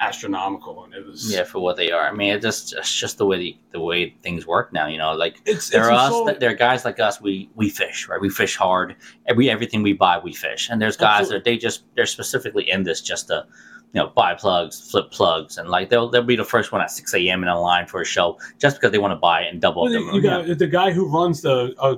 astronomical 0.00 0.84
and 0.84 0.94
it 0.94 1.06
was 1.06 1.32
Yeah, 1.32 1.44
for 1.44 1.60
what 1.60 1.76
they 1.76 1.92
are. 1.92 2.08
I 2.08 2.12
mean, 2.12 2.30
it 2.34 2.42
just 2.42 2.72
it's 2.74 2.92
just 2.92 3.18
the 3.18 3.26
way 3.26 3.38
the, 3.38 3.56
the 3.70 3.80
way 3.80 4.16
things 4.22 4.46
work 4.48 4.72
now. 4.72 4.88
You 4.88 4.98
know, 4.98 5.12
like 5.12 5.40
it's, 5.46 5.68
there 5.70 5.82
it's 5.82 5.90
are 5.90 5.92
us, 5.92 6.10
soul- 6.10 6.34
there 6.40 6.50
are 6.50 6.54
guys 6.54 6.84
like 6.84 6.98
us. 6.98 7.20
We 7.20 7.50
we 7.54 7.68
fish, 7.68 8.08
right? 8.08 8.20
We 8.20 8.28
fish 8.28 8.56
hard. 8.56 8.96
Every 9.26 9.48
everything 9.48 9.80
we 9.82 9.92
buy, 9.92 10.18
we 10.18 10.32
fish. 10.34 10.68
And 10.70 10.82
there's 10.82 10.96
guys 10.96 11.20
Absolutely. 11.20 11.38
that 11.38 11.44
they 11.44 11.56
just 11.56 11.84
they're 11.94 12.06
specifically 12.06 12.68
in 12.68 12.82
this 12.82 13.00
just 13.00 13.28
to, 13.28 13.46
you 13.92 14.00
know, 14.00 14.08
buy 14.08 14.34
plugs, 14.34 14.90
flip 14.90 15.12
plugs, 15.12 15.56
and 15.58 15.68
like 15.68 15.88
they'll 15.88 16.08
they'll 16.10 16.24
be 16.24 16.34
the 16.36 16.44
first 16.44 16.72
one 16.72 16.80
at 16.80 16.90
six 16.90 17.14
a.m. 17.14 17.44
in 17.44 17.48
a 17.48 17.60
line 17.60 17.86
for 17.86 18.00
a 18.00 18.04
show 18.04 18.38
just 18.58 18.78
because 18.78 18.90
they 18.90 18.98
want 18.98 19.12
to 19.12 19.16
buy 19.16 19.42
it 19.42 19.52
and 19.52 19.60
double 19.60 19.84
Well, 19.84 19.94
up 19.94 20.00
you, 20.00 20.14
you 20.14 20.20
got 20.20 20.58
the 20.58 20.66
guy 20.66 20.90
who 20.90 21.06
runs 21.08 21.42
the 21.42 21.76
uh, 21.78 21.94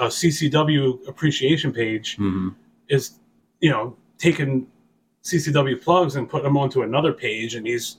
uh, 0.00 0.06
ccw 0.06 1.06
appreciation 1.08 1.72
page 1.72 2.16
hmm 2.16 2.48
is 2.88 3.18
you 3.60 3.70
know 3.70 3.94
taking 4.18 4.66
ccw 5.24 5.80
plugs 5.80 6.16
and 6.16 6.28
putting 6.28 6.44
them 6.44 6.56
onto 6.56 6.82
another 6.82 7.12
page 7.12 7.54
and 7.54 7.66
he's 7.66 7.98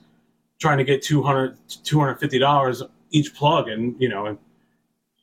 trying 0.60 0.78
to 0.78 0.84
get 0.84 1.02
200 1.02 1.56
250 1.84 2.40
each 3.12 3.34
plug 3.34 3.68
and 3.68 3.94
you 4.00 4.08
know 4.08 4.26
and 4.26 4.38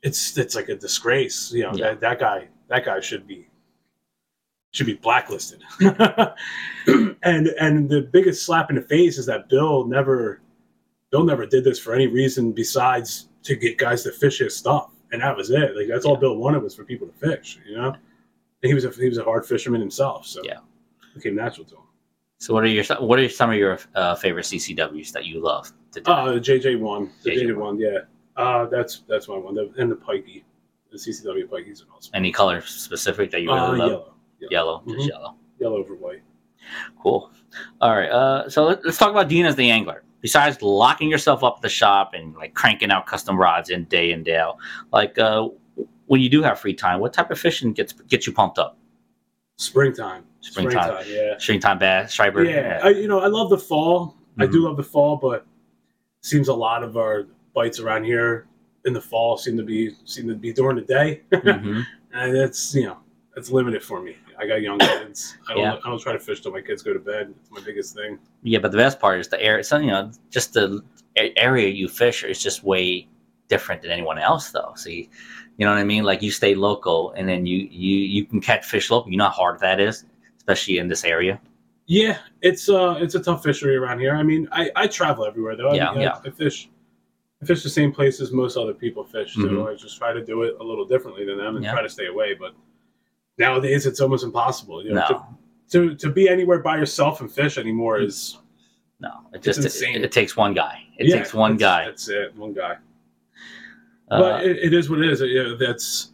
it's 0.04 0.38
it's 0.38 0.56
like 0.56 0.70
a 0.70 0.76
disgrace 0.76 1.52
you 1.54 1.64
know 1.64 1.74
Yeah. 1.74 1.90
that, 1.90 2.00
that 2.02 2.20
guy 2.20 2.48
that 2.70 2.86
guy 2.86 3.00
should 3.00 3.28
be 3.28 3.48
should 4.72 4.86
be 4.86 4.94
blacklisted. 4.96 5.64
And 7.24 7.48
and 7.60 7.90
the 7.90 8.02
biggest 8.12 8.46
slap 8.46 8.70
in 8.70 8.76
the 8.78 8.82
face 8.82 9.18
is 9.18 9.26
that 9.26 9.50
bill 9.50 9.86
never 9.86 10.42
bill 11.12 11.24
never 11.26 11.46
did 11.46 11.64
this 11.64 11.80
for 11.80 11.94
any 11.94 12.08
reason 12.08 12.52
besides 12.54 13.28
to 13.44 13.56
get 13.56 13.78
guys 13.78 14.04
to 14.04 14.12
fish 14.12 14.38
his 14.40 14.56
stuff 14.56 14.92
and 15.18 15.24
that 15.24 15.36
was 15.36 15.50
it 15.52 15.76
like 15.76 15.88
that's 15.88 16.06
all 16.06 16.16
bill 16.16 16.36
wanted 16.38 16.62
was 16.62 16.76
for 16.76 16.84
people 16.84 17.08
to 17.08 17.14
fish 17.14 17.60
you 17.68 17.76
know 17.76 17.88
and 17.90 17.98
he 18.70 18.74
was 18.74 18.86
a 18.86 18.92
he 18.92 19.10
was 19.10 19.18
a 19.18 19.24
hard 19.24 19.46
fisherman 19.46 19.82
himself 19.82 20.26
so 20.26 20.42
Yeah. 20.44 20.60
it 21.12 21.16
became 21.16 21.36
natural 21.36 21.66
to 21.66 21.76
him 21.76 21.82
So 22.40 22.54
what 22.54 22.64
are 22.64 22.68
your 22.68 22.84
what 23.00 23.18
are 23.20 23.28
some 23.30 23.50
of 23.50 23.58
your 23.58 23.80
uh, 23.96 24.14
favorite 24.16 24.46
CCWs 24.46 25.12
that 25.12 25.26
you 25.26 25.42
love 25.42 25.72
to 25.94 26.02
do? 26.02 26.12
Uh, 26.12 26.34
the 26.34 26.40
JJ 26.40 26.80
one, 26.80 27.10
the 27.24 27.32
JJ 27.32 27.56
one, 27.58 27.80
yeah. 27.80 28.00
Uh, 28.36 28.66
that's 28.68 28.94
that's 29.10 29.28
my 29.28 29.36
one. 29.46 29.56
The, 29.56 29.66
and 29.82 29.90
the 29.92 29.96
Pikey, 29.96 30.44
the 30.92 30.98
CCW 31.04 31.48
Pikeys 31.50 31.82
are 31.84 31.90
awesome. 31.96 32.12
Any 32.14 32.32
color 32.32 32.62
specific 32.62 33.32
that 33.32 33.42
you 33.42 33.50
Uh, 33.52 33.72
really 33.72 33.80
love? 33.80 33.90
yellow, 33.90 34.14
Yellow, 34.52 34.84
just 34.88 35.00
Mhm. 35.00 35.10
yellow. 35.10 35.36
yellow 35.60 35.78
over 35.78 35.96
white. 35.96 36.22
Cool. 37.02 37.32
All 37.82 37.96
right. 37.96 38.12
Uh, 38.12 38.48
so 38.50 38.66
let, 38.66 38.86
let's 38.86 39.00
talk 39.00 39.10
about 39.10 39.28
Dean 39.30 39.46
as 39.48 39.56
the 39.56 39.72
angler. 39.72 40.04
Besides 40.22 40.62
locking 40.62 41.10
yourself 41.10 41.44
up 41.44 41.58
at 41.58 41.62
the 41.62 41.70
shop 41.70 42.14
and 42.14 42.36
like 42.36 42.54
cranking 42.54 42.92
out 42.92 43.06
custom 43.06 43.38
rods 43.38 43.70
in 43.70 43.84
day 43.86 44.12
in 44.12 44.24
day 44.24 44.38
out, 44.38 44.58
like 44.92 45.18
uh, 45.20 45.48
when 46.08 46.22
you 46.22 46.30
do 46.30 46.42
have 46.42 46.60
free 46.60 46.74
time, 46.74 47.00
what 47.00 47.14
type 47.14 47.30
of 47.32 47.40
fishing 47.40 47.72
gets 47.74 47.94
gets 47.94 48.26
you 48.26 48.34
pumped 48.34 48.58
up? 48.58 48.78
Springtime, 49.58 50.24
Springtime. 50.42 51.04
yeah, 51.08 51.36
springtime 51.40 51.80
bass, 51.80 52.12
striper. 52.14 52.44
yeah. 52.44 52.80
I, 52.84 52.90
you 52.90 53.08
know, 53.08 53.20
I 53.22 53.28
love 53.28 53.50
the 53.50 53.58
fall. 53.58 54.16
I 54.40 54.46
Mhm. 54.46 54.52
do 54.52 54.62
love 54.66 54.78
the 54.78 54.84
fall, 54.84 55.18
but 55.18 55.42
it 55.42 55.46
seems 56.26 56.48
a 56.48 56.54
lot 56.54 56.84
of 56.84 56.96
our 56.98 57.26
bites 57.56 57.80
around 57.80 58.04
here 58.04 58.48
in 58.86 58.94
the 58.94 59.02
fall 59.02 59.36
seem 59.38 59.58
to 59.58 59.64
be 59.64 59.92
seem 60.06 60.28
to 60.28 60.36
be 60.36 60.54
during 60.54 60.76
the 60.76 60.84
day, 60.84 61.22
Mhm. 61.32 61.84
and 62.14 62.38
it's 62.38 62.74
you 62.76 62.86
know 62.86 62.98
it's 63.38 63.52
limited 63.52 63.84
for 63.84 64.02
me. 64.02 64.18
I 64.38 64.48
got 64.48 64.62
young 64.62 64.80
kids. 64.80 65.38
I 65.48 65.54
don't, 65.54 65.64
Yeah. 65.64 65.76
I 65.86 65.90
don't 65.90 66.00
try 66.02 66.14
to 66.14 66.20
fish 66.20 66.42
till 66.42 66.52
my 66.52 66.62
kids 66.62 66.82
go 66.82 66.92
to 66.92 67.00
bed. 67.00 67.34
It's 67.40 67.52
my 67.52 67.62
biggest 67.62 67.96
thing. 67.96 68.18
Yeah, 68.44 68.60
but 68.60 68.72
the 68.72 68.78
best 68.78 69.00
part 69.00 69.20
is 69.20 69.28
the 69.28 69.42
area. 69.42 69.64
So 69.64 69.78
you 69.78 69.88
know, 69.88 70.12
just 70.32 70.54
the 70.54 70.82
area 71.16 71.68
you 71.70 71.88
fish 71.88 72.24
is 72.24 72.42
just 72.42 72.64
way 72.64 73.08
different 73.48 73.82
than 73.84 73.92
anyone 73.92 74.18
else, 74.18 74.50
though. 74.52 74.74
See, 74.76 75.10
you, 75.58 75.66
know 75.66 75.72
what 75.72 75.80
I 75.80 75.84
mean? 75.84 76.04
Like 76.04 76.22
you 76.22 76.32
stay 76.32 76.56
local, 76.56 77.12
and 77.12 77.30
then 77.30 77.46
you 77.46 77.60
you 77.72 77.98
you 78.00 78.26
can 78.26 78.42
catch 78.42 78.66
fish 78.66 78.90
local. 78.90 79.12
You 79.12 79.18
know 79.18 79.26
how 79.26 79.32
hard 79.32 79.60
that 79.60 79.80
is, 79.80 80.04
especially 80.38 80.80
in 80.80 80.88
this 80.88 81.04
area. 81.06 81.40
Yeah, 81.86 82.18
it's 82.42 82.68
uh 82.70 82.98
it's 83.00 83.16
a 83.16 83.20
tough 83.22 83.44
fishery 83.44 83.76
around 83.78 84.00
here. 84.00 84.16
I 84.16 84.24
mean, 84.24 84.50
I, 84.52 84.70
I 84.76 84.88
travel 84.88 85.26
everywhere 85.26 85.56
though. 85.56 85.70
I 85.70 85.76
Yeah, 85.76 85.92
mean, 85.92 86.02
yeah. 86.02 86.20
I 86.26 86.30
fish 86.32 86.70
I 87.42 87.46
fish 87.46 87.62
the 87.64 87.70
same 87.70 87.92
places 87.94 88.32
most 88.32 88.58
other 88.58 88.74
people 88.74 89.04
fish, 89.06 89.36
so 89.36 89.42
Mhm. 89.42 89.72
I 89.72 89.76
just 89.76 89.96
try 89.98 90.12
to 90.12 90.24
do 90.26 90.42
it 90.44 90.56
a 90.60 90.64
little 90.64 90.86
differently 90.86 91.24
than 91.24 91.38
them 91.38 91.56
and 91.56 91.64
Yeah. 91.64 91.72
try 91.72 91.84
to 91.84 91.90
stay 91.90 92.08
away. 92.08 92.34
But 92.34 92.54
nowadays, 93.38 93.86
it's 93.86 94.00
almost 94.00 94.24
impossible. 94.24 94.84
You 94.84 94.94
know, 94.94 95.06
No, 95.10 95.28
to, 95.70 95.90
to 95.90 95.96
to 95.96 96.10
be 96.12 96.28
anywhere 96.30 96.60
by 96.60 96.78
yourself 96.78 97.22
and 97.22 97.32
fish 97.32 97.58
anymore 97.58 98.00
is 98.00 98.38
no, 99.00 99.12
it 99.34 99.42
just 99.44 99.60
it, 99.60 99.66
insane. 99.66 100.04
it 100.04 100.12
takes 100.12 100.36
one 100.36 100.54
guy. 100.54 100.84
It 100.98 101.08
yeah, 101.08 101.18
takes 101.18 101.34
one 101.34 101.58
that's- 101.58 101.86
guy. 101.86 101.86
That's 101.90 102.10
it, 102.10 102.36
one 102.36 102.54
guy. 102.54 102.78
Uh, 104.10 104.20
but 104.22 104.46
it, 104.46 104.58
it 104.58 104.74
is 104.74 104.90
what 104.90 105.00
it 105.00 105.10
is. 105.10 105.20
You 105.22 105.44
know, 105.44 105.58
that's 105.58 106.12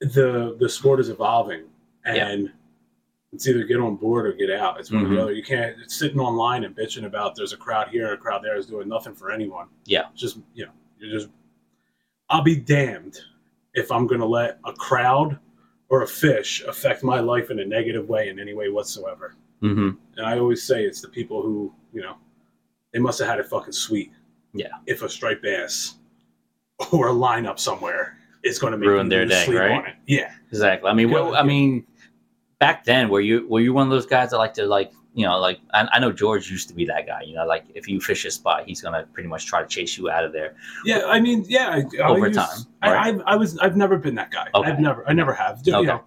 the 0.00 0.56
the 0.60 0.68
sport 0.68 1.00
is 1.00 1.08
evolving, 1.08 1.64
Yeah. 2.04 2.28
and 2.28 2.52
it's 3.32 3.48
either 3.48 3.64
get 3.64 3.78
on 3.80 3.96
board 3.96 4.26
or 4.26 4.32
get 4.32 4.50
out. 4.50 4.78
It's 4.78 4.90
one 4.90 5.06
or 5.06 5.08
Mhm. 5.08 5.14
the 5.16 5.22
other. 5.22 5.32
You 5.32 5.42
can't 5.42 5.74
it's 5.82 5.96
sitting 5.98 6.20
online 6.20 6.64
and 6.64 6.76
bitching 6.76 7.06
about 7.06 7.34
there's 7.34 7.52
a 7.54 7.56
crowd 7.56 7.88
here 7.88 8.04
and 8.06 8.14
a 8.14 8.16
crowd 8.18 8.42
there 8.44 8.56
is 8.58 8.66
doing 8.66 8.88
nothing 8.88 9.14
for 9.14 9.30
anyone. 9.30 9.68
Yeah. 9.86 10.02
It's 10.12 10.20
just 10.20 10.38
you 10.54 10.66
know, 10.66 10.72
you're 10.98 11.10
just. 11.18 11.28
I'll 12.28 12.42
be 12.42 12.56
damned 12.56 13.18
if 13.74 13.90
I'm 13.90 14.06
going 14.06 14.20
to 14.20 14.26
let 14.26 14.58
a 14.66 14.72
crowd 14.72 15.38
or 15.92 16.02
a 16.02 16.06
fish 16.08 16.64
affect 16.66 17.02
my 17.04 17.20
life 17.20 17.50
in 17.50 17.60
a 17.60 17.64
negative 17.66 18.08
way 18.08 18.30
in 18.30 18.40
any 18.40 18.54
way 18.54 18.70
whatsoever. 18.70 19.36
mhm. 19.62 19.94
And 20.16 20.26
I 20.26 20.38
always 20.38 20.62
say 20.62 20.84
it's 20.84 21.02
the 21.02 21.08
people 21.08 21.42
who, 21.42 21.72
you 21.92 22.00
know, 22.00 22.16
they 22.92 22.98
must 22.98 23.18
have 23.18 23.28
had 23.28 23.38
it 23.38 23.46
fucking 23.46 23.74
sweet. 23.74 24.10
Yeah. 24.54 24.68
If 24.86 25.02
a 25.02 25.08
striped 25.08 25.42
bass 25.42 25.96
or 26.92 27.10
a 27.10 27.12
lineup 27.12 27.58
somewhere 27.58 28.16
is 28.42 28.58
going 28.58 28.72
to 28.72 28.78
make 28.78 28.88
Ruin 28.88 29.10
their 29.10 29.26
day, 29.26 29.46
right? 29.48 29.94
Yeah. 30.06 30.32
Exactly. 30.50 30.88
I 30.90 30.94
mean, 30.94 31.10
well, 31.10 31.36
I 31.36 31.42
mean, 31.42 31.86
back 32.58 32.84
then, 32.84 33.10
were 33.10 33.20
you 33.20 33.46
were 33.46 33.60
you 33.60 33.74
one 33.74 33.86
of 33.86 33.90
those 33.90 34.06
guys 34.06 34.30
that 34.30 34.38
like 34.38 34.54
to 34.54 34.64
like 34.64 34.92
you 35.14 35.26
know 35.26 35.38
like 35.38 35.60
I, 35.74 35.86
I 35.92 35.98
know 35.98 36.10
George 36.12 36.50
used 36.50 36.68
to 36.68 36.74
be 36.74 36.84
that 36.86 37.06
guy. 37.06 37.22
You 37.22 37.34
know, 37.34 37.46
like 37.46 37.64
if 37.74 37.86
you 37.88 38.00
fish 38.00 38.24
a 38.24 38.30
spot, 38.30 38.64
he's 38.66 38.80
gonna 38.80 39.06
pretty 39.12 39.28
much 39.28 39.46
try 39.46 39.60
to 39.62 39.68
chase 39.68 39.96
you 39.98 40.08
out 40.10 40.24
of 40.24 40.32
there. 40.32 40.54
Yeah. 40.84 41.02
I 41.06 41.20
mean, 41.20 41.44
yeah. 41.48 41.68
I, 41.68 42.02
I 42.02 42.08
Over 42.08 42.28
use- 42.28 42.36
time, 42.36 42.58
I, 42.82 42.92
right? 42.92 43.20
I, 43.26 43.32
I 43.32 43.36
was, 43.36 43.58
I've 43.58 43.76
never 43.76 43.96
been 43.98 44.14
that 44.16 44.30
guy. 44.30 44.48
Okay. 44.54 44.70
I've 44.70 44.80
never, 44.80 45.08
I 45.08 45.12
never 45.12 45.32
have. 45.34 45.60
You 45.64 45.74
Okay. 45.76 45.86
know, 45.86 46.02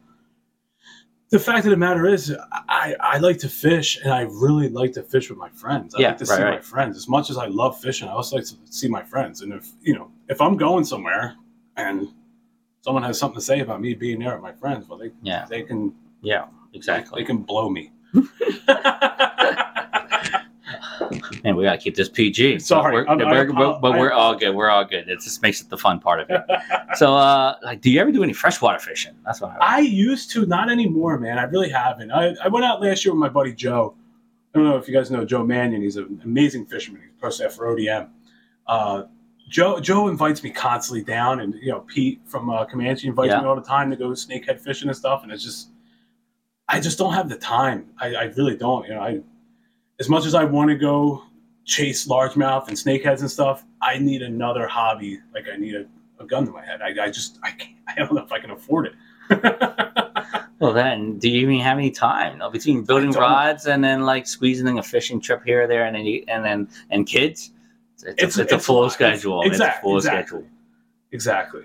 the 1.29 1.39
fact 1.39 1.65
of 1.65 1.71
the 1.71 1.77
matter 1.77 2.05
is, 2.07 2.35
I, 2.69 2.95
I 2.99 3.17
like 3.17 3.39
to 3.39 3.49
fish 3.49 3.97
and 4.03 4.13
I 4.13 4.21
really 4.21 4.69
like 4.69 4.93
to 4.93 5.03
fish 5.03 5.29
with 5.29 5.39
my 5.39 5.49
friends. 5.49 5.93
I 5.95 6.01
Yeah, 6.01 6.07
like 6.09 6.17
to 6.19 6.25
right, 6.25 6.37
see 6.37 6.43
my 6.43 6.59
friends. 6.59 6.97
As 6.97 7.07
much 7.09 7.29
as 7.29 7.37
I 7.37 7.47
love 7.47 7.79
fishing, 7.81 8.07
I 8.07 8.11
also 8.11 8.37
like 8.37 8.45
to 8.45 8.55
see 8.65 8.87
my 8.87 9.03
friends. 9.03 9.41
And 9.41 9.51
if, 9.53 9.67
you 9.81 9.95
know, 9.95 10.11
if 10.29 10.39
I'm 10.39 10.55
going 10.55 10.83
somewhere 10.85 11.35
and 11.77 12.07
someone 12.81 13.03
has 13.03 13.17
something 13.19 13.39
to 13.39 13.45
say 13.45 13.59
about 13.61 13.81
me 13.81 13.95
being 13.95 14.19
there 14.19 14.33
with 14.33 14.43
my 14.43 14.53
friends, 14.53 14.87
well, 14.87 14.99
they, 14.99 15.11
Yeah, 15.23 15.45
they 15.49 15.63
can, 15.63 15.93
yeah, 16.21 16.45
exactly 16.73 16.73
they 16.73 16.77
exactly. 16.77 17.25
can 17.25 17.37
blow 17.39 17.69
me. 17.69 17.91
Man, 21.43 21.55
we 21.55 21.63
gotta 21.63 21.77
keep 21.77 21.95
this 21.95 22.09
PG. 22.09 22.59
Sorry, 22.59 23.05
but 23.05 23.17
we're, 23.19 23.25
we're- 23.53 23.77
but 23.81 23.91
we're 23.99 24.11
all 24.11 24.35
good. 24.35 24.55
We're 24.55 24.69
all 24.69 24.83
good. 24.85 25.07
It 25.07 25.19
just 25.21 25.41
makes 25.41 25.61
it 25.61 25.69
the 25.69 25.77
fun 25.77 25.99
part 25.99 26.19
of 26.21 26.29
it. 26.29 26.41
so, 26.95 27.15
uh, 27.15 27.55
like, 27.63 27.81
do 27.81 27.91
you 27.91 27.99
ever 28.01 28.11
do 28.11 28.23
any 28.23 28.33
freshwater 28.33 28.79
fishing? 28.79 29.13
That's 29.25 29.41
what 29.41 29.51
I. 29.61 29.77
I 29.77 29.79
used 29.79 30.31
to, 30.31 30.45
not 30.45 30.71
anymore, 30.71 31.19
man. 31.19 31.37
I 31.37 31.43
really 31.43 31.69
haven't. 31.69 32.11
I, 32.11 32.35
I 32.43 32.47
went 32.47 32.65
out 32.65 32.81
last 32.81 33.05
year 33.05 33.13
with 33.13 33.19
my 33.19 33.29
buddy 33.29 33.53
Joe. 33.53 33.95
I 34.53 34.57
don't 34.57 34.67
know 34.67 34.77
if 34.77 34.87
you 34.87 34.93
guys 34.93 35.11
know 35.11 35.23
Joe 35.25 35.43
Mannion. 35.45 35.81
He's 35.81 35.97
an 35.97 36.19
amazing 36.23 36.65
fisherman. 36.65 37.01
He's 37.03 37.11
pro 37.19 37.29
staff 37.29 37.53
for 37.53 37.67
ODM. 37.75 38.07
Uh, 38.67 39.03
Joe 39.49 39.79
Joe 39.79 40.07
invites 40.07 40.41
me 40.41 40.49
constantly 40.49 41.03
down, 41.03 41.41
and 41.41 41.53
you 41.55 41.71
know 41.71 41.81
Pete 41.81 42.21
from 42.25 42.49
uh, 42.49 42.65
Comanche 42.65 43.07
invites 43.07 43.29
Yeah. 43.31 43.41
me 43.41 43.45
all 43.47 43.55
the 43.55 43.61
time 43.61 43.91
to 43.91 43.95
go 43.95 44.09
snakehead 44.09 44.59
fishing 44.59 44.87
and 44.87 44.97
stuff. 44.97 45.21
And 45.23 45.31
it's 45.31 45.43
just, 45.43 45.69
I 46.67 46.79
just 46.79 46.97
don't 46.97 47.13
have 47.13 47.29
the 47.29 47.37
time. 47.37 47.87
I, 47.99 48.15
I 48.15 48.23
really 48.37 48.57
don't. 48.57 48.87
You 48.87 48.95
know, 48.95 49.01
I 49.01 49.21
as 49.99 50.09
much 50.09 50.25
as 50.25 50.35
I 50.35 50.43
want 50.43 50.69
to 50.69 50.75
go 50.75 51.23
chase 51.63 52.07
largemouth 52.07 52.67
and 52.67 52.77
snakeheads 52.77 53.21
and 53.21 53.29
stuff, 53.29 53.65
I 53.81 53.97
need 53.97 54.21
another 54.21 54.67
hobby. 54.67 55.19
Like 55.33 55.45
I 55.51 55.57
need 55.57 55.75
a, 55.75 55.85
a 56.19 56.25
gun 56.25 56.45
to 56.45 56.51
my 56.51 56.65
head. 56.65 56.81
I, 56.81 57.05
I 57.05 57.09
just 57.09 57.39
I 57.43 57.51
can't. 57.51 57.75
I 57.87 57.95
don't 57.95 58.13
know 58.13 58.23
if 58.23 58.31
I 58.31 58.39
can 58.39 58.51
afford 58.51 58.87
it. 58.87 58.93
Well, 60.59 60.71
then, 60.71 61.19
do 61.19 61.29
you 61.29 61.41
even 61.49 61.59
have 61.59 61.77
any 61.77 61.91
time 61.91 62.37
no, 62.37 62.49
between 62.49 62.83
building 62.83 63.11
rods 63.11 63.67
and 63.67 63.83
then 63.83 64.03
like 64.03 64.25
squeezing 64.25 64.67
in 64.67 64.77
a 64.77 64.83
fishing 64.83 65.19
trip 65.19 65.43
here 65.45 65.63
or 65.63 65.67
there, 65.67 65.85
and 65.85 65.95
then 65.95 66.05
you, 66.05 66.23
and 66.27 66.45
then 66.45 66.69
and 66.89 67.05
kids? 67.05 67.51
It's, 67.95 68.03
it's, 68.03 68.21
a, 68.21 68.25
it's 68.25 68.37
it's 68.37 68.51
a 68.53 68.59
full 68.59 68.89
schedule. 68.89 69.41
exact- 69.41 69.75
it's 69.75 69.79
a 69.79 69.81
full 69.81 69.97
exactly. 69.97 70.21
schedule. 70.21 70.49
exactly. 71.11 71.63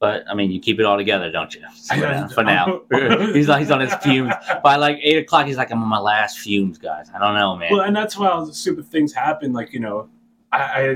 But 0.00 0.24
I 0.30 0.34
mean, 0.34 0.50
you 0.50 0.58
keep 0.60 0.80
it 0.80 0.86
all 0.86 0.96
together, 0.96 1.30
don't 1.30 1.54
you? 1.54 1.60
For, 1.86 1.96
now- 1.96 2.28
for 2.28 2.42
now, 2.42 2.80
he's 3.34 3.48
like 3.48 3.60
he's 3.60 3.70
on 3.70 3.80
his 3.80 3.94
fumes. 3.96 4.32
By 4.64 4.76
like 4.76 4.98
eight 5.02 5.18
o'clock, 5.18 5.46
he's 5.46 5.58
like, 5.58 5.70
I'm 5.70 5.82
on 5.82 5.88
my 5.88 5.98
last 6.00 6.38
fumes, 6.38 6.78
guys. 6.78 7.10
I 7.14 7.18
don't 7.18 7.34
know, 7.34 7.54
man. 7.54 7.68
Well, 7.70 7.82
and 7.82 7.94
that's 7.94 8.16
why 8.16 8.28
all 8.28 8.46
the 8.46 8.54
stupid 8.54 8.86
things 8.86 9.12
happen. 9.12 9.52
Like 9.52 9.72
you 9.74 9.80
know, 9.80 10.08
I, 10.52 10.58
I 10.58 10.88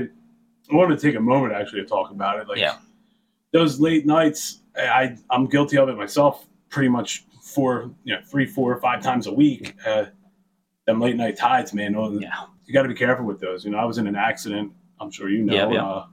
I 0.71 0.75
wanted 0.75 0.99
to 0.99 1.07
take 1.07 1.15
a 1.15 1.19
moment 1.19 1.53
actually 1.53 1.81
to 1.81 1.87
talk 1.87 2.09
about 2.09 2.39
it. 2.39 2.47
Like 2.47 2.57
Yeah. 2.57 2.77
those 3.53 3.79
late 3.79 4.07
nights, 4.07 4.61
I 4.75 5.15
I'm 5.29 5.45
guilty 5.45 5.77
of 5.77 5.87
it 5.89 5.95
myself. 5.97 6.47
Pretty 6.69 6.89
much 6.89 7.25
four, 7.43 7.91
you 8.05 8.15
know, 8.15 8.21
three, 8.25 8.47
four, 8.47 8.75
five 8.81 9.03
times 9.03 9.27
a 9.27 9.31
week. 9.31 9.75
Uh, 9.85 10.05
them 10.87 10.99
late 10.99 11.15
night 11.15 11.37
tides, 11.37 11.73
man. 11.75 11.93
yeah, 12.19 12.45
You 12.65 12.73
got 12.73 12.81
to 12.81 12.89
be 12.89 12.95
careful 12.95 13.23
with 13.25 13.39
those. 13.39 13.63
You 13.63 13.69
know, 13.71 13.77
I 13.77 13.85
was 13.85 13.99
in 13.99 14.07
an 14.07 14.15
accident. 14.15 14.71
I'm 14.99 15.11
sure 15.11 15.29
you 15.29 15.43
know. 15.43 15.53
Yeah, 15.53 15.69
yeah. 15.71 15.85
Uh, 15.85 16.05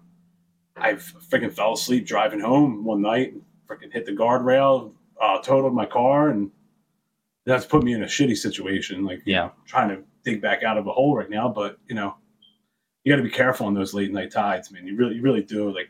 I 0.77 0.95
freaking 0.95 1.53
fell 1.53 1.75
asleep 1.75 2.07
driving 2.07 2.41
home 2.41 2.85
one 2.85 3.03
night. 3.03 3.35
Freaking 3.69 3.93
hit 3.93 4.07
the 4.07 4.13
guardrail, 4.13 4.93
uh, 5.21 5.39
totaled 5.41 5.75
my 5.75 5.87
car, 5.87 6.31
and 6.31 6.51
that's 7.47 7.67
put 7.67 7.83
me 7.83 7.93
in 7.93 8.03
a 8.03 8.07
shitty 8.07 8.37
situation. 8.37 9.05
Like 9.05 9.23
yeah, 9.25 9.51
trying 9.67 9.89
to 9.91 10.03
dig 10.25 10.41
back 10.41 10.63
out 10.63 10.79
of 10.79 10.87
a 10.87 10.93
hole 10.93 11.17
right 11.17 11.31
now, 11.31 11.49
but 11.49 11.79
you 11.89 11.95
know, 11.95 12.15
you 13.05 13.13
got 13.13 13.17
to 13.17 13.23
be 13.23 13.31
careful 13.31 13.67
on 13.67 13.75
those 13.75 13.95
late 13.95 14.13
night 14.13 14.31
tides, 14.31 14.71
man. 14.71 14.87
You 14.87 14.97
really, 14.97 15.17
you 15.17 15.23
really 15.23 15.43
do. 15.43 15.75
Like 15.75 15.89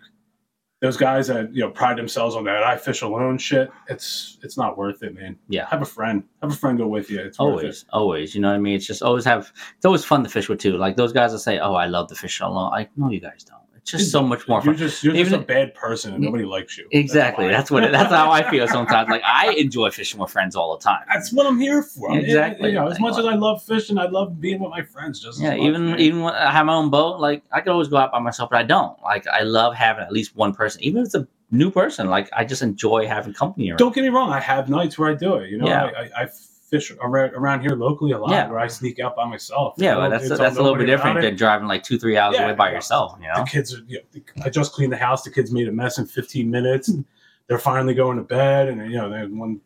those 0.81 0.97
guys 0.97 1.29
that 1.29 1.55
you 1.55 1.61
know 1.61 1.71
pride 1.71 1.97
themselves 1.97 2.35
on 2.35 2.45
that 2.45 2.63
I 2.65 2.77
fish 2.77 3.03
alone 3.03 3.39
shit. 3.39 3.71
It's 3.89 4.39
it's 4.43 4.57
not 4.57 4.77
worth 4.77 5.03
it, 5.03 5.15
man. 5.15 5.39
yeah. 5.49 5.67
Have 5.69 5.83
a 5.83 5.87
friend. 5.87 6.25
Have 6.43 6.53
a 6.53 6.57
friend 6.57 6.77
go 6.79 6.89
with 6.89 7.11
you. 7.11 7.21
It's 7.21 7.39
Always, 7.39 7.85
always. 7.93 8.35
You 8.35 8.41
know 8.41 8.49
what 8.49 8.57
I 8.57 8.59
mean? 8.59 8.75
It's 8.77 8.87
just 8.87 9.03
always 9.03 9.25
have. 9.25 9.53
It's 9.77 9.87
always 9.87 10.05
fun 10.05 10.23
to 10.25 10.29
fish 10.29 10.49
with 10.49 10.59
too. 10.61 10.77
Like 10.77 10.97
those 10.97 11.13
guys 11.13 11.33
that 11.33 11.39
say, 11.41 11.59
"Oh, 11.59 11.75
I 11.75 11.87
love 11.87 12.09
to 12.09 12.15
fish 12.15 12.41
alone." 12.41 12.71
Like, 12.71 12.91
no, 12.97 13.11
you 13.11 13.21
guys 13.21 13.45
don't. 13.45 13.62
Just 13.85 14.13
so 14.13 14.23
much 14.23 14.47
more 14.47 14.59
You're 14.65 14.75
fun. 14.75 14.77
just 14.77 15.03
you're 15.03 15.13
Even- 15.15 15.33
just 15.33 15.43
a 15.43 15.45
bad 15.45 15.75
person 15.75 16.15
and 16.15 16.23
nobody 16.23 16.45
likes 16.45 16.79
you. 16.79 16.87
Exactly. 16.93 17.47
why. 17.47 17.51
That's 17.51 17.69
what. 17.69 17.83
It, 17.83 17.91
that's 17.91 18.13
how 18.13 18.31
I 18.31 18.49
feel 18.49 18.69
sometimes. 18.69 19.11
Like 19.11 19.23
I 19.25 19.53
enjoy 19.55 19.91
fishing 19.91 20.21
with 20.21 20.31
friends 20.31 20.55
all 20.55 20.77
the 20.77 20.83
time. 20.83 21.01
That's 21.13 21.33
what 21.33 21.47
I'm 21.47 21.59
here 21.59 21.83
for. 21.83 22.17
Exactly. 22.17 22.69
You 22.69 22.77
know, 22.77 22.87
as 22.87 23.01
much 23.01 23.19
as 23.19 23.25
I 23.27 23.35
love 23.35 23.61
fishing, 23.65 23.99
I 23.99 24.07
love 24.07 24.41
being 24.41 24.61
with 24.61 24.71
my 24.71 24.83
friends. 24.83 25.21
Just 25.21 25.41
Yeah, 25.41 25.55
even 25.57 25.99
even 25.99 26.21
when 26.23 26.33
I 26.33 26.53
have 26.53 26.67
my 26.67 26.75
own 26.75 26.91
boat, 26.91 27.19
like 27.19 27.43
I 27.51 27.61
could 27.61 27.71
always 27.73 27.89
go 27.89 27.97
out 27.97 28.13
by 28.13 28.21
myself, 28.21 28.51
but 28.51 28.59
I 28.61 28.63
don't. 28.63 28.97
Like 29.03 29.27
I 29.27 29.43
love 29.43 29.75
having 29.75 30.05
at 30.05 30.13
least 30.13 30.37
one 30.37 30.55
person, 30.55 30.81
even 30.85 31.01
if 31.03 31.07
it's 31.07 31.15
a 31.17 31.27
new 31.51 31.71
person. 31.71 32.09
Like 32.09 32.31
I 32.33 32.45
just 32.45 32.63
enjoy 32.63 33.09
having 33.09 33.33
company 33.35 33.69
around. 33.71 33.79
Don't 33.79 33.93
get 33.95 34.03
me 34.03 34.11
wrong. 34.11 34.31
I 34.31 34.39
have 34.41 34.69
nights 34.69 34.97
where 34.97 35.11
I 35.11 35.15
do 35.15 35.35
it. 35.35 35.51
You 35.51 35.59
know, 35.59 35.67
Yeah. 35.67 35.85
I, 35.87 36.03
I, 36.03 36.23
I 36.23 36.29
fish 36.73 36.91
around, 37.03 37.35
around 37.35 37.61
here 37.61 37.77
locally 37.77 38.13
a 38.13 38.19
lot, 38.19 38.31
Yeah. 38.31 38.49
where 38.49 38.59
I 38.59 38.67
sneak 38.67 38.99
out 38.99 39.15
by 39.15 39.27
myself. 39.29 39.75
yeah, 39.77 39.95
but 39.95 40.09
that's 40.09 40.25
it's 40.25 40.39
that's 40.39 40.57
a 40.57 40.63
little 40.63 40.79
bit 40.79 40.87
different 40.87 41.21
than 41.21 41.37
driving 41.37 41.69
like 41.69 41.83
two 41.83 41.99
three 41.99 42.17
hours 42.17 42.35
Yeah, 42.37 42.47
away 42.47 42.55
by 42.55 42.69
yeah. 42.71 42.77
yourself. 42.77 43.17
You 43.21 43.29
The 43.33 43.39
know? 43.41 43.45
kids 43.45 43.75
are. 43.75 43.83
You 43.87 43.99
know, 44.15 44.43
I 44.45 44.49
just 44.51 44.73
cleaned 44.73 44.93
the 44.93 44.97
house. 44.97 45.23
The 45.23 45.31
kids 45.31 45.53
made 45.53 45.69
a 45.69 45.73
mess 45.73 45.99
in 45.99 46.07
15 46.07 46.51
minutes. 46.51 46.89
And 46.89 47.05
they're 47.49 47.59
finally 47.59 47.93
going 47.93 48.17
to 48.17 48.23
bed, 48.23 48.69
and 48.69 48.91
you 48.91 48.97
know, 48.97 49.11
then 49.11 49.37
one 49.39 49.61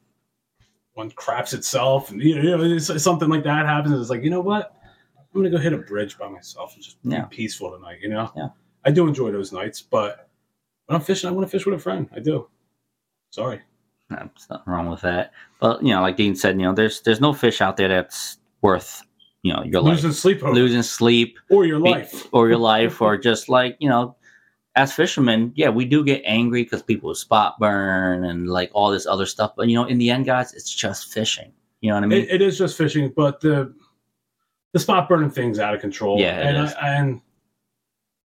one 0.94 1.11
craps 1.12 1.52
itself, 1.52 2.11
and 2.11 2.20
you 2.22 2.42
know, 2.42 2.61
it's, 2.62 3.02
something 3.02 3.28
like 3.28 3.44
that 3.44 3.66
happens. 3.66 3.92
And 3.92 4.00
it's 4.00 4.11
like, 4.11 4.24
you 4.24 4.30
know 4.30 4.40
what? 4.40 4.74
I'm 5.18 5.40
gonna 5.42 5.50
go 5.50 5.59
hit 5.59 5.74
a 5.74 5.78
bridge 5.78 6.18
by 6.18 6.28
myself 6.28 6.74
and 6.74 6.82
just 6.82 6.96
Yeah. 7.04 7.26
be 7.26 7.36
peaceful 7.36 7.70
tonight. 7.70 7.98
You 8.02 8.09
know, 8.09 8.32
Yeah. 8.34 8.48
I 8.84 8.90
do 8.90 9.07
enjoy 9.07 9.30
those 9.30 9.52
nights, 9.52 9.82
but 9.82 10.28
when 10.86 10.96
I'm 10.96 11.02
fishing, 11.02 11.28
I 11.28 11.32
want 11.32 11.46
to 11.46 11.50
fish 11.50 11.66
with 11.66 11.74
a 11.74 11.78
friend. 11.78 12.09
I 12.16 12.20
do. 12.20 12.48
Sorry. 13.30 13.61
No, 14.09 14.16
There's 14.16 14.48
nothing 14.48 14.72
wrong 14.72 14.88
with 14.88 15.00
that. 15.02 15.32
But 15.61 15.82
you 15.82 15.90
know, 15.90 16.02
like 16.02 16.16
Dean 16.16 16.36
said, 16.36 16.57
you 16.59 16.66
know, 16.66 16.74
there's 16.74 17.00
there's 17.02 17.20
no 17.20 17.32
fish 17.32 17.61
out 17.61 17.76
there 17.76 17.88
that's 17.88 18.38
worth 18.62 19.02
you 19.42 19.52
know 19.52 19.62
your 19.62 19.80
life, 19.80 19.94
Losing 19.96 20.12
sleep 20.12 20.42
over, 20.42 20.52
losing 20.54 20.82
sleep, 20.82 21.38
or 21.50 21.64
your 21.64 21.80
be- 21.80 21.90
life. 21.90 22.26
or 22.32 22.48
your 22.48 22.59
life, 22.59 23.00
or 23.00 23.16
just 23.16 23.48
like 23.48 23.76
you 23.78 23.88
know, 23.88 24.16
as 24.74 24.92
fishermen, 24.92 25.52
yeah, 25.57 25.68
we 25.68 25.84
do 25.84 26.04
get 26.04 26.22
angry 26.24 26.62
because 26.64 26.82
people 26.82 27.14
spot 27.14 27.59
burn 27.59 28.24
and 28.24 28.48
like 28.48 28.70
all 28.74 28.90
this 28.90 29.07
other 29.07 29.26
stuff. 29.26 29.52
But 29.57 29.68
you 29.68 29.76
know, 29.76 29.84
in 29.84 29.98
the 29.98 30.11
end, 30.11 30.26
guys, 30.26 30.52
it's 30.52 30.74
just 30.74 31.12
fishing. 31.12 31.52
You 31.80 31.90
know 31.90 31.96
what 31.96 32.04
I 32.04 32.07
mean? 32.09 32.22
it, 32.22 32.30
it 32.30 32.42
is 32.42 32.59
just 32.59 32.76
fishing, 32.76 33.12
but 33.14 33.40
the 33.40 33.72
the 34.72 34.78
spot 34.80 35.09
burning 35.09 35.30
thing's 35.30 35.59
out 35.59 35.74
of 35.74 35.80
control. 35.80 36.20
Yeah, 36.20 36.40
it 36.40 36.54
and 36.57 36.66
is. 36.66 36.74
I, 36.74 36.88
and 36.94 37.20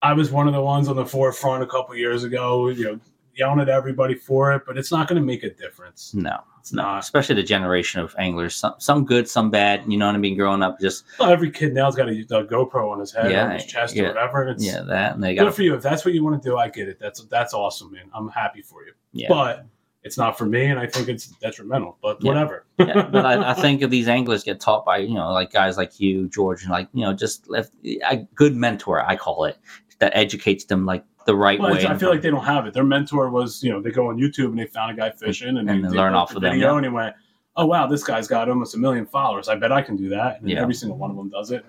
I 0.02 0.14
was 0.14 0.32
one 0.32 0.48
of 0.48 0.54
the 0.54 0.62
ones 0.62 0.88
on 0.90 0.96
the 0.96 1.06
forefront 1.06 1.64
a 1.64 1.68
couple 1.68 1.96
years 1.96 2.24
ago, 2.24 2.70
you 2.70 2.84
know, 2.86 3.00
yelling 3.36 3.60
at 3.60 3.70
everybody 3.70 4.16
for 4.16 4.52
it, 4.54 4.64
but 4.66 4.78
it's 4.78 4.92
not 4.92 5.08
going 5.08 5.22
to 5.22 5.26
make 5.26 5.44
a 5.44 5.50
difference. 5.54 6.14
no, 6.14 6.40
no. 6.72 6.84
not. 6.84 7.00
Especially 7.00 7.36
the 7.36 7.44
generation 7.44 8.02
of 8.02 8.16
anglers, 8.18 8.56
some 8.56 8.74
some 8.78 9.06
good, 9.06 9.28
some 9.28 9.50
bad. 9.50 9.84
You 9.88 9.98
know 9.98 10.06
what 10.08 10.16
I 10.16 10.20
mean? 10.20 10.38
Growing 10.38 10.62
up, 10.62 10.80
just 10.80 11.06
Well, 11.20 11.30
every 11.30 11.50
kid 11.52 11.74
now's 11.74 11.96
got 11.96 12.10
a, 12.10 12.12
a 12.12 12.46
GoPro 12.46 12.92
on 12.92 13.00
his 13.00 13.12
head, 13.12 13.32
Yeah, 13.32 13.46
on 13.46 13.52
his 13.52 13.66
chest, 13.66 13.96
yeah, 13.96 14.04
or 14.04 14.08
whatever. 14.10 14.48
It's 14.50 14.66
yeah, 14.66 14.82
that 14.82 15.16
and 15.16 15.24
they 15.24 15.36
good 15.36 15.54
for 15.54 15.64
you 15.64 15.74
if 15.76 15.82
that's 15.82 16.04
what 16.06 16.14
you 16.14 16.24
want 16.24 16.42
to 16.42 16.50
do. 16.50 16.58
I 16.58 16.70
get 16.70 16.88
it. 16.88 17.00
That's 17.00 17.24
that's 17.26 17.54
awesome, 17.54 17.92
man. 17.92 18.10
I'm 18.14 18.30
happy 18.30 18.62
for 18.62 18.84
you. 18.86 18.94
yeah. 19.14 19.28
But 19.30 19.66
it's 20.04 20.18
not 20.18 20.36
for 20.38 20.46
me, 20.46 20.66
and 20.66 20.80
I 20.80 20.88
think 20.88 21.10
it's 21.10 21.28
detrimental. 21.28 21.98
But 22.02 22.24
Yeah. 22.24 22.28
whatever. 22.30 22.66
yeah, 22.80 23.08
but 23.12 23.26
I, 23.26 23.52
I 23.52 23.54
think 23.54 23.82
if 23.82 23.90
these 23.90 24.08
anglers 24.08 24.44
get 24.44 24.60
taught 24.60 24.84
by 24.86 24.98
you 24.98 25.14
know 25.14 25.32
like 25.32 25.52
guys 25.52 25.78
like 25.78 26.00
you, 26.00 26.28
George, 26.30 26.64
and 26.64 26.72
like 26.72 26.88
you 26.94 27.02
know 27.04 27.14
just 27.14 27.50
left, 27.50 27.72
a 27.86 28.18
good 28.36 28.56
mentor, 28.56 29.02
I 29.06 29.16
call 29.16 29.46
it, 29.46 29.58
that 30.00 30.12
educates 30.16 30.66
them 30.66 30.86
like 30.86 31.04
the 31.26 31.36
right 31.36 31.60
Well, 31.60 31.74
way. 31.74 31.86
I 31.86 31.98
feel 31.98 32.10
like 32.10 32.22
they 32.22 32.30
don't 32.32 32.44
have 32.46 32.66
it. 32.68 32.74
Their 32.74 32.84
mentor 32.84 33.30
was, 33.30 33.62
you 33.64 33.72
know, 33.72 33.82
they 33.82 33.92
go 33.92 34.08
on 34.10 34.18
YouTube 34.18 34.46
and 34.48 34.60
they 34.60 34.66
found 34.66 34.92
a 34.92 34.96
guy 34.96 35.12
fishing 35.12 35.58
and, 35.58 35.70
And 35.70 35.84
they, 35.86 35.90
they 35.90 35.96
learn 35.98 36.14
off 36.14 36.30
the 36.30 36.38
of 36.38 36.42
them, 36.42 36.54
video 36.54 36.78
yeah. 36.80 36.90
went, 36.90 37.16
"Oh 37.56 37.66
wow, 37.66 37.88
this 37.88 38.04
guy's 38.04 38.28
got 38.28 38.50
almost 38.50 38.76
a 38.76 38.78
million 38.78 39.06
followers. 39.06 39.48
I 39.50 39.56
bet 39.56 39.72
I 39.72 39.82
can 39.82 39.96
do 39.96 40.10
that." 40.10 40.42
And 40.42 40.50
Yeah. 40.50 40.62
every 40.62 40.74
single 40.74 40.98
one 40.98 41.12
of 41.12 41.18
them 41.18 41.30
does 41.30 41.52
it. 41.52 41.64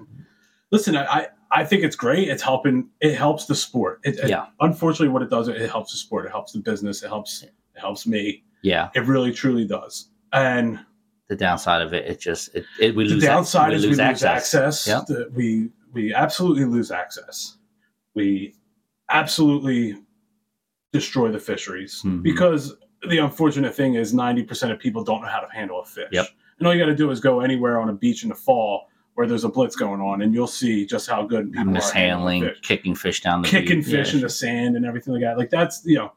Listen, 0.70 0.96
I 0.96 1.28
I- 1.50 1.64
think 1.64 1.82
it's 1.84 1.96
great. 1.96 2.28
It's 2.28 2.42
helping. 2.42 2.88
It 3.00 3.14
helps 3.14 3.44
the 3.46 3.54
sport. 3.54 4.00
It, 4.04 4.18
it- 4.18 4.30
Yeah. 4.30 4.46
unfortunately, 4.60 5.08
what 5.08 5.20
it 5.22 5.28
does, 5.30 5.48
it 5.48 5.70
helps 5.70 5.92
the 5.92 5.98
sport. 5.98 6.24
It 6.26 6.30
helps 6.30 6.52
the 6.52 6.60
business. 6.60 7.02
It 7.02 7.08
helps. 7.08 7.42
It 7.42 7.52
helps 7.74 8.06
me. 8.06 8.42
yeah, 8.62 8.88
It 8.94 9.00
really 9.06 9.32
truly 9.32 9.66
does. 9.66 10.08
And 10.32 10.78
the 11.28 11.36
downside 11.36 11.82
of 11.82 11.92
it, 11.92 12.06
it 12.06 12.20
just 12.20 12.54
it, 12.54 12.64
it 12.80 12.94
we 12.96 13.04
the 13.04 13.14
lose 13.14 13.24
ac- 13.24 13.32
downside 13.32 13.70
we 13.70 13.76
is 13.76 13.82
lose 13.82 13.98
we 13.98 14.04
lose 14.04 14.22
access. 14.24 14.54
access. 14.54 14.86
Yeah. 14.88 15.00
The- 15.06 15.30
we 15.34 15.70
we 15.92 16.14
absolutely 16.14 16.64
lose 16.64 16.90
access. 16.90 17.58
We 18.14 18.54
absolutely 19.12 19.96
destroy 20.92 21.30
the 21.30 21.38
fisheries 21.38 22.02
Mhm. 22.04 22.22
because 22.22 22.74
the 23.08 23.18
unfortunate 23.18 23.74
thing 23.74 23.94
is 23.94 24.12
ninety 24.14 24.42
percent 24.42 24.72
of 24.72 24.78
people 24.78 25.02
don't 25.04 25.22
know 25.22 25.28
how 25.28 25.40
to 25.40 25.48
handle 25.52 25.80
a 25.80 25.84
fish. 25.84 26.08
Yep. 26.12 26.26
And 26.58 26.66
all 26.68 26.74
you 26.74 26.80
got 26.80 26.86
to 26.86 26.94
do 26.94 27.10
is 27.10 27.18
go 27.20 27.40
anywhere 27.40 27.80
on 27.80 27.88
a 27.88 27.92
beach 27.92 28.22
in 28.22 28.28
the 28.28 28.34
fall 28.34 28.88
where 29.14 29.26
there's 29.26 29.44
a 29.44 29.48
blitz 29.48 29.74
going 29.76 30.00
on, 30.00 30.22
and 30.22 30.32
you'll 30.32 30.46
see 30.46 30.86
just 30.86 31.08
how 31.08 31.22
good 31.24 31.52
people 31.52 31.72
Mishandling, 31.72 32.44
fish. 32.44 32.60
kicking 32.62 32.94
fish 32.94 33.20
down 33.20 33.42
the 33.42 33.48
kicking 33.48 33.78
beach. 33.80 33.86
fish 33.90 34.08
Yeah, 34.10 34.16
in 34.16 34.20
the 34.22 34.28
sand 34.30 34.76
and 34.76 34.86
everything 34.86 35.12
like 35.14 35.22
that. 35.22 35.36
Like 35.38 35.50
that's 35.50 35.82
you 35.84 35.96
know, 35.96 36.12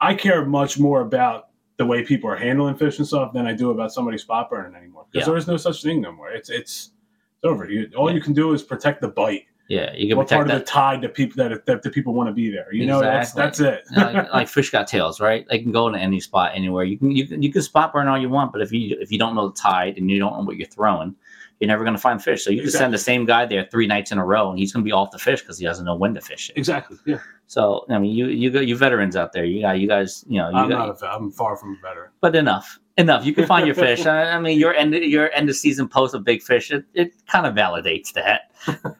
I 0.00 0.14
care 0.14 0.44
much 0.46 0.78
more 0.78 1.00
about 1.00 1.48
the 1.78 1.86
way 1.86 2.04
people 2.04 2.30
are 2.30 2.36
handling 2.36 2.76
fish 2.76 2.98
and 2.98 3.06
stuff 3.06 3.32
than 3.32 3.46
I 3.46 3.54
do 3.54 3.70
about 3.70 3.92
somebody 3.92 4.18
spot 4.18 4.48
burning 4.50 4.74
anymore. 4.76 5.06
Because 5.10 5.26
Yeah. 5.26 5.30
there 5.32 5.38
is 5.38 5.46
no 5.48 5.56
such 5.56 5.82
thing 5.82 6.00
no 6.00 6.12
more. 6.12 6.30
It's 6.30 6.48
it's 6.50 6.90
it's 7.36 7.44
over. 7.44 7.68
You, 7.68 7.90
all 7.96 8.08
Yeah. 8.08 8.14
you 8.16 8.22
can 8.22 8.34
do 8.34 8.52
is 8.52 8.62
protect 8.62 9.00
the 9.00 9.08
bite. 9.08 9.46
Yeah, 9.72 9.94
you 9.94 10.08
can 10.08 10.18
What 10.18 10.28
part 10.28 10.42
of 10.42 10.48
that. 10.48 10.66
the 10.66 10.70
tide 10.70 11.00
that 11.00 11.14
people 11.14 11.42
that, 11.42 11.64
that 11.64 11.82
the 11.82 11.88
people 11.88 12.12
want 12.12 12.28
to 12.28 12.32
be 12.34 12.50
there. 12.50 12.72
You 12.74 12.84
know, 12.84 13.00
that's 13.00 13.32
that's 13.32 13.58
it. 13.58 13.84
like, 13.96 14.30
like 14.32 14.48
fish 14.48 14.68
got 14.68 14.86
tails, 14.86 15.18
right? 15.18 15.46
They 15.48 15.60
can 15.60 15.72
go 15.72 15.86
into 15.86 15.98
any 15.98 16.20
spot 16.20 16.52
anywhere. 16.54 16.84
You 16.84 16.98
can 16.98 17.10
you 17.10 17.26
can 17.26 17.42
you 17.42 17.50
can 17.50 17.62
spot 17.62 17.90
burn 17.92 18.06
all 18.06 18.18
you 18.18 18.28
want, 18.28 18.52
but 18.52 18.60
if 18.60 18.70
you 18.70 18.98
if 19.00 19.10
you 19.10 19.18
don't 19.18 19.34
know 19.34 19.48
the 19.48 19.54
tide 19.54 19.96
and 19.96 20.10
you 20.10 20.18
don't 20.18 20.36
know 20.36 20.44
what 20.44 20.58
you're 20.58 20.68
throwing, 20.68 21.14
you're 21.58 21.68
never 21.68 21.84
going 21.84 21.96
to 21.96 22.00
find 22.00 22.22
fish. 22.22 22.44
So 22.44 22.50
you 22.50 22.60
can 22.60 22.70
send 22.70 22.92
the 22.92 22.98
same 22.98 23.24
guy 23.24 23.46
there 23.46 23.66
three 23.70 23.86
nights 23.86 24.12
in 24.12 24.18
a 24.18 24.26
row, 24.26 24.50
and 24.50 24.58
he's 24.58 24.74
going 24.74 24.84
to 24.84 24.86
be 24.86 24.92
off 24.92 25.10
the 25.10 25.18
fish 25.18 25.40
because 25.40 25.58
he 25.58 25.64
doesn't 25.64 25.86
know 25.86 25.94
when 25.94 26.12
to 26.14 26.20
fish 26.20 26.50
it. 26.50 26.58
Exactly. 26.58 26.98
Yeah. 27.06 27.20
So 27.46 27.86
I 27.88 27.98
mean, 27.98 28.14
you 28.14 28.26
you 28.26 28.50
got 28.50 28.66
you 28.66 28.76
veterans 28.76 29.16
out 29.16 29.32
there. 29.32 29.46
You 29.46 29.62
got 29.62 29.78
you 29.80 29.88
guys. 29.88 30.22
You 30.28 30.38
know, 30.38 30.50
you 30.50 30.56
I'm 30.56 30.68
got, 30.68 31.00
not 31.00 31.02
a. 31.02 31.14
I'm 31.14 31.30
far 31.30 31.56
from 31.56 31.78
a 31.78 31.86
veteran. 31.86 32.10
but 32.20 32.36
enough, 32.36 32.78
enough. 32.96 33.24
You 33.24 33.34
can 33.34 33.46
find 33.46 33.66
your 33.66 33.74
fish. 33.74 34.06
I, 34.06 34.32
I 34.32 34.38
mean, 34.38 34.58
your 34.58 34.74
end 34.74 34.94
your 34.94 35.30
end 35.32 35.48
of 35.48 35.56
season 35.56 35.88
post 35.88 36.14
of 36.14 36.24
big 36.24 36.42
fish. 36.42 36.70
It, 36.70 36.84
it 36.94 37.12
kind 37.26 37.46
of 37.46 37.54
validates 37.54 38.12
that. 38.12 38.50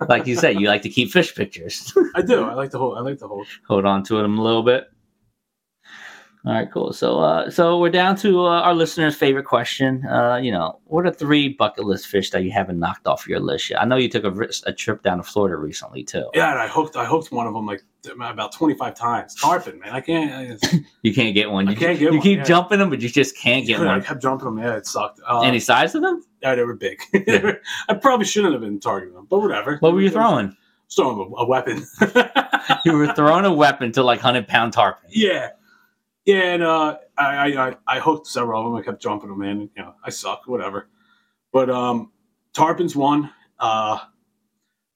Like 0.08 0.26
you 0.26 0.36
said, 0.36 0.60
you 0.60 0.66
like 0.66 0.82
to 0.82 0.88
keep 0.88 1.10
fish 1.10 1.34
pictures. 1.34 1.92
I 2.14 2.22
do. 2.22 2.44
I 2.44 2.54
like 2.62 2.70
to 2.70 2.78
whole. 2.78 2.96
I 2.96 3.00
like 3.00 3.18
the 3.18 3.28
whole. 3.28 3.44
Hold 3.68 3.84
on 3.84 4.02
to 4.04 4.16
them 4.20 4.38
a 4.38 4.42
little 4.42 4.62
bit. 4.62 4.90
All 6.44 6.52
right, 6.52 6.68
cool. 6.72 6.92
So, 6.92 7.20
uh, 7.20 7.50
so 7.50 7.78
we're 7.78 7.88
down 7.90 8.16
to 8.16 8.40
uh, 8.40 8.62
our 8.62 8.74
listeners' 8.74 9.14
favorite 9.14 9.44
question. 9.44 10.04
Uh, 10.04 10.40
you 10.42 10.50
know, 10.50 10.80
what 10.86 11.06
are 11.06 11.12
three 11.12 11.50
bucket 11.50 11.84
list 11.84 12.08
fish 12.08 12.30
that 12.30 12.42
you 12.42 12.50
haven't 12.50 12.80
knocked 12.80 13.06
off 13.06 13.28
your 13.28 13.38
list 13.38 13.70
yet? 13.70 13.80
I 13.80 13.84
know 13.84 13.94
you 13.94 14.08
took 14.08 14.24
a, 14.24 14.48
a 14.66 14.72
trip 14.72 15.04
down 15.04 15.18
to 15.18 15.22
Florida 15.22 15.56
recently 15.56 16.02
too. 16.02 16.28
Yeah, 16.34 16.50
and 16.50 16.58
I 16.60 16.66
hooked. 16.66 16.96
I 16.96 17.04
hooked 17.04 17.30
one 17.30 17.46
of 17.46 17.54
them 17.54 17.64
like 17.64 17.84
about 18.20 18.50
25 18.50 18.92
times. 18.96 19.36
Tarpon, 19.36 19.78
man. 19.78 19.92
I 19.92 20.00
can't. 20.00 20.60
I, 20.64 20.78
You 21.02 21.14
can't 21.14 21.32
get 21.32 21.48
one. 21.48 21.68
I 21.68 21.72
You, 21.72 21.76
can't 21.76 21.96
get 21.96 22.06
one. 22.06 22.12
you 22.14 22.18
one, 22.18 22.22
keep 22.24 22.38
yeah. 22.38 22.44
jumping 22.44 22.80
them, 22.80 22.90
but 22.90 23.00
you 23.00 23.08
just 23.08 23.36
can't 23.38 23.64
get 23.64 23.78
I 23.80 23.84
one. 23.84 24.00
I 24.00 24.04
kept 24.04 24.20
jumping 24.20 24.46
them. 24.46 24.58
Yeah, 24.58 24.74
it 24.78 24.86
sucked. 24.88 25.20
Uh, 25.24 25.42
Any 25.42 25.60
size 25.60 25.94
of 25.94 26.02
them? 26.02 26.24
yeah, 26.42 26.56
they 26.56 26.64
were 26.64 26.74
big. 26.74 26.98
I 27.88 27.94
probably 28.00 28.26
shouldn't 28.26 28.52
have 28.52 28.62
been 28.62 28.80
targeting 28.80 29.14
them, 29.14 29.28
but 29.30 29.38
whatever. 29.38 29.76
What 29.78 29.92
were 29.92 30.00
you 30.00 30.10
throwing? 30.10 30.56
Throwing 30.94 31.18
a, 31.18 31.42
a 31.42 31.46
weapon. 31.46 31.86
You 32.84 32.92
were 32.92 33.12
throwing 33.12 33.44
a 33.44 33.52
weapon 33.52 33.90
to 33.92 34.02
like 34.04 34.20
hundred 34.20 34.46
pound 34.46 34.72
tarpon. 34.72 35.08
yeah, 35.10 35.50
yeah, 36.24 36.54
and 36.54 36.62
uh, 36.62 36.98
I, 37.18 37.52
I 37.54 37.76
I 37.86 38.00
hooked 38.00 38.26
several 38.26 38.60
of 38.60 38.66
them. 38.72 38.76
I 38.80 38.82
kept 38.82 39.02
jumping 39.02 39.28
them 39.30 39.42
in. 39.42 39.60
You 39.76 39.82
know, 39.82 39.94
I 40.04 40.10
suck. 40.10 40.42
Whatever. 40.46 40.88
But 41.52 41.68
um, 41.70 42.12
tarpons 42.54 42.94
won. 42.96 43.30
Uh, 43.58 43.98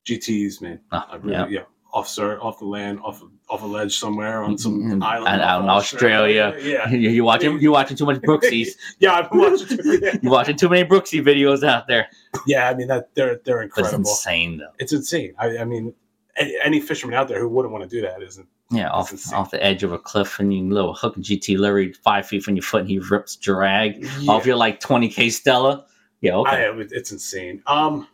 GTS, 0.07 0.61
man. 0.62 0.81
Oh, 0.93 1.05
I 1.11 1.16
really, 1.16 1.33
yeah. 1.33 1.47
yeah. 1.49 1.61
Off 1.93 2.09
sur- 2.09 2.39
off 2.41 2.59
the 2.59 2.64
land, 2.66 3.01
off 3.03 3.22
off 3.49 3.62
a 3.62 3.66
ledge 3.66 3.97
somewhere 3.97 4.43
on 4.43 4.59
some 4.59 4.83
Mm, 4.83 5.03
island 5.03 5.41
out 5.41 5.62
in 5.62 5.68
of 5.68 5.77
Australia. 5.77 6.55
Yeah, 6.61 6.89
You- 6.91 7.11
You're 7.11 7.24
watching. 7.24 7.59
You're 7.59 7.72
watching 7.72 7.97
too 7.97 8.05
much 8.07 8.18
Brooksies. 8.20 8.70
yeah. 8.99 9.14
I've 9.14 9.31
been 9.31 9.41
watching. 9.41 9.79
yeah. 10.03 10.16
You're 10.22 10.33
watching 10.33 10.57
too 10.57 10.68
many 10.68 10.87
Brooksy 10.89 11.22
videos 11.24 11.66
out 11.66 11.87
there. 11.89 12.09
yeah, 12.47 12.68
I 12.68 12.74
mean 12.74 12.89
that 12.89 13.14
they're 13.14 13.41
they're 13.45 13.68
But 13.74 13.85
it's 13.87 13.93
insane 13.95 14.59
though. 14.59 14.72
It's 14.79 14.93
insane. 14.93 15.35
I, 15.39 15.59
I 15.59 15.64
mean, 15.64 15.95
any, 16.37 16.57
any 16.62 16.81
fisherman 16.81 17.14
out 17.14 17.29
there 17.29 17.41
who 17.41 17.49
wouldn't 17.49 17.72
want 17.72 17.89
to 17.89 17.91
do 17.91 18.03
that 18.03 18.22
isn't. 18.22 18.47
Yeah, 18.71 18.91
off 18.91 19.12
off 19.33 19.53
the 19.53 19.62
edge 19.62 19.85
of 19.85 19.93
a 19.93 19.99
cliff, 19.99 20.41
and 20.41 20.53
you 20.53 20.69
little 20.69 20.93
hook 20.93 21.17
GT 21.19 21.57
literally 21.57 21.93
five 21.93 22.27
feet 22.27 22.43
from 22.43 22.57
your 22.57 22.64
foot, 22.64 22.81
and 22.81 22.89
he 22.91 22.99
rips 22.99 23.37
drag 23.37 24.05
Yeah. 24.21 24.33
off 24.33 24.45
your 24.45 24.57
like 24.57 24.81
twenty 24.81 25.09
k 25.09 25.31
Stella. 25.31 25.87
Yeah, 26.21 26.35
okay. 26.37 26.67
I, 26.67 26.73
it's 26.91 27.12
insane. 27.12 27.62
Um, 27.67 28.09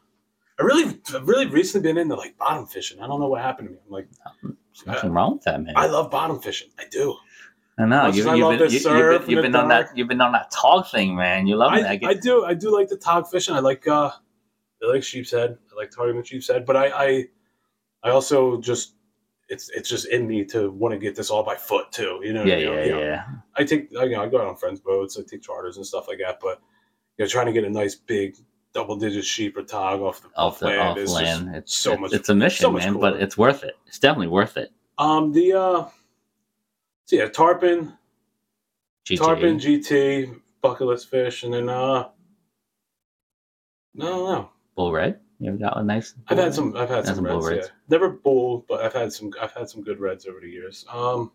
I 0.61 0.65
really, 0.65 1.01
really 1.23 1.47
recently 1.47 1.89
been 1.89 1.97
into 1.97 2.17
like 2.17 2.37
bottom 2.37 2.67
fishing. 2.67 3.01
I 3.01 3.07
don't 3.07 3.21
know 3.21 3.29
what 3.29 3.41
happened 3.41 3.69
to 3.69 3.73
me. 3.73 3.81
I'm 3.87 3.93
like, 3.93 4.09
There's 4.43 4.87
nothing 4.87 5.13
wrong 5.13 5.35
with 5.35 5.45
that, 5.45 5.63
man. 5.63 5.73
I 5.77 5.87
love 5.87 6.11
bottom 6.11 6.39
fishing. 6.39 6.69
I 6.79 6.85
do. 6.91 7.17
I 7.79 7.87
know 7.87 8.09
you, 8.09 8.17
you've, 8.17 8.27
love 8.27 8.59
been, 8.59 8.71
you, 8.71 8.95
have 8.95 9.23
been, 9.23 9.31
you've 9.31 9.43
been 9.43 9.57
on 9.57 9.69
that 9.69 9.97
you've 9.97 10.09
been 10.09 10.21
on 10.21 10.33
that 10.33 10.51
tog 10.51 10.87
thing, 10.89 11.17
man. 11.17 11.47
You 11.47 11.57
love 11.57 11.73
I, 11.73 11.83
that. 11.83 12.05
I 12.05 12.11
I 12.11 12.15
do. 12.15 12.45
I 12.45 12.53
do 12.53 12.71
like 12.71 12.89
the 12.89 12.99
tog 12.99 13.27
fishing. 13.31 13.55
I 13.55 13.61
like, 13.61 13.89
uh, 13.89 14.11
I 14.83 14.87
like 14.87 15.03
sheep's 15.03 15.31
head. 15.31 15.57
I 15.73 15.77
like 15.77 15.91
targeting 15.91 16.21
the 16.21 16.27
sheep's 16.27 16.49
head. 16.49 16.67
But 16.67 16.77
I, 16.77 16.89
I, 16.89 17.25
I 18.05 18.11
also 18.11 18.61
just, 18.61 18.95
it's, 19.53 19.69
it's 19.71 19.89
just 19.89 20.07
in 20.07 20.27
me 20.27 20.45
to 20.47 20.71
want 20.71 20.93
to 20.93 20.99
get 20.99 21.15
this 21.15 21.31
all 21.31 21.43
by 21.43 21.55
foot 21.55 21.93
too. 21.93 22.21
You 22.23 22.33
know. 22.33 22.43
yeah, 22.45 22.55
I 22.55 22.57
mean? 22.59 22.67
yeah, 22.67 22.85
You 22.85 22.91
know, 22.93 23.01
yeah. 23.01 23.25
I 23.57 23.65
take, 23.65 23.91
I, 23.99 24.05
you 24.05 24.17
know, 24.17 24.23
I 24.23 24.29
go 24.29 24.41
out 24.41 24.49
on 24.49 24.57
friends' 24.57 24.81
boats. 24.81 25.19
I 25.19 25.23
take 25.23 25.43
charters 25.43 25.77
and 25.77 25.87
stuff 25.87 26.09
like 26.09 26.19
that. 26.19 26.39
But 26.41 26.61
you 27.19 27.25
know, 27.25 27.29
trying 27.29 27.47
to 27.47 27.53
get 27.53 27.65
a 27.65 27.71
nice 27.71 27.95
big 27.95 28.37
double-digit 28.73 29.25
sheep 29.25 29.57
or 29.59 29.63
tog 29.63 30.01
off 30.01 30.23
the 30.23 30.29
Off 30.37 30.59
the 30.59 30.67
land 30.67 30.81
off 30.81 30.99
is 30.99 31.13
land, 31.13 31.55
it's 31.55 31.75
so 31.75 31.93
it's, 31.93 32.01
much- 32.01 32.13
It's 32.15 32.29
a 32.31 32.35
mission, 32.35 32.63
so 32.65 32.73
man, 32.73 32.99
but 32.99 33.21
it's 33.21 33.37
worth 33.37 33.63
it. 33.63 33.75
It's 33.87 33.99
definitely 33.99 34.29
worth 34.29 34.57
it. 34.57 34.73
Um, 34.97 35.33
the 35.33 35.53
uh, 35.53 35.89
so 37.05 37.17
yeah, 37.17 37.29
tarpon, 37.29 37.99
GT. 39.07 39.19
tarpon, 39.19 39.59
GT, 39.59 40.41
bucket 40.63 40.87
list 40.87 41.11
fish, 41.11 41.43
and 41.43 41.53
then 41.53 41.69
uh, 41.69 42.09
no, 43.95 44.27
no, 44.27 44.51
bull 44.75 44.93
red. 44.93 45.21
You 45.43 45.49
ever 45.49 45.59
got 45.59 45.76
a 45.76 45.82
nice? 45.82 46.14
I've 46.28 46.38
had 46.38 46.55
some, 46.55 46.76
I've 46.76 46.88
had 46.88 47.05
some 47.05 47.16
some 47.16 47.24
bull 47.24 47.43
reds, 47.43 47.66
yeah. 47.66 47.72
Never 47.88 48.11
bull, 48.11 48.64
but 48.68 48.80
I've 48.80 48.93
had 48.93 49.12
some, 49.12 49.32
I've 49.40 49.53
had 49.53 49.68
some 49.68 49.82
good 49.82 49.99
reds 49.99 50.26
over 50.26 50.38
the 50.40 50.49
years. 50.49 50.84
Um, 50.88 51.32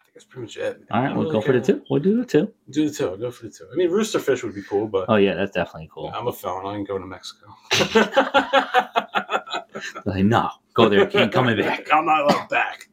I 0.00 0.04
think 0.04 0.14
that's 0.14 0.24
pretty 0.24 0.46
much 0.46 0.56
it. 0.56 0.82
All 0.90 1.02
I 1.02 1.12
we'll 1.12 1.24
really 1.24 1.32
go 1.32 1.40
for 1.42 1.52
the 1.52 1.60
two. 1.60 1.82
We'll 1.90 2.00
do 2.00 2.16
the 2.18 2.24
two. 2.24 2.52
Do 2.70 2.88
the 2.88 2.94
two. 2.94 3.08
I'll 3.08 3.16
go 3.18 3.30
for 3.30 3.44
the 3.44 3.52
two. 3.52 3.66
I 3.70 3.76
mean, 3.76 3.90
rooster 3.90 4.20
fish 4.20 4.42
would 4.42 4.54
be 4.54 4.62
cool, 4.62 4.88
but 4.88 5.04
Oh 5.08 5.16
yeah, 5.16 5.34
that's 5.34 5.52
definitely 5.52 5.90
cool. 5.92 6.10
I'm 6.14 6.26
a 6.26 6.32
felon. 6.32 6.66
I 6.66 6.76
ain't 6.76 6.88
going 6.88 7.02
to 7.02 7.06
Mexico. 7.06 7.54
Like, 10.04 10.24
no, 10.24 10.50
go 10.74 10.88
there. 10.88 11.06
Can't 11.06 11.32
coming 11.32 11.56
back. 11.56 11.88
I'm 11.92 12.06
not 12.06 12.22
allowed 12.22 12.48
back. 12.48 12.88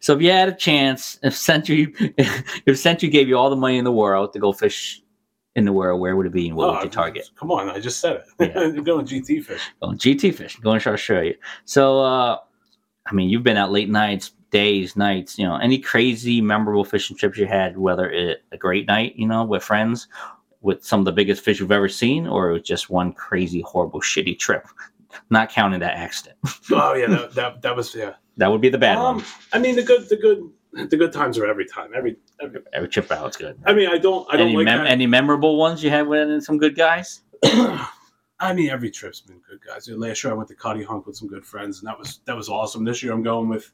So 0.00 0.14
if 0.14 0.22
you 0.22 0.30
had 0.30 0.48
a 0.48 0.54
chance, 0.54 1.18
if 1.22 1.36
Century, 1.36 1.92
if 2.66 2.78
Century 2.78 3.08
gave 3.08 3.28
you 3.28 3.36
all 3.36 3.50
the 3.50 3.56
money 3.56 3.78
in 3.78 3.84
the 3.84 3.92
world 3.92 4.32
to 4.32 4.38
go 4.38 4.52
fish 4.52 5.01
in 5.56 5.64
the 5.64 5.72
world, 5.72 6.00
where 6.00 6.16
would 6.16 6.26
it 6.26 6.32
be 6.32 6.48
and 6.48 6.56
what 6.56 6.68
Oh, 6.68 6.72
would 6.74 6.84
you 6.84 6.90
target? 6.90 7.28
Come 7.36 7.50
on, 7.50 7.68
I 7.68 7.78
just 7.78 8.00
said 8.00 8.22
it. 8.38 8.54
Yeah. 8.54 8.66
You're 8.72 8.82
going 8.84 9.06
GT 9.06 9.44
fish. 9.44 9.60
Going 9.82 9.98
GT 9.98 10.34
fish, 10.34 10.56
going 10.56 10.80
to 10.80 10.92
Australia. 10.92 11.34
So, 11.66 12.00
uh, 12.00 12.38
I 13.06 13.12
mean, 13.14 13.28
you've 13.28 13.42
been 13.42 13.56
out 13.58 13.70
late 13.70 13.90
nights, 13.90 14.32
days, 14.50 14.96
nights. 14.96 15.38
You 15.38 15.44
know, 15.46 15.56
any 15.56 15.78
crazy, 15.78 16.40
memorable 16.40 16.84
fishing 16.84 17.16
trips 17.16 17.36
you 17.38 17.46
had? 17.46 17.76
Whether 17.76 18.10
it 18.10 18.44
a 18.52 18.56
great 18.56 18.86
night, 18.86 19.14
you 19.16 19.26
know, 19.26 19.44
with 19.44 19.62
friends, 19.62 20.08
with 20.62 20.84
some 20.84 21.00
of 21.00 21.04
the 21.04 21.12
biggest 21.12 21.44
fish 21.44 21.60
you've 21.60 21.72
ever 21.72 21.88
seen, 21.88 22.26
or 22.26 22.48
it 22.50 22.52
was 22.54 22.62
just 22.62 22.88
one 22.88 23.12
crazy, 23.12 23.60
horrible, 23.62 24.00
shitty 24.00 24.38
trip. 24.38 24.66
Not 25.28 25.50
counting 25.50 25.80
that 25.80 25.94
accident. 25.96 26.38
Oh 26.70 26.94
yeah, 26.94 27.06
that, 27.08 27.34
that, 27.34 27.62
that 27.62 27.76
was 27.76 27.94
yeah. 27.94 28.14
That 28.38 28.50
would 28.50 28.62
be 28.62 28.70
the 28.70 28.78
bad 28.78 28.96
Um, 28.96 29.16
one. 29.16 29.24
I 29.52 29.58
mean 29.58 29.76
the 29.76 29.82
good 29.82 30.08
the 30.08 30.16
good 30.16 30.48
the 30.88 30.96
good 30.96 31.12
times 31.12 31.38
are 31.38 31.46
every 31.46 31.66
time. 31.66 31.90
Every, 31.94 32.16
every 32.40 32.60
Every 32.72 32.88
trip 32.88 33.10
out, 33.10 33.36
good. 33.38 33.58
I 33.66 33.72
mean 33.74 33.88
I 33.88 33.98
don't 33.98 34.26
I 34.32 34.36
don't 34.36 34.48
any, 34.48 34.56
like 34.56 34.64
mem- 34.64 34.86
any 34.86 35.06
memorable 35.06 35.56
ones 35.56 35.82
you 35.84 35.90
had 35.90 36.06
with 36.06 36.42
some 36.44 36.58
good 36.58 36.76
guys? 36.76 37.20
I 37.44 38.52
mean 38.54 38.70
every 38.70 38.90
trip's 38.90 39.20
been 39.20 39.40
good 39.48 39.60
guys. 39.66 39.88
Last 39.88 40.24
year 40.24 40.32
I 40.32 40.36
went 40.36 40.48
to 40.48 40.56
Cuttyhunk 40.56 41.06
with 41.06 41.16
some 41.16 41.28
good 41.28 41.44
friends 41.46 41.78
and 41.80 41.88
that 41.88 41.98
was 41.98 42.20
that 42.26 42.36
was 42.36 42.48
awesome. 42.48 42.84
This 42.84 43.02
year 43.02 43.12
I'm 43.12 43.22
going 43.22 43.48
with 43.48 43.70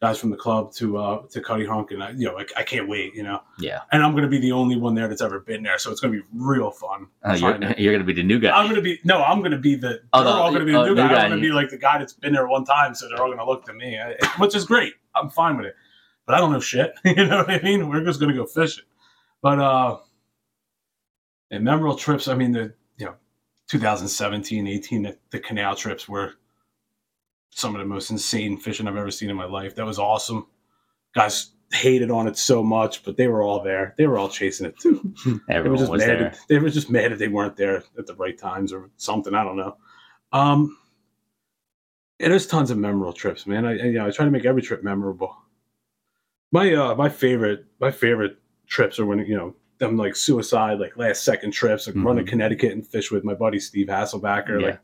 guys 0.00 0.18
from 0.18 0.30
the 0.30 0.36
club 0.36 0.72
to 0.74 0.98
uh 0.98 1.22
to 1.30 1.40
Cuttyhunk 1.40 1.90
and 1.90 2.02
I 2.02 2.10
you 2.10 2.26
know 2.26 2.38
I, 2.38 2.44
I 2.56 2.62
can't 2.62 2.88
wait, 2.88 3.14
you 3.14 3.22
know. 3.22 3.42
Yeah. 3.58 3.80
And 3.92 4.02
I'm 4.02 4.14
gonna 4.14 4.28
be 4.28 4.38
the 4.38 4.52
only 4.52 4.76
one 4.76 4.94
there 4.94 5.08
that's 5.08 5.22
ever 5.22 5.40
been 5.40 5.62
there, 5.62 5.78
so 5.78 5.90
it's 5.90 6.00
gonna 6.00 6.12
be 6.12 6.22
real 6.34 6.70
fun. 6.70 7.08
Oh, 7.24 7.34
you're, 7.34 7.58
to- 7.58 7.74
you're 7.82 7.92
gonna 7.92 8.04
be 8.04 8.12
the 8.12 8.22
new 8.22 8.38
guy. 8.38 8.50
I'm 8.56 8.68
gonna 8.68 8.80
be 8.82 9.00
no, 9.04 9.22
I'm 9.22 9.42
gonna 9.42 9.58
be 9.58 9.74
the. 9.74 10.00
Oh, 10.12 10.22
they're 10.22 10.32
no, 10.32 10.40
all 10.42 10.52
gonna 10.52 10.64
be 10.64 10.72
the 10.72 10.78
oh, 10.78 10.84
new 10.84 10.90
new 10.90 10.96
guy. 10.96 11.08
guy. 11.08 11.24
I'm 11.24 11.30
gonna 11.30 11.40
be 11.42 11.50
like 11.50 11.70
the 11.70 11.78
guy 11.78 11.98
that's 11.98 12.12
been 12.12 12.32
there 12.32 12.46
one 12.46 12.64
time, 12.64 12.94
so 12.94 13.08
they're 13.08 13.20
all 13.22 13.30
gonna 13.30 13.44
look 13.46 13.64
to 13.66 13.72
me, 13.74 13.98
I- 13.98 14.14
which 14.38 14.54
is 14.54 14.64
great. 14.64 14.94
I'm 15.14 15.30
fine 15.30 15.56
with 15.56 15.66
it, 15.66 15.74
but 16.26 16.34
I 16.34 16.38
don't 16.38 16.52
know 16.52 16.60
shit. 16.60 16.92
you 17.04 17.14
know 17.14 17.38
what 17.38 17.50
I 17.50 17.62
mean? 17.62 17.88
We're 17.88 18.04
just 18.04 18.20
gonna 18.20 18.34
go 18.34 18.46
fishing. 18.46 18.84
But 19.42 19.58
uh, 19.58 19.98
and 21.50 21.64
memorable 21.64 21.96
trips. 21.96 22.28
I 22.28 22.34
mean, 22.34 22.52
the 22.52 22.74
you 22.96 23.06
know, 23.06 23.14
2017, 23.68 24.66
18, 24.66 25.02
the, 25.02 25.18
the 25.30 25.38
canal 25.38 25.74
trips 25.76 26.08
were 26.08 26.34
some 27.50 27.74
of 27.74 27.80
the 27.80 27.86
most 27.86 28.10
insane 28.10 28.58
fishing 28.58 28.86
I've 28.86 28.96
ever 28.96 29.10
seen 29.10 29.30
in 29.30 29.36
my 29.36 29.46
life. 29.46 29.74
That 29.76 29.86
was 29.86 29.98
awesome. 29.98 30.46
Guys 31.14 31.52
hated 31.72 32.10
on 32.10 32.28
it 32.28 32.36
so 32.36 32.62
much, 32.62 33.02
but 33.02 33.16
they 33.16 33.28
were 33.28 33.42
all 33.42 33.62
there. 33.62 33.94
They 33.98 34.06
were 34.06 34.18
all 34.18 34.28
chasing 34.28 34.66
it 34.66 34.78
too. 34.78 35.14
They 35.24 35.32
were 35.32 35.40
Everyone 35.48 35.78
just 35.78 35.90
was 35.90 36.00
mad. 36.00 36.08
there. 36.08 36.18
That, 36.18 36.38
they 36.48 36.58
were 36.58 36.70
just 36.70 36.90
mad 36.90 37.12
that 37.12 37.18
they 37.18 37.28
weren't 37.28 37.56
there 37.56 37.82
at 37.98 38.06
the 38.06 38.14
right 38.14 38.36
times 38.38 38.72
or 38.72 38.90
something. 38.96 39.34
I 39.34 39.42
don't 39.42 39.56
know. 39.56 39.76
Um, 40.32 40.76
yeah, 42.18 42.28
there's 42.28 42.46
tons 42.46 42.70
of 42.70 42.78
memorable 42.78 43.12
trips, 43.12 43.46
man. 43.46 43.64
I 43.66 43.74
you 43.74 43.92
know 43.92 44.06
I 44.06 44.10
try 44.10 44.24
to 44.24 44.30
make 44.30 44.44
every 44.44 44.62
trip 44.62 44.82
memorable. 44.82 45.36
My 46.52 46.72
uh 46.74 46.94
my 46.94 47.08
favorite 47.08 47.66
my 47.80 47.90
favorite 47.90 48.38
trips 48.66 48.98
are 48.98 49.06
when 49.06 49.18
you 49.20 49.36
know 49.36 49.54
them 49.78 49.96
like 49.96 50.16
suicide 50.16 50.78
like 50.80 50.96
last 50.96 51.22
second 51.24 51.50
trips 51.52 51.86
like 51.86 51.96
run 51.96 52.16
to 52.16 52.22
Mhm. 52.22 52.28
Connecticut 52.28 52.72
and 52.72 52.86
fish 52.86 53.10
with 53.10 53.24
my 53.24 53.34
buddy 53.34 53.58
Steve 53.58 53.88
Hasselbacker. 53.88 54.60
Yeah. 54.60 54.66
Like 54.68 54.80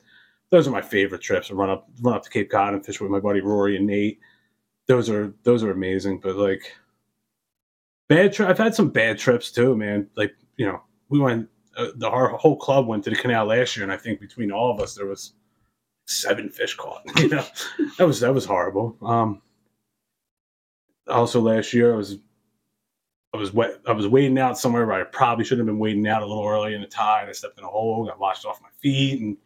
those 0.51 0.69
are 0.69 0.73
my 0.73 0.83
favorite 0.83 1.23
trips. 1.23 1.51
Run 1.51 1.71
up 1.71 1.89
run 2.03 2.15
up 2.15 2.23
to 2.25 2.31
Cape 2.31 2.51
Cod 2.51 2.75
and 2.75 2.85
fish 2.85 3.01
with 3.01 3.11
my 3.11 3.21
buddy 3.21 3.41
Rory 3.41 3.77
and 3.77 3.87
Nate. 3.87 4.21
Those 4.87 5.09
are 5.09 5.33
those 5.45 5.63
are 5.63 5.71
amazing. 5.71 6.21
But 6.21 6.37
like 6.37 6.73
bad 8.09 8.33
trip, 8.33 8.49
I've 8.49 8.59
had 8.59 8.75
some 8.75 8.91
bad 8.91 9.19
trips 9.19 9.51
too, 9.51 9.77
man. 9.77 10.09
Like 10.17 10.35
you 10.57 10.67
know 10.67 10.83
we 11.09 11.21
went 11.21 11.49
uh, 11.77 11.89
the 11.97 12.09
our 12.09 12.29
whole 12.31 12.57
club 12.57 12.87
went 12.87 13.05
to 13.05 13.11
the 13.11 13.17
canal 13.17 13.47
last 13.47 13.77
year, 13.77 13.85
and 13.85 13.93
I 13.93 13.97
think 13.97 14.21
between 14.21 14.53
all 14.53 14.71
of 14.71 14.81
us 14.81 14.95
there 14.95 15.07
was 15.07 15.33
seven 16.07 16.51
fish 16.51 16.77
caught. 16.77 17.03
You 17.21 17.29
know 17.29 17.45
that 17.99 18.07
was 18.07 18.21
that 18.21 18.35
was 18.35 18.45
horrible. 18.45 18.97
Um, 19.01 19.41
also 21.09 21.41
last 21.41 21.73
year 21.73 21.93
I 21.93 21.97
was 21.97 22.19
I 23.35 23.39
was 23.39 23.53
wet. 23.53 23.81
I 23.87 23.93
was 23.93 24.07
wading 24.07 24.39
out 24.39 24.59
somewhere 24.59 24.87
where 24.87 25.01
I 25.01 25.05
probably 25.05 25.45
should 25.45 25.59
have 25.59 25.67
been 25.67 25.79
wading 25.79 26.07
out 26.07 26.23
a 26.23 26.27
little 26.27 26.47
early 26.47 26.75
in 26.75 26.83
the 26.83 26.87
tide. 26.87 27.29
I 27.29 27.33
stepped 27.33 27.59
in 27.59 27.65
a 27.65 27.69
hole, 27.69 28.05
got 28.05 28.21
washed 28.21 28.45
off 28.45 28.61
my 28.61 28.69
feet, 28.81 29.21
and 29.21 29.37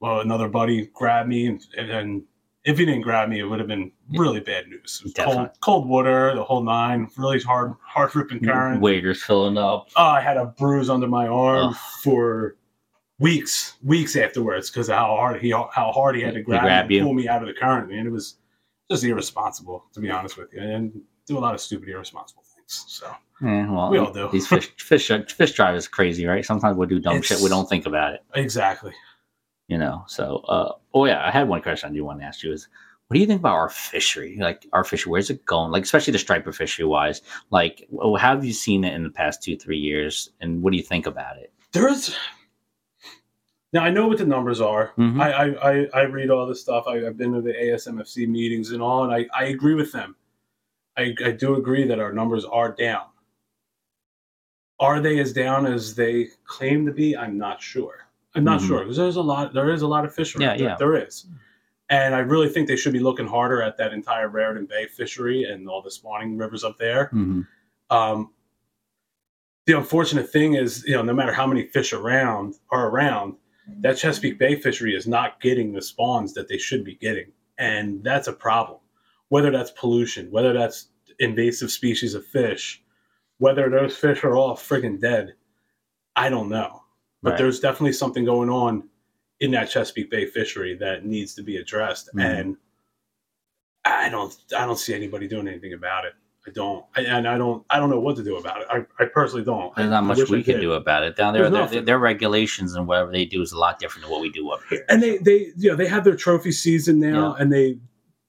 well, 0.00 0.20
another 0.20 0.48
buddy 0.48 0.90
grabbed 0.92 1.28
me, 1.28 1.46
and, 1.46 1.62
and 1.76 2.22
if 2.64 2.78
he 2.78 2.84
didn't 2.84 3.00
grab 3.00 3.30
me, 3.30 3.40
it 3.40 3.44
would 3.44 3.58
have 3.58 3.68
been 3.68 3.90
really 4.12 4.40
bad 4.40 4.68
news. 4.68 5.02
Cold, 5.16 5.48
cold 5.60 5.88
water, 5.88 6.34
the 6.34 6.44
whole 6.44 6.62
nine, 6.62 7.08
really 7.16 7.40
hard, 7.40 7.74
hard 7.82 8.14
ripping 8.14 8.44
current. 8.44 8.82
Waders 8.82 9.22
filling 9.22 9.56
up. 9.56 9.88
Oh, 9.96 10.04
I 10.04 10.20
had 10.20 10.36
a 10.36 10.46
bruise 10.46 10.90
under 10.90 11.08
my 11.08 11.26
arm 11.26 11.68
Ugh. 11.68 11.76
for 12.02 12.56
weeks, 13.18 13.74
weeks 13.82 14.16
afterwards 14.16 14.70
because 14.70 14.90
of 14.90 14.96
how 14.96 15.06
hard 15.06 15.40
he 15.40 15.50
how 15.50 15.92
hard 15.94 16.14
he 16.14 16.22
had 16.22 16.34
to 16.34 16.42
grab, 16.42 16.62
grabbed 16.62 16.88
me 16.90 16.96
you. 16.96 17.02
pull 17.02 17.14
me 17.14 17.26
out 17.26 17.40
of 17.40 17.48
the 17.48 17.54
current. 17.54 17.88
Man, 17.88 18.06
it 18.06 18.12
was 18.12 18.36
just 18.90 19.04
irresponsible 19.04 19.84
to 19.92 20.00
be 20.00 20.10
honest 20.10 20.36
with 20.36 20.52
you, 20.52 20.60
and 20.60 21.00
do 21.26 21.38
a 21.38 21.40
lot 21.40 21.54
of 21.54 21.60
stupid, 21.60 21.88
irresponsible 21.88 22.42
things. 22.54 22.84
So 22.88 23.10
Yeah, 23.42 23.70
well, 23.70 23.90
We 23.90 23.98
all 23.98 24.12
do. 24.12 24.28
These 24.32 24.46
fish, 24.46 24.70
fish, 24.78 25.10
fish 25.28 25.52
drivers 25.52 25.86
are 25.86 25.90
crazy, 25.90 26.26
right? 26.26 26.44
Sometimes 26.44 26.76
we'll 26.76 26.88
do 26.88 26.98
dumb 26.98 27.22
shit. 27.22 27.40
We 27.40 27.48
don't 27.48 27.68
think 27.68 27.86
about 27.86 28.14
it, 28.14 28.24
exactly. 28.34 28.92
you 29.68 29.78
know. 29.78 30.04
So, 30.06 30.38
uh, 30.48 30.72
oh 30.94 31.04
yeah, 31.04 31.24
I 31.24 31.30
had 31.30 31.48
one 31.48 31.62
question 31.62 31.90
I 31.90 31.92
do 31.92 32.04
want 32.04 32.20
to 32.20 32.26
ask 32.26 32.42
you 32.42 32.52
is, 32.52 32.68
what 33.08 33.14
do 33.14 33.20
you 33.20 33.26
think 33.26 33.40
about 33.40 33.54
our 33.54 33.70
fishery? 33.70 34.36
Like 34.38 34.66
our 34.72 34.84
fishery, 34.84 35.10
where's 35.10 35.30
it 35.30 35.44
going? 35.46 35.72
Like 35.72 35.84
especially 35.84 36.12
the 36.12 36.18
striper 36.18 36.52
fishery 36.52 36.84
wise. 36.84 37.22
Like, 37.50 37.88
how 37.92 38.16
have 38.16 38.44
you 38.44 38.52
seen 38.52 38.84
it 38.84 38.94
in 38.94 39.02
the 39.02 39.10
past 39.10 39.42
two, 39.42 39.56
three 39.56 39.78
years, 39.78 40.30
and 40.40 40.62
what 40.62 40.72
do 40.72 40.76
you 40.76 40.82
think 40.82 41.06
about 41.06 41.38
it? 41.38 41.52
There's 41.72 42.14
now 43.72 43.82
I 43.84 43.90
know 43.90 44.06
what 44.08 44.18
the 44.18 44.24
numbers 44.26 44.60
are. 44.60 44.92
Mhm. 44.96 45.20
I, 45.20 45.30
I, 45.32 45.72
I 45.82 45.86
I 45.94 46.02
read 46.04 46.30
all 46.30 46.46
this 46.46 46.60
stuff. 46.60 46.84
I, 46.86 47.06
I've 47.06 47.16
been 47.16 47.32
to 47.32 47.40
the 47.42 47.52
ASMFC 47.52 48.26
meetings 48.28 48.70
and 48.72 48.80
all, 48.82 49.04
and 49.04 49.12
I, 49.12 49.26
I 49.38 49.46
agree 49.46 49.74
with 49.74 49.92
them. 49.92 50.16
I, 50.96 51.14
I 51.24 51.30
do 51.32 51.56
agree 51.56 51.84
that 51.86 52.00
our 52.00 52.12
numbers 52.12 52.44
are 52.44 52.72
down. 52.72 53.06
Are 54.80 55.00
they 55.00 55.18
as 55.18 55.32
down 55.32 55.66
as 55.66 55.94
they 55.94 56.28
claim 56.44 56.86
to 56.86 56.92
be? 56.92 57.16
I'm 57.16 57.36
not 57.36 57.60
sure. 57.60 58.06
I'm 58.34 58.44
not 58.44 58.60
Mhm. 58.60 58.66
sure 58.68 58.78
because 58.80 58.96
there's 58.96 59.16
a 59.16 59.22
lot. 59.22 59.52
There 59.52 59.70
is 59.70 59.82
a 59.82 59.86
lot 59.88 60.04
of 60.04 60.14
fishery. 60.14 60.44
Yeah, 60.44 60.56
There- 60.56 60.66
yeah. 60.68 60.76
there 60.78 60.96
is. 61.06 61.26
And 61.90 62.14
I 62.14 62.18
really 62.18 62.48
think 62.50 62.68
they 62.68 62.76
should 62.76 62.92
be 62.92 62.98
looking 63.00 63.26
harder 63.26 63.62
at 63.62 63.76
that 63.78 63.92
entire 63.94 64.28
Raritan 64.28 64.66
Bay 64.66 64.86
fishery 64.86 65.44
and 65.44 65.68
all 65.68 65.80
the 65.82 65.90
spawning 65.90 66.36
rivers 66.36 66.62
up 66.62 66.76
there. 66.78 67.06
Mm-hmm. 67.06 67.40
Um, 67.90 68.30
the 69.64 69.72
unfortunate 69.72 70.28
thing 70.30 70.54
is, 70.54 70.84
you 70.86 70.94
know, 70.94 71.02
no 71.02 71.14
matter 71.14 71.32
how 71.32 71.46
many 71.46 71.62
fish 71.66 71.92
around 71.94 72.56
are 72.70 72.88
around, 72.90 73.36
that 73.80 73.96
Chesapeake 73.96 74.38
Bay 74.38 74.56
fishery 74.56 74.94
is 74.94 75.06
not 75.06 75.40
getting 75.40 75.72
the 75.72 75.82
spawns 75.82 76.34
that 76.34 76.48
they 76.48 76.58
should 76.58 76.84
be 76.84 76.94
getting, 76.96 77.32
and 77.58 78.02
that's 78.02 78.28
a 78.28 78.32
problem. 78.32 78.78
Whether 79.28 79.50
that's 79.50 79.70
pollution, 79.72 80.30
whether 80.30 80.52
that's 80.52 80.88
invasive 81.18 81.70
species 81.70 82.14
of 82.14 82.24
fish, 82.26 82.82
whether 83.38 83.68
those 83.68 83.96
fish 83.96 84.24
are 84.24 84.36
all 84.36 84.56
friggin' 84.56 85.00
dead, 85.00 85.34
I 86.16 86.28
don't 86.28 86.48
know. 86.48 86.82
But 87.22 87.30
Right. 87.30 87.38
there's 87.38 87.60
definitely 87.60 87.92
something 87.92 88.24
going 88.24 88.48
on 88.50 88.88
in 89.40 89.50
that 89.52 89.70
Chesapeake 89.70 90.10
Bay 90.10 90.26
fishery 90.26 90.74
that 90.76 91.04
needs 91.04 91.34
to 91.34 91.42
be 91.42 91.56
addressed, 91.58 92.08
Mhm. 92.14 92.22
and 92.22 92.56
I 93.84 94.08
don't, 94.08 94.36
I 94.56 94.66
don't 94.66 94.78
see 94.78 94.94
anybody 94.94 95.28
doing 95.28 95.48
anything 95.48 95.72
about 95.72 96.04
it. 96.04 96.14
I 96.48 96.52
don't, 96.52 96.84
I, 96.96 97.00
and 97.02 97.28
I 97.28 97.36
don't, 97.38 97.64
I 97.70 97.78
don't 97.78 97.90
know 97.90 98.00
what 98.00 98.16
to 98.16 98.24
do 98.24 98.36
about 98.36 98.62
it. 98.62 98.66
I, 98.70 98.84
I 99.02 99.06
personally 99.06 99.44
don't. 99.44 99.74
There's 99.76 99.90
not 99.90 100.02
I 100.02 100.06
much 100.06 100.28
we 100.30 100.42
can 100.42 100.60
do 100.60 100.72
about 100.72 101.02
it. 101.02 101.16
Down 101.16 101.34
there, 101.34 101.50
their, 101.50 101.80
their 101.82 101.98
regulations 101.98 102.74
and 102.74 102.86
whatever 102.86 103.12
they 103.12 103.24
do 103.24 103.42
is 103.42 103.52
a 103.52 103.58
lot 103.58 103.78
different 103.78 104.04
than 104.04 104.12
what 104.12 104.20
we 104.22 104.30
do 104.30 104.50
up 104.50 104.60
here. 104.70 104.84
and 104.88 105.02
they 105.02 105.18
they 105.18 105.52
you 105.56 105.70
know 105.70 105.76
they 105.76 105.86
have 105.86 106.04
their 106.04 106.16
trophy 106.16 106.52
season 106.52 106.98
now 106.98 107.34
and 107.34 107.52
they 107.52 107.78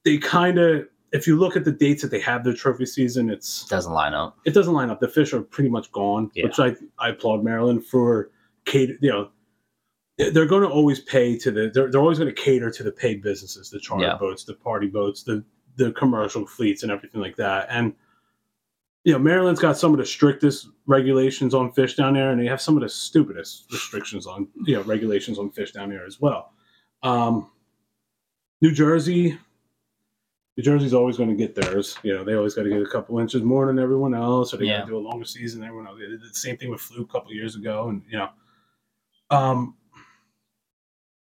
they 0.06 0.18
kind 0.18 0.58
of 0.60 0.88
if 1.12 1.26
you 1.26 1.38
look 1.38 1.56
at 1.56 1.66
the 1.66 1.72
dates 1.72 2.02
that 2.02 2.12
they 2.12 2.20
have 2.20 2.44
their 2.44 2.54
trophy 2.54 2.86
season 2.86 3.30
it's 3.30 3.66
doesn't 3.66 3.94
line 3.94 4.14
up. 4.14 4.38
it 4.46 4.54
doesn't 4.54 4.74
line 4.74 4.90
up 4.90 5.00
the 5.00 5.08
fish 5.08 5.34
are 5.34 5.42
pretty 5.42 5.70
much 5.70 5.92
gone 5.92 6.30
Yeah. 6.36 6.46
which 6.46 6.60
i 6.60 6.76
i 7.00 7.10
applaud 7.10 7.44
maryland 7.44 7.86
for 7.86 8.30
cater 8.66 8.96
you 9.02 9.10
know 9.10 9.30
they're 10.34 10.46
going 10.46 10.64
to 10.64 10.70
always 10.70 11.00
pay 11.00 11.38
to 11.38 11.50
the 11.52 11.72
they're, 11.74 11.90
they're 11.90 12.02
always 12.02 12.20
going 12.20 12.34
to 12.34 12.42
cater 12.42 12.70
to 12.70 12.84
the 12.84 12.92
paid 12.92 13.22
businesses 13.24 13.70
the 13.70 13.80
charter 13.80 14.04
Yeah. 14.06 14.18
boats 14.18 14.44
the 14.44 14.54
party 14.54 14.88
boats 14.88 15.24
the 15.24 15.44
the 15.78 15.92
commercial 15.94 16.46
fleets 16.46 16.84
and 16.84 16.92
everything 16.92 17.22
like 17.22 17.36
that 17.38 17.68
and 17.70 17.94
you 19.06 19.14
know 19.14 19.20
maryland's 19.20 19.60
got 19.62 19.78
some 19.78 19.94
of 19.94 19.98
the 20.00 20.06
strictest 20.06 20.68
regulations 20.86 21.54
on 21.54 21.72
fish 21.72 21.96
down 21.96 22.14
there 22.14 22.32
and 22.32 22.42
they 22.42 22.46
have 22.46 22.62
some 22.62 22.76
of 22.76 22.84
the 22.84 22.90
stupidest 22.90 23.66
restrictions 23.72 24.28
on 24.28 24.48
you 24.66 24.76
know 24.76 24.82
regulations 24.84 25.40
on 25.40 25.50
fish 25.52 25.72
down 25.72 25.90
there 25.90 26.06
as 26.06 26.20
well 26.20 26.52
um 27.04 27.50
new 28.62 28.72
jersey 28.72 29.38
new 30.58 30.64
jersey's 30.64 30.94
always 30.94 31.16
going 31.18 31.30
to 31.30 31.36
get 31.36 31.56
theirs 31.56 31.98
you 32.04 32.14
know 32.14 32.24
they 32.24 32.34
always 32.34 32.54
got 32.54 32.64
to 32.64 32.70
get 32.70 32.82
a 32.82 32.86
couple 32.90 33.18
inches 33.20 33.42
more 33.42 33.66
than 33.68 33.80
everyone 33.80 34.14
else 34.14 34.54
or 34.54 34.58
they 34.58 34.66
Yeah. 34.66 34.80
got 34.80 34.86
to 34.86 34.92
do 34.92 34.98
a 34.98 35.00
longer 35.00 35.26
season 35.26 35.62
than 35.62 35.70
everyone 35.70 35.88
else 35.88 36.00
they 36.00 36.08
did 36.08 36.22
the 36.22 36.30
same 36.34 36.58
thing 36.58 36.70
with 36.70 36.82
fluke 36.82 37.10
a 37.10 37.12
couple 37.12 37.34
years 37.34 37.56
ago 37.56 37.90
and 37.90 38.02
you 38.10 38.18
know 38.18 38.30
um 39.30 39.76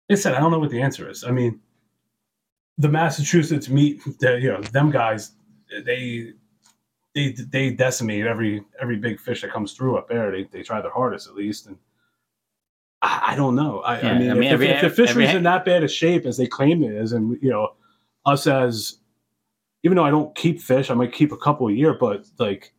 like 0.08 0.18
I 0.18 0.20
said, 0.20 0.34
I 0.34 0.40
don't 0.40 0.50
know 0.50 0.58
what 0.58 0.68
the 0.70 0.82
answer 0.82 1.08
is. 1.08 1.24
I 1.24 1.30
mean, 1.30 1.60
the 2.76 2.90
Massachusetts 2.90 3.70
meat, 3.70 4.02
the, 4.20 4.38
you 4.38 4.52
know, 4.52 4.60
them 4.60 4.90
guys, 4.90 5.30
they 5.86 6.34
they 7.14 7.30
they 7.32 7.70
decimate 7.70 8.26
every 8.26 8.64
every 8.80 8.96
big 8.96 9.20
fish 9.20 9.42
that 9.42 9.52
comes 9.52 9.72
through 9.72 9.96
up 9.96 10.08
there. 10.08 10.30
They 10.30 10.44
they 10.44 10.62
try 10.62 10.80
their 10.80 10.90
hardest 10.92 11.28
at 11.28 11.34
least, 11.34 11.66
and 11.66 11.76
I, 13.02 13.32
I 13.32 13.36
don't 13.36 13.54
know. 13.54 13.80
I, 13.80 14.00
Yeah, 14.00 14.12
I 14.12 14.18
mean, 14.18 14.30
I 14.30 14.34
mean, 14.34 14.44
if, 14.44 14.52
every- 14.54 14.68
if 14.68 14.80
the 14.82 14.90
fishery's 14.90 15.28
every- 15.28 15.38
in 15.38 15.44
that 15.44 15.64
bad 15.64 15.84
a 15.84 15.88
shape 15.88 16.26
as 16.26 16.36
they 16.36 16.46
claim 16.46 16.82
it 16.82 16.92
is, 16.92 17.12
and 17.12 17.38
you 17.42 17.50
know, 17.50 17.74
us 18.26 18.46
as 18.46 18.98
even 19.82 19.96
though 19.96 20.04
I 20.04 20.10
don't 20.10 20.34
keep 20.34 20.60
fish, 20.60 20.90
I 20.90 20.94
might 20.94 21.12
keep 21.12 21.30
a 21.32 21.36
couple 21.36 21.68
a 21.68 21.72
year, 21.72 21.94
but 21.94 22.26
like. 22.38 22.72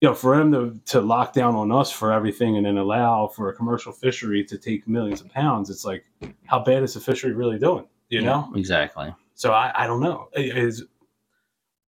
You 0.00 0.10
know, 0.10 0.14
for 0.14 0.36
them 0.36 0.52
to, 0.52 0.78
to 0.92 1.00
lock 1.00 1.32
down 1.32 1.54
on 1.54 1.72
us 1.72 1.90
for 1.90 2.12
everything 2.12 2.58
and 2.58 2.66
then 2.66 2.76
allow 2.76 3.26
for 3.26 3.48
a 3.48 3.54
commercial 3.54 3.90
fishery 3.90 4.44
to 4.44 4.58
take 4.58 4.86
millions 4.86 5.22
of 5.22 5.30
pounds, 5.30 5.70
it's 5.70 5.82
like, 5.86 6.04
how 6.44 6.58
bad 6.62 6.82
is 6.82 6.92
the 6.92 7.00
fishery 7.00 7.32
really 7.32 7.58
doing? 7.58 7.86
You 8.10 8.20
know? 8.20 8.52
exactly. 8.54 9.14
So 9.34 9.52
I, 9.52 9.72
I 9.74 9.86
don't 9.86 10.00
know. 10.00 10.28
Is 10.34 10.84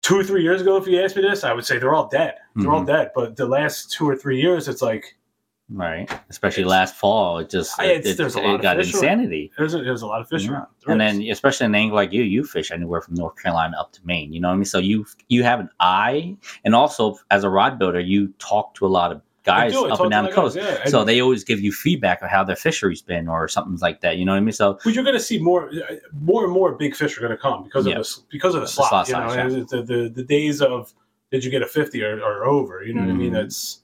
two 0.05 0.17
or 0.19 0.23
three 0.23 0.43
years 0.43 0.61
ago, 0.61 0.77
if 0.77 0.87
you 0.87 1.03
asked 1.03 1.17
me 1.17 1.23
this, 1.23 1.45
I 1.45 1.53
would 1.55 1.65
say 1.65 1.79
they're 1.79 1.95
all 1.95 2.09
dead. 2.09 2.35
They're 2.57 2.71
all 2.71 2.83
Mhm. 2.83 2.87
dead. 2.87 3.11
But 3.15 3.37
the 3.37 3.47
last 3.47 3.91
two 3.91 4.07
or 4.09 4.15
three 4.15 4.39
years, 4.41 4.69
it's 4.69 4.83
like 4.83 5.17
Right. 5.71 6.11
Especially 6.29 6.63
last 6.65 6.95
fall, 6.95 7.39
it 7.39 7.49
just 7.49 7.81
I- 7.81 7.87
it, 7.87 7.91
it's- 8.01 8.07
it, 8.13 8.17
there's 8.19 8.37
a 8.37 8.41
it 8.41 8.47
lot 8.47 8.55
of 8.57 8.61
got 8.63 8.79
insanity. 8.79 9.51
there's 9.57 9.73
a, 9.73 9.83
there's 9.83 10.03
a 10.03 10.07
lot 10.07 10.21
of 10.21 10.29
fish 10.29 10.45
Yeah. 10.45 10.51
around. 10.53 10.67
There 10.85 10.93
And 10.93 11.03
is. 11.03 11.19
then, 11.19 11.31
especially 11.33 11.65
an 11.65 11.75
angle 11.75 11.97
like 11.97 12.13
you, 12.13 12.23
you 12.23 12.45
fish 12.45 12.71
anywhere 12.71 13.01
from 13.01 13.15
North 13.15 13.43
Carolina 13.43 13.75
up 13.81 13.91
to 13.93 14.01
Maine. 14.05 14.31
You 14.35 14.41
know 14.43 14.49
what 14.49 14.55
I 14.55 14.59
mean? 14.59 14.65
So 14.67 14.79
you 14.79 15.07
you 15.31 15.43
have 15.43 15.61
an 15.61 15.71
eye, 15.81 16.37
and 16.67 16.75
also 16.75 17.17
as 17.31 17.45
a 17.45 17.49
rod 17.49 17.79
builder, 17.79 17.99
you 17.99 18.29
talk 18.39 18.75
to 18.75 18.87
a 18.87 18.93
lot 18.99 19.11
of 19.11 19.23
guys 19.45 19.73
do, 19.73 19.87
up 19.87 20.01
and 20.01 20.11
down 20.11 20.25
the 20.25 20.31
my 20.31 20.35
guys, 20.37 20.55
coast. 20.55 20.57
yeah. 20.57 20.85
So 20.87 21.01
And- 21.01 21.09
they 21.09 21.21
always 21.21 21.45
give 21.45 21.61
you 21.61 21.71
feedback 21.73 22.23
of 22.23 22.31
how 22.31 22.43
their 22.45 22.57
fishery's 22.57 23.03
been 23.03 23.29
or 23.29 23.47
something 23.49 23.77
like 23.81 24.01
that. 24.01 24.17
You 24.19 24.25
know 24.25 24.33
what 24.33 24.39
I 24.39 24.41
mean? 24.41 24.53
So 24.53 24.79
But 24.85 24.95
you're 24.95 25.05
going 25.05 25.17
to 25.17 25.23
see 25.23 25.39
more, 25.39 25.71
more 26.21 26.45
and 26.45 26.53
more 26.53 26.73
big 26.75 26.95
fish 26.97 27.17
are 27.17 27.21
going 27.21 27.31
to 27.33 27.37
come 27.39 27.63
because 27.65 27.87
Yeah. 27.87 27.99
of 27.99 28.07
the 28.07 28.23
because 28.31 28.55
of 28.55 28.61
the 28.63 28.67
The 28.67 28.73
slot. 28.73 29.07
slot 29.07 29.09
you 29.09 29.15
know, 29.15 29.29
size, 29.35 29.53
yeah. 29.57 29.65
the, 29.69 29.83
the 29.83 30.09
the 30.09 30.23
days 30.25 30.61
of 30.63 30.93
did 31.31 31.45
you 31.45 31.51
get 31.51 31.63
a 31.63 31.67
fifty 31.67 32.03
are, 32.05 32.23
are 32.23 32.45
over. 32.47 32.83
You 32.85 32.95
know 32.95 33.01
what 33.03 33.11
I 33.11 33.15
mean? 33.15 33.31
Mhm. 33.33 33.35
That's 33.35 33.81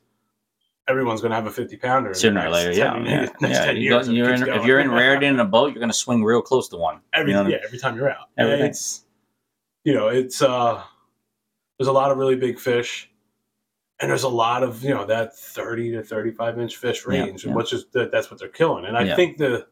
everyone's 0.89 1.21
going 1.21 1.31
to 1.31 1.37
have 1.37 1.47
a 1.47 1.51
fifty 1.51 1.77
pounder 1.77 2.15
sooner 2.15 2.47
or 2.47 2.51
later, 2.51 2.73
10 2.73 3.05
yeah, 3.05 3.21
years- 3.21 3.31
yeah. 3.41 3.71
You 3.73 3.91
go- 3.91 4.01
you're 4.03 4.35
in, 4.35 4.49
if 4.49 4.65
you're 4.65 4.81
in 4.81 4.91
Raritan 4.91 5.35
in 5.35 5.41
a 5.41 5.45
boat, 5.45 5.67
you're 5.73 5.79
going 5.81 5.89
to 5.91 5.95
swing 5.97 6.25
real 6.25 6.43
close 6.43 6.69
to 6.71 6.77
one. 6.77 7.01
every 7.13 7.33
you 7.33 7.37
know 7.37 7.45
I 7.45 7.49
yeah 7.49 7.59
every 7.65 7.79
time 7.79 7.97
you're 7.97 8.11
out 8.11 8.29
Everything. 8.39 8.67
it's 8.67 9.05
you 9.85 9.95
know 9.95 10.09
it's 10.09 10.43
uh 10.43 10.83
there's 11.79 11.89
a 11.89 11.93
lot 11.93 12.11
of 12.11 12.19
really 12.19 12.37
big 12.37 12.59
fish 12.59 13.10
and 14.01 14.11
there's 14.11 14.23
a 14.23 14.29
lot 14.29 14.63
of 14.63 14.83
you 14.83 14.91
know 14.95 15.05
that 15.07 15.37
30 15.37 15.93
to 15.93 16.03
35 16.03 16.59
inch 16.59 16.77
fish 16.77 17.07
range 17.07 17.45
yeah. 17.45 17.55
which 17.55 17.73
is 17.73 17.87
that, 17.93 18.11
that's 18.13 18.31
what 18.31 18.39
they're 18.41 18.49
killing 18.49 18.85
and 18.87 18.97
i 18.97 19.03
Yeah. 19.03 19.17
think 19.17 19.39
the 19.39 19.67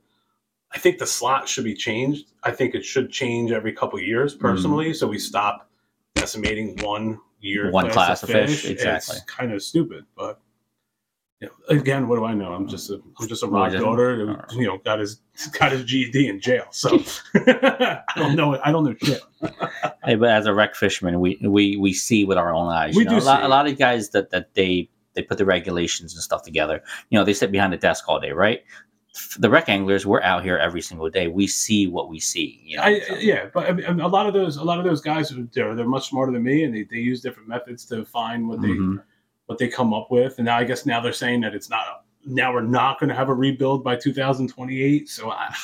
i 0.73 0.79
think 0.79 0.99
the 0.99 1.07
slot 1.07 1.49
should 1.49 1.65
be 1.65 1.75
changed 1.75 2.33
i 2.43 2.51
think 2.51 2.75
it 2.75 2.85
should 2.85 3.11
change 3.11 3.53
every 3.53 3.73
couple 3.73 3.99
years 4.01 4.35
Mm-hmm. 4.35 4.43
personally 4.47 4.95
so 4.95 5.07
we 5.07 5.19
stop 5.19 5.71
decimating 6.15 6.77
one 6.83 7.19
year 7.41 7.71
One 7.71 7.89
class 7.91 8.23
of 8.23 8.31
fish, 8.31 8.65
exactly. 8.67 9.17
it's 9.17 9.25
kind 9.27 9.53
of 9.53 9.63
stupid 9.63 10.05
but 10.17 10.41
you 11.41 11.47
know, 11.49 11.53
again, 11.79 12.09
what 12.09 12.17
do 12.17 12.25
I 12.25 12.35
know? 12.35 12.53
I'm 12.53 12.67
just 12.67 12.91
a 12.91 13.01
I'm 13.21 13.29
just 13.29 13.43
a 13.43 13.47
rock 13.47 13.71
just- 13.71 13.83
builder 13.83 14.45
who 14.51 14.61
you 14.61 14.67
know 14.67 14.79
got 14.79 14.99
his 14.99 15.21
got 15.59 15.73
his 15.73 15.85
GED 15.85 16.29
in 16.29 16.41
jail. 16.41 16.67
So 16.71 16.99
I 17.35 18.03
don't 18.17 18.35
know 18.37 18.59
I 18.65 18.73
don't 18.73 18.85
know 18.85 18.95
shit. 19.03 19.23
Hey, 20.05 20.17
but 20.17 20.31
as 20.31 20.47
a 20.47 20.55
rec 20.55 20.75
fisherman, 20.75 21.21
we 21.21 21.39
we 21.43 21.77
we 21.77 21.93
see 21.93 22.25
with 22.25 22.39
our 22.39 22.53
own 22.53 22.69
eyes. 22.73 22.97
We 22.97 23.03
you 23.03 23.11
know? 23.11 23.19
do 23.21 23.25
a 23.25 23.27
lot, 23.27 23.41
see. 23.41 23.45
a 23.47 23.49
lot 23.49 23.67
of 23.69 23.79
guys 23.79 24.11
that 24.11 24.31
that 24.31 24.55
they 24.55 24.89
they 25.15 25.23
put 25.23 25.39
the 25.39 25.45
regulations 25.45 26.15
and 26.15 26.23
stuff 26.23 26.43
together. 26.43 26.83
You 27.11 27.19
know, 27.19 27.25
they 27.25 27.35
sit 27.35 27.53
behind 27.53 27.73
the 27.73 27.77
desk 27.77 28.09
all 28.09 28.19
day, 28.21 28.33
right? 28.33 28.63
The 29.39 29.51
rec 29.51 29.69
anglers, 29.69 30.07
we're 30.07 30.23
out 30.23 30.45
here 30.45 30.59
every 30.59 30.81
single 30.81 31.09
day. 31.11 31.27
We 31.27 31.49
see 31.49 31.89
what 31.89 32.09
we 32.09 32.21
see. 32.21 32.61
You 32.65 32.77
know, 32.77 32.83
I, 32.85 33.01
so- 33.01 33.15
yeah, 33.17 33.47
but 33.53 33.69
I 33.69 33.73
mean, 33.73 34.01
a 34.01 34.07
lot 34.09 34.27
of 34.27 34.35
those, 34.35 34.57
a 34.59 34.65
lot 34.65 34.79
of 34.79 34.85
those 34.85 35.01
guys, 35.01 35.33
are, 35.33 35.43
they're 35.53 35.75
they're 35.75 35.87
much 35.89 36.09
smarter 36.11 36.31
than 36.31 36.43
me, 36.43 36.65
and 36.65 36.75
they, 36.75 36.83
they 36.85 36.99
use 36.99 37.21
different 37.21 37.49
methods 37.49 37.85
to 37.87 38.05
find 38.05 38.49
what 38.49 38.61
they 38.61 38.69
Mhm. 38.69 39.03
What 39.49 39.57
they 39.57 39.67
come 39.69 39.95
up 39.95 40.11
with. 40.11 40.35
And 40.37 40.45
now 40.45 40.59
I 40.59 40.65
guess 40.65 40.85
now 40.85 41.01
they're 41.01 41.11
saying 41.15 41.41
that 41.41 41.55
it's 41.55 41.71
not 41.71 42.05
now 42.27 42.53
we're 42.53 42.61
not 42.61 43.01
going 43.01 43.09
to 43.09 43.15
have 43.15 43.31
a 43.31 43.35
rebuild 43.35 43.83
by 43.83 43.97
2028. 43.97 45.09
So 45.09 45.31
I, 45.31 45.55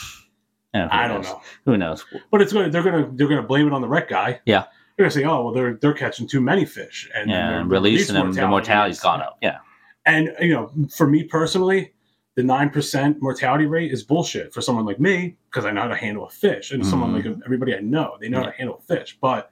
Yeah, 0.72 0.89
I 0.91 1.07
don't 1.07 1.20
know, 1.22 1.43
Who 1.66 1.76
knows? 1.76 2.03
but 2.30 2.41
it's 2.41 2.51
going 2.51 2.64
to 2.64 2.70
they're 2.72 2.82
going 2.82 3.05
to 3.05 3.11
they're 3.14 3.28
going 3.28 3.43
to 3.43 3.47
blame 3.47 3.66
it 3.66 3.74
on 3.74 3.82
the 3.82 3.89
rec 3.89 4.09
guy. 4.09 4.41
Yeah. 4.47 4.64
they're 4.97 5.05
going 5.05 5.11
to 5.11 5.14
say, 5.18 5.24
oh 5.24 5.45
well, 5.45 5.53
they're 5.53 5.74
they're 5.74 5.93
catching 5.93 6.26
too 6.26 6.41
many 6.41 6.64
fish, 6.64 7.11
and 7.14 7.28
Yeah, 7.30 7.61
and 7.61 7.70
releasing 7.70 8.14
them, 8.14 8.32
the 8.32 8.49
mortality's 8.49 9.01
gone 9.01 9.20
up. 9.20 9.37
Yeah, 9.43 9.59
And 10.07 10.35
you 10.41 10.55
know, 10.55 10.70
for 10.97 11.07
me 11.07 11.24
personally, 11.24 11.93
the 12.37 12.43
nine 12.43 12.70
percent 12.70 13.20
mortality 13.20 13.66
rate 13.66 13.93
is 13.93 14.03
bullshit 14.03 14.55
for 14.55 14.62
someone 14.62 14.87
like 14.87 14.99
me 14.99 15.37
because 15.51 15.66
I 15.66 15.72
know 15.72 15.82
how 15.82 15.89
to 15.89 15.97
handle 15.97 16.24
a 16.26 16.30
fish, 16.30 16.70
and 16.72 16.85
someone 16.87 17.11
Mhm. 17.12 17.26
like 17.26 17.37
everybody 17.45 17.76
I 17.76 17.80
know, 17.80 18.16
they 18.18 18.30
know 18.30 18.39
how 18.41 18.47
to 18.47 18.53
handle 18.53 18.80
fish. 18.89 19.18
But 19.20 19.51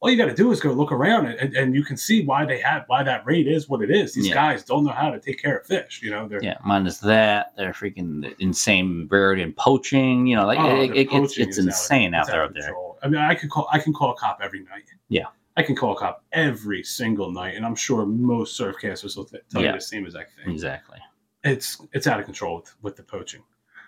all 0.00 0.10
you 0.10 0.18
got 0.18 0.26
to 0.26 0.34
do 0.34 0.52
is 0.52 0.60
go 0.60 0.70
look 0.72 0.92
around 0.92 1.26
and, 1.26 1.54
and 1.56 1.74
you 1.74 1.82
can 1.82 1.96
see 1.96 2.24
why 2.24 2.44
they 2.44 2.58
have 2.60 2.84
why 2.88 3.02
that 3.02 3.24
rate 3.24 3.48
is 3.48 3.68
what 3.68 3.80
it 3.80 3.90
is. 3.90 4.12
These 4.12 4.28
Yeah. 4.28 4.34
guys 4.34 4.62
don't 4.62 4.84
know 4.84 4.92
how 4.92 5.10
to 5.10 5.18
take 5.18 5.40
care 5.40 5.58
of 5.58 5.66
fish. 5.66 6.00
You 6.02 6.10
know, 6.10 6.28
they're 6.28 6.42
Yeah, 6.42 6.58
minus 6.64 6.98
that, 6.98 7.54
they're 7.56 7.72
freaking 7.72 8.34
insane 8.38 9.08
rarity 9.10 9.42
and 9.42 9.56
poaching. 9.56 10.26
You 10.26 10.36
know, 10.36 10.46
like 10.46 10.58
Oh, 10.58 10.82
it, 10.82 10.90
it, 10.90 11.08
it's, 11.10 11.38
it's 11.38 11.56
is 11.56 11.66
out- 11.66 11.68
insane 11.68 12.14
out 12.14 12.26
there. 12.26 12.42
Out 12.42 12.54
there. 12.54 12.74
I 13.02 13.08
mean, 13.08 13.20
I 13.20 13.34
can 13.34 13.48
call 13.48 13.66
I 13.72 13.78
can 13.78 13.92
call 13.94 14.10
a 14.10 14.16
cop 14.16 14.40
every 14.42 14.60
night. 14.60 14.84
Yeah. 15.08 15.26
I 15.56 15.62
can 15.62 15.76
call 15.76 15.92
a 15.92 15.96
cop 15.96 16.24
every 16.32 16.82
single 16.82 17.30
night, 17.30 17.54
and 17.54 17.64
I'm 17.64 17.76
sure 17.76 18.04
most 18.04 18.56
surf 18.56 18.76
casters 18.80 19.16
will 19.16 19.24
tell 19.24 19.62
Yeah. 19.62 19.68
you 19.68 19.72
the 19.74 19.80
same 19.80 20.04
exact 20.04 20.32
thing. 20.36 20.52
Exactly. 20.52 20.98
It's 21.44 21.80
it's 21.92 22.06
out 22.06 22.18
of 22.18 22.26
control 22.26 22.56
with, 22.56 22.74
with 22.82 22.96
the 22.96 23.04
poaching. 23.04 23.42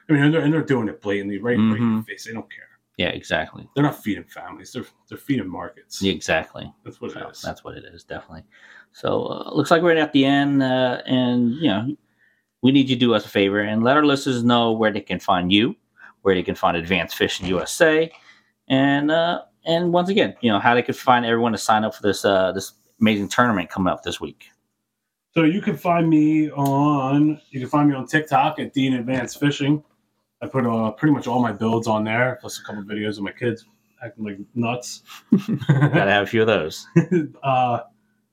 I 0.08 0.12
mean, 0.12 0.22
and 0.22 0.32
they're, 0.34 0.42
and 0.42 0.52
they're 0.52 0.62
doing 0.62 0.88
it 0.88 1.02
blatantly, 1.02 1.38
right, 1.38 1.50
right 1.50 1.58
in 1.58 1.70
the 1.70 1.76
mm-hmm. 1.76 2.00
face. 2.02 2.24
They 2.26 2.32
don't 2.32 2.48
care. 2.50 2.65
Yeah, 2.96 3.08
exactly. 3.08 3.68
They're 3.74 3.84
not 3.84 4.02
feeding 4.02 4.24
families. 4.24 4.72
They're 4.72 4.86
they're 5.08 5.18
feeding 5.18 5.48
markets. 5.48 6.00
Yeah, 6.00 6.12
exactly. 6.12 6.72
That's 6.84 7.00
what 7.00 7.10
it 7.10 7.14
So 7.14 7.28
is. 7.28 7.42
that's 7.42 7.62
what 7.62 7.76
it 7.76 7.84
is, 7.84 8.04
definitely. 8.04 8.44
So 8.92 9.26
uh, 9.26 9.50
looks 9.54 9.70
like 9.70 9.82
we're 9.82 9.96
at 9.96 10.12
the 10.12 10.24
end, 10.24 10.62
uh, 10.62 11.02
and 11.04 11.54
you 11.56 11.68
know, 11.68 11.96
we 12.62 12.72
need 12.72 12.88
you 12.88 12.96
to 12.96 13.00
do 13.00 13.12
us 13.14 13.26
a 13.26 13.28
favor 13.28 13.60
and 13.60 13.82
let 13.84 13.96
our 13.98 14.04
listeners 14.06 14.42
know 14.42 14.72
where 14.72 14.90
they 14.90 15.02
can 15.02 15.20
find 15.20 15.52
you, 15.52 15.76
where 16.22 16.34
they 16.34 16.42
can 16.42 16.54
find 16.54 16.76
Advanced 16.76 17.16
Fishing 17.16 17.46
USA, 17.46 18.10
and 18.68 19.10
uh, 19.10 19.42
and 19.66 19.92
once 19.92 20.08
again, 20.08 20.34
you 20.40 20.50
know, 20.50 20.58
how 20.58 20.74
they 20.74 20.82
could 20.82 20.96
find 20.96 21.26
everyone 21.26 21.52
to 21.52 21.58
sign 21.58 21.84
up 21.84 21.94
for 21.94 22.02
this 22.02 22.24
uh, 22.24 22.52
this 22.52 22.72
amazing 22.98 23.28
tournament 23.28 23.68
coming 23.68 23.92
up 23.92 24.02
this 24.04 24.22
week. 24.22 24.46
So 25.34 25.42
you 25.42 25.60
can 25.60 25.76
find 25.76 26.08
me 26.08 26.50
on 26.52 27.38
you 27.50 27.60
can 27.60 27.68
find 27.68 27.90
me 27.90 27.94
on 27.94 28.06
TikTok 28.06 28.58
at 28.58 28.72
Dean 28.72 28.94
Advanced 28.94 29.38
Fishing. 29.38 29.84
I 30.46 30.48
put 30.48 30.64
uh, 30.64 30.92
pretty 30.92 31.12
much 31.12 31.26
all 31.26 31.42
my 31.42 31.50
builds 31.50 31.88
on 31.88 32.04
there, 32.04 32.38
plus 32.40 32.60
a 32.60 32.62
couple 32.62 32.82
videos 32.84 33.16
of 33.16 33.24
my 33.24 33.32
kids 33.32 33.64
acting 34.02 34.24
like 34.24 34.38
nuts. 34.54 35.02
Gotta 35.68 36.10
have 36.10 36.22
a 36.22 36.26
few 36.26 36.42
of 36.42 36.46
those. 36.46 36.86
uh, 37.42 37.80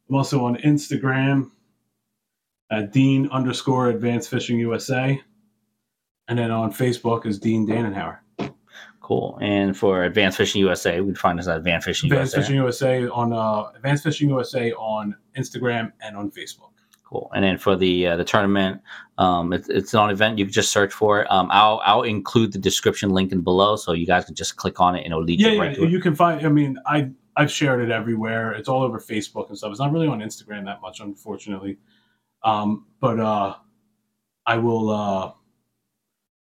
I'm 0.09 0.15
also 0.15 0.45
on 0.45 0.57
Instagram 0.57 1.49
at 2.71 2.91
Dean 2.91 3.27
underscore 3.31 3.89
Advanced 3.89 4.29
Fishing 4.29 4.59
USA, 4.59 5.19
and 6.27 6.37
then 6.37 6.51
on 6.51 6.71
Facebook 6.71 7.25
is 7.25 7.39
Dean 7.39 7.67
Danenhower. 7.67 8.19
Cool. 9.01 9.37
And 9.41 9.75
for 9.75 10.03
Advanced 10.03 10.37
Fishing 10.37 10.61
USA, 10.61 11.01
we 11.01 11.07
can 11.07 11.15
find 11.15 11.39
us 11.39 11.47
at 11.47 11.57
Advanced 11.57 11.85
Fishing 11.85 12.11
Advanced 12.11 12.35
USA. 12.35 12.41
Fishing 12.41 12.55
USA 12.55 13.07
on 13.07 13.33
uh, 13.33 13.71
Advanced 13.75 14.03
Fishing 14.03 14.29
USA 14.29 14.71
on 14.73 15.15
Instagram 15.35 15.91
and 15.99 16.15
on 16.15 16.29
Facebook. 16.29 16.69
Cool. 17.13 17.29
And 17.35 17.43
then 17.45 17.59
for 17.59 17.75
the 17.75 18.07
uh, 18.07 18.17
the 18.17 18.23
tournament, 18.23 18.81
um, 19.19 19.53
it's, 19.53 19.69
it's 19.69 19.93
an 19.93 20.09
event. 20.09 20.39
You 20.39 20.45
can 20.45 20.51
just 20.51 20.71
search 20.71 20.91
for 20.91 21.21
it. 21.21 21.27
Um, 21.31 21.47
I'll 21.51 21.79
I'll 21.85 22.01
include 22.01 22.51
the 22.53 22.57
description 22.57 23.11
link 23.11 23.31
in 23.31 23.41
below, 23.41 23.75
so 23.75 23.91
you 23.93 24.07
guys 24.07 24.25
can 24.25 24.33
just 24.33 24.55
click 24.55 24.79
on 24.79 24.95
it 24.95 25.03
and 25.03 25.11
it'll 25.13 25.23
lead 25.23 25.39
Yeah, 25.39 25.49
you 25.49 25.53
yeah, 25.57 25.61
right 25.61 25.75
to 25.75 25.83
it. 25.83 25.91
you 25.91 25.99
can 25.99 26.15
find. 26.15 26.43
I 26.43 26.49
mean, 26.49 26.75
I 26.87 27.11
I've 27.37 27.51
shared 27.51 27.81
it 27.83 27.91
everywhere. 27.91 28.53
It's 28.53 28.67
all 28.67 28.81
over 28.81 28.99
Facebook 28.99 29.49
and 29.49 29.55
stuff. 29.57 29.69
It's 29.69 29.79
not 29.79 29.91
really 29.91 30.07
on 30.07 30.21
Instagram 30.21 30.65
that 30.65 30.81
much, 30.81 31.01
unfortunately. 31.01 31.77
Um, 32.43 32.87
but 32.99 33.19
uh, 33.19 33.57
I 34.47 34.57
will 34.57 34.89
uh, 34.89 35.31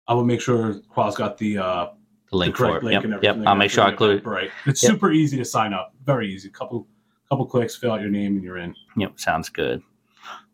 I 0.07 0.13
will 0.13 0.23
make 0.23 0.39
sure 0.39 0.75
Qual's 0.87 1.15
got 1.17 1.39
the 1.39 1.57
uh, 1.57 1.87
the 2.29 2.37
link 2.37 2.53
the 2.53 2.57
for 2.59 2.65
correct 2.67 2.83
it. 2.83 2.85
link 2.85 3.03
Yep, 3.03 3.11
and 3.11 3.23
yep. 3.41 3.47
I'll 3.47 3.55
make 3.55 3.71
sure 3.71 3.85
I 3.85 3.89
include 3.89 4.19
it. 4.19 4.25
Right. 4.27 4.51
It's 4.67 4.83
Yep. 4.83 4.91
super 4.91 5.11
easy 5.11 5.35
to 5.37 5.45
sign 5.45 5.73
up. 5.73 5.95
Very 6.05 6.31
easy. 6.31 6.49
Couple 6.49 6.87
couple 7.27 7.47
clicks, 7.47 7.75
fill 7.75 7.91
out 7.91 8.01
your 8.01 8.11
name, 8.11 8.35
and 8.35 8.43
you're 8.43 8.59
in. 8.59 8.75
Yep, 8.97 9.19
sounds 9.19 9.49
good. 9.49 9.81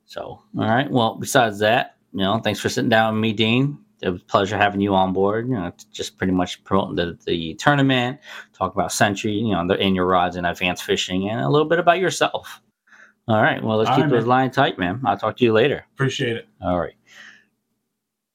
So, 0.10 0.22
all 0.22 0.42
right. 0.56 0.90
Well, 0.90 1.18
besides 1.20 1.60
that, 1.60 1.98
you 2.14 2.24
know, 2.24 2.40
thanks 2.40 2.60
for 2.60 2.68
sitting 2.68 2.90
down 2.90 3.14
with 3.14 3.22
me, 3.22 3.32
Dean. 3.32 3.78
It 4.02 4.10
was 4.10 4.24
a 4.24 4.26
pleasure 4.26 4.58
having 4.58 4.82
you 4.82 4.96
on 4.96 5.14
board. 5.14 5.48
You 5.48 5.54
know, 5.54 5.72
just 5.92 6.18
pretty 6.18 6.34
much 6.34 6.64
promoting 6.64 6.96
the, 6.96 7.20
the 7.28 7.54
tournament, 7.56 8.20
talk 8.54 8.74
about 8.74 8.92
Century, 8.92 9.34
you 9.34 9.52
know, 9.52 9.68
the 9.68 9.76
in 9.80 9.94
your 9.94 10.08
rods 10.08 10.36
and 10.36 10.48
advanced 10.48 10.84
fishing, 10.84 11.30
and 11.30 11.42
a 11.42 11.48
little 11.48 11.68
bit 11.68 11.78
about 11.78 12.00
yourself. 12.00 12.60
All 13.28 13.40
right. 13.40 13.64
Well, 13.64 13.78
let's 13.78 13.92
All 13.92 13.98
keep 13.98 14.06
right, 14.06 14.10
those 14.10 14.24
man. 14.24 14.30
lines 14.30 14.56
tight, 14.56 14.80
man. 14.80 15.00
I'll 15.06 15.16
talk 15.16 15.38
to 15.38 15.44
you 15.44 15.54
later. 15.54 15.86
Appreciate 15.94 16.38
it. 16.38 16.48
All 16.60 16.80
right. 16.80 16.96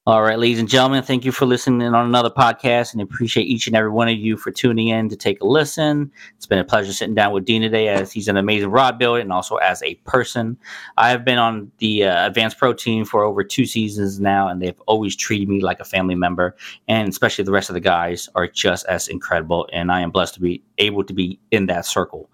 All 0.06 0.22
right, 0.22 0.38
ladies 0.38 0.58
and 0.58 0.68
gentlemen, 0.68 1.02
thank 1.02 1.24
you 1.24 1.32
for 1.32 1.46
listening 1.46 1.80
on 1.80 2.04
another 2.04 2.28
podcast 2.28 2.92
and 2.92 3.00
appreciate 3.00 3.44
each 3.44 3.66
and 3.66 3.74
every 3.74 3.88
one 3.88 4.06
of 4.06 4.18
you 4.18 4.36
for 4.36 4.50
tuning 4.50 4.88
in 4.88 5.08
to 5.08 5.16
take 5.16 5.40
a 5.40 5.46
listen. 5.46 6.12
It's 6.36 6.44
been 6.44 6.58
a 6.58 6.64
pleasure 6.64 6.92
sitting 6.92 7.14
down 7.14 7.32
with 7.32 7.46
Dean 7.46 7.62
today 7.62 7.88
as 7.88 8.12
he's 8.12 8.28
an 8.28 8.36
amazing 8.36 8.68
rod 8.68 8.98
builder 8.98 9.22
and 9.22 9.32
also 9.32 9.56
as 9.56 9.82
a 9.82 9.94
person. 10.04 10.58
I 10.98 11.08
have 11.08 11.24
been 11.24 11.38
on 11.38 11.72
the 11.78 12.04
uh, 12.04 12.26
Advanced 12.26 12.58
Pro 12.58 12.74
team 12.74 13.06
for 13.06 13.24
over 13.24 13.42
two 13.42 13.64
seasons 13.64 14.20
now, 14.20 14.46
and 14.46 14.60
they've 14.60 14.78
always 14.86 15.16
treated 15.16 15.48
me 15.48 15.62
like 15.62 15.80
a 15.80 15.84
family 15.84 16.16
member. 16.16 16.54
And 16.86 17.08
especially 17.08 17.44
the 17.44 17.52
rest 17.52 17.70
of 17.70 17.74
the 17.74 17.80
guys 17.80 18.28
are 18.34 18.46
just 18.46 18.84
as 18.84 19.08
incredible. 19.08 19.66
And 19.72 19.90
I 19.90 20.02
am 20.02 20.10
blessed 20.10 20.34
to 20.34 20.40
be 20.42 20.62
able 20.76 21.04
to 21.04 21.14
be 21.14 21.40
in 21.50 21.64
that 21.68 21.86
circle. 21.86 22.28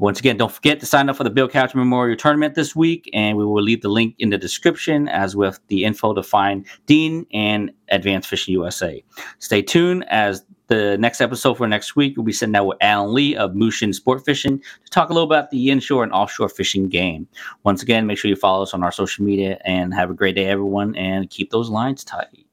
Once 0.00 0.18
again, 0.18 0.38
don't 0.38 0.50
forget 0.50 0.80
to 0.80 0.86
sign 0.86 1.10
up 1.10 1.16
for 1.16 1.24
the 1.24 1.30
Bill 1.30 1.46
Couch 1.46 1.74
Memorial 1.74 2.16
Tournament 2.16 2.54
this 2.54 2.74
week, 2.74 3.10
and 3.12 3.36
we 3.36 3.44
will 3.44 3.62
leave 3.62 3.82
the 3.82 3.88
link 3.90 4.14
in 4.18 4.30
the 4.30 4.38
description 4.38 5.08
as 5.08 5.36
with 5.36 5.60
the 5.68 5.84
info 5.84 6.14
to 6.14 6.22
find 6.22 6.66
Dean 6.86 7.26
and 7.34 7.70
Advanced 7.90 8.26
Fishing 8.26 8.54
USA. 8.54 9.04
Stay 9.40 9.60
tuned 9.60 10.08
as 10.08 10.42
the 10.68 10.96
next 10.98 11.20
episode 11.20 11.58
for 11.58 11.68
next 11.68 11.96
week, 11.96 12.16
we'll 12.16 12.24
be 12.24 12.32
sitting 12.32 12.52
down 12.52 12.64
with 12.64 12.78
Alan 12.80 13.12
Lee 13.12 13.36
of 13.36 13.54
Mushin 13.54 13.92
Sport 13.92 14.24
Fishing 14.24 14.58
to 14.58 14.90
talk 14.90 15.10
a 15.10 15.12
little 15.12 15.28
about 15.28 15.50
the 15.50 15.68
inshore 15.68 16.02
and 16.02 16.12
offshore 16.12 16.48
fishing 16.48 16.88
game. 16.88 17.28
Once 17.64 17.82
again, 17.82 18.06
make 18.06 18.16
sure 18.16 18.30
you 18.30 18.36
follow 18.36 18.62
us 18.62 18.72
on 18.72 18.82
our 18.82 18.92
social 18.92 19.24
media 19.24 19.60
and 19.66 19.92
have 19.92 20.10
a 20.10 20.14
great 20.14 20.36
day, 20.36 20.46
everyone, 20.46 20.94
and 20.94 21.28
keep 21.28 21.50
those 21.50 21.68
lines 21.68 22.04
tight. 22.04 22.46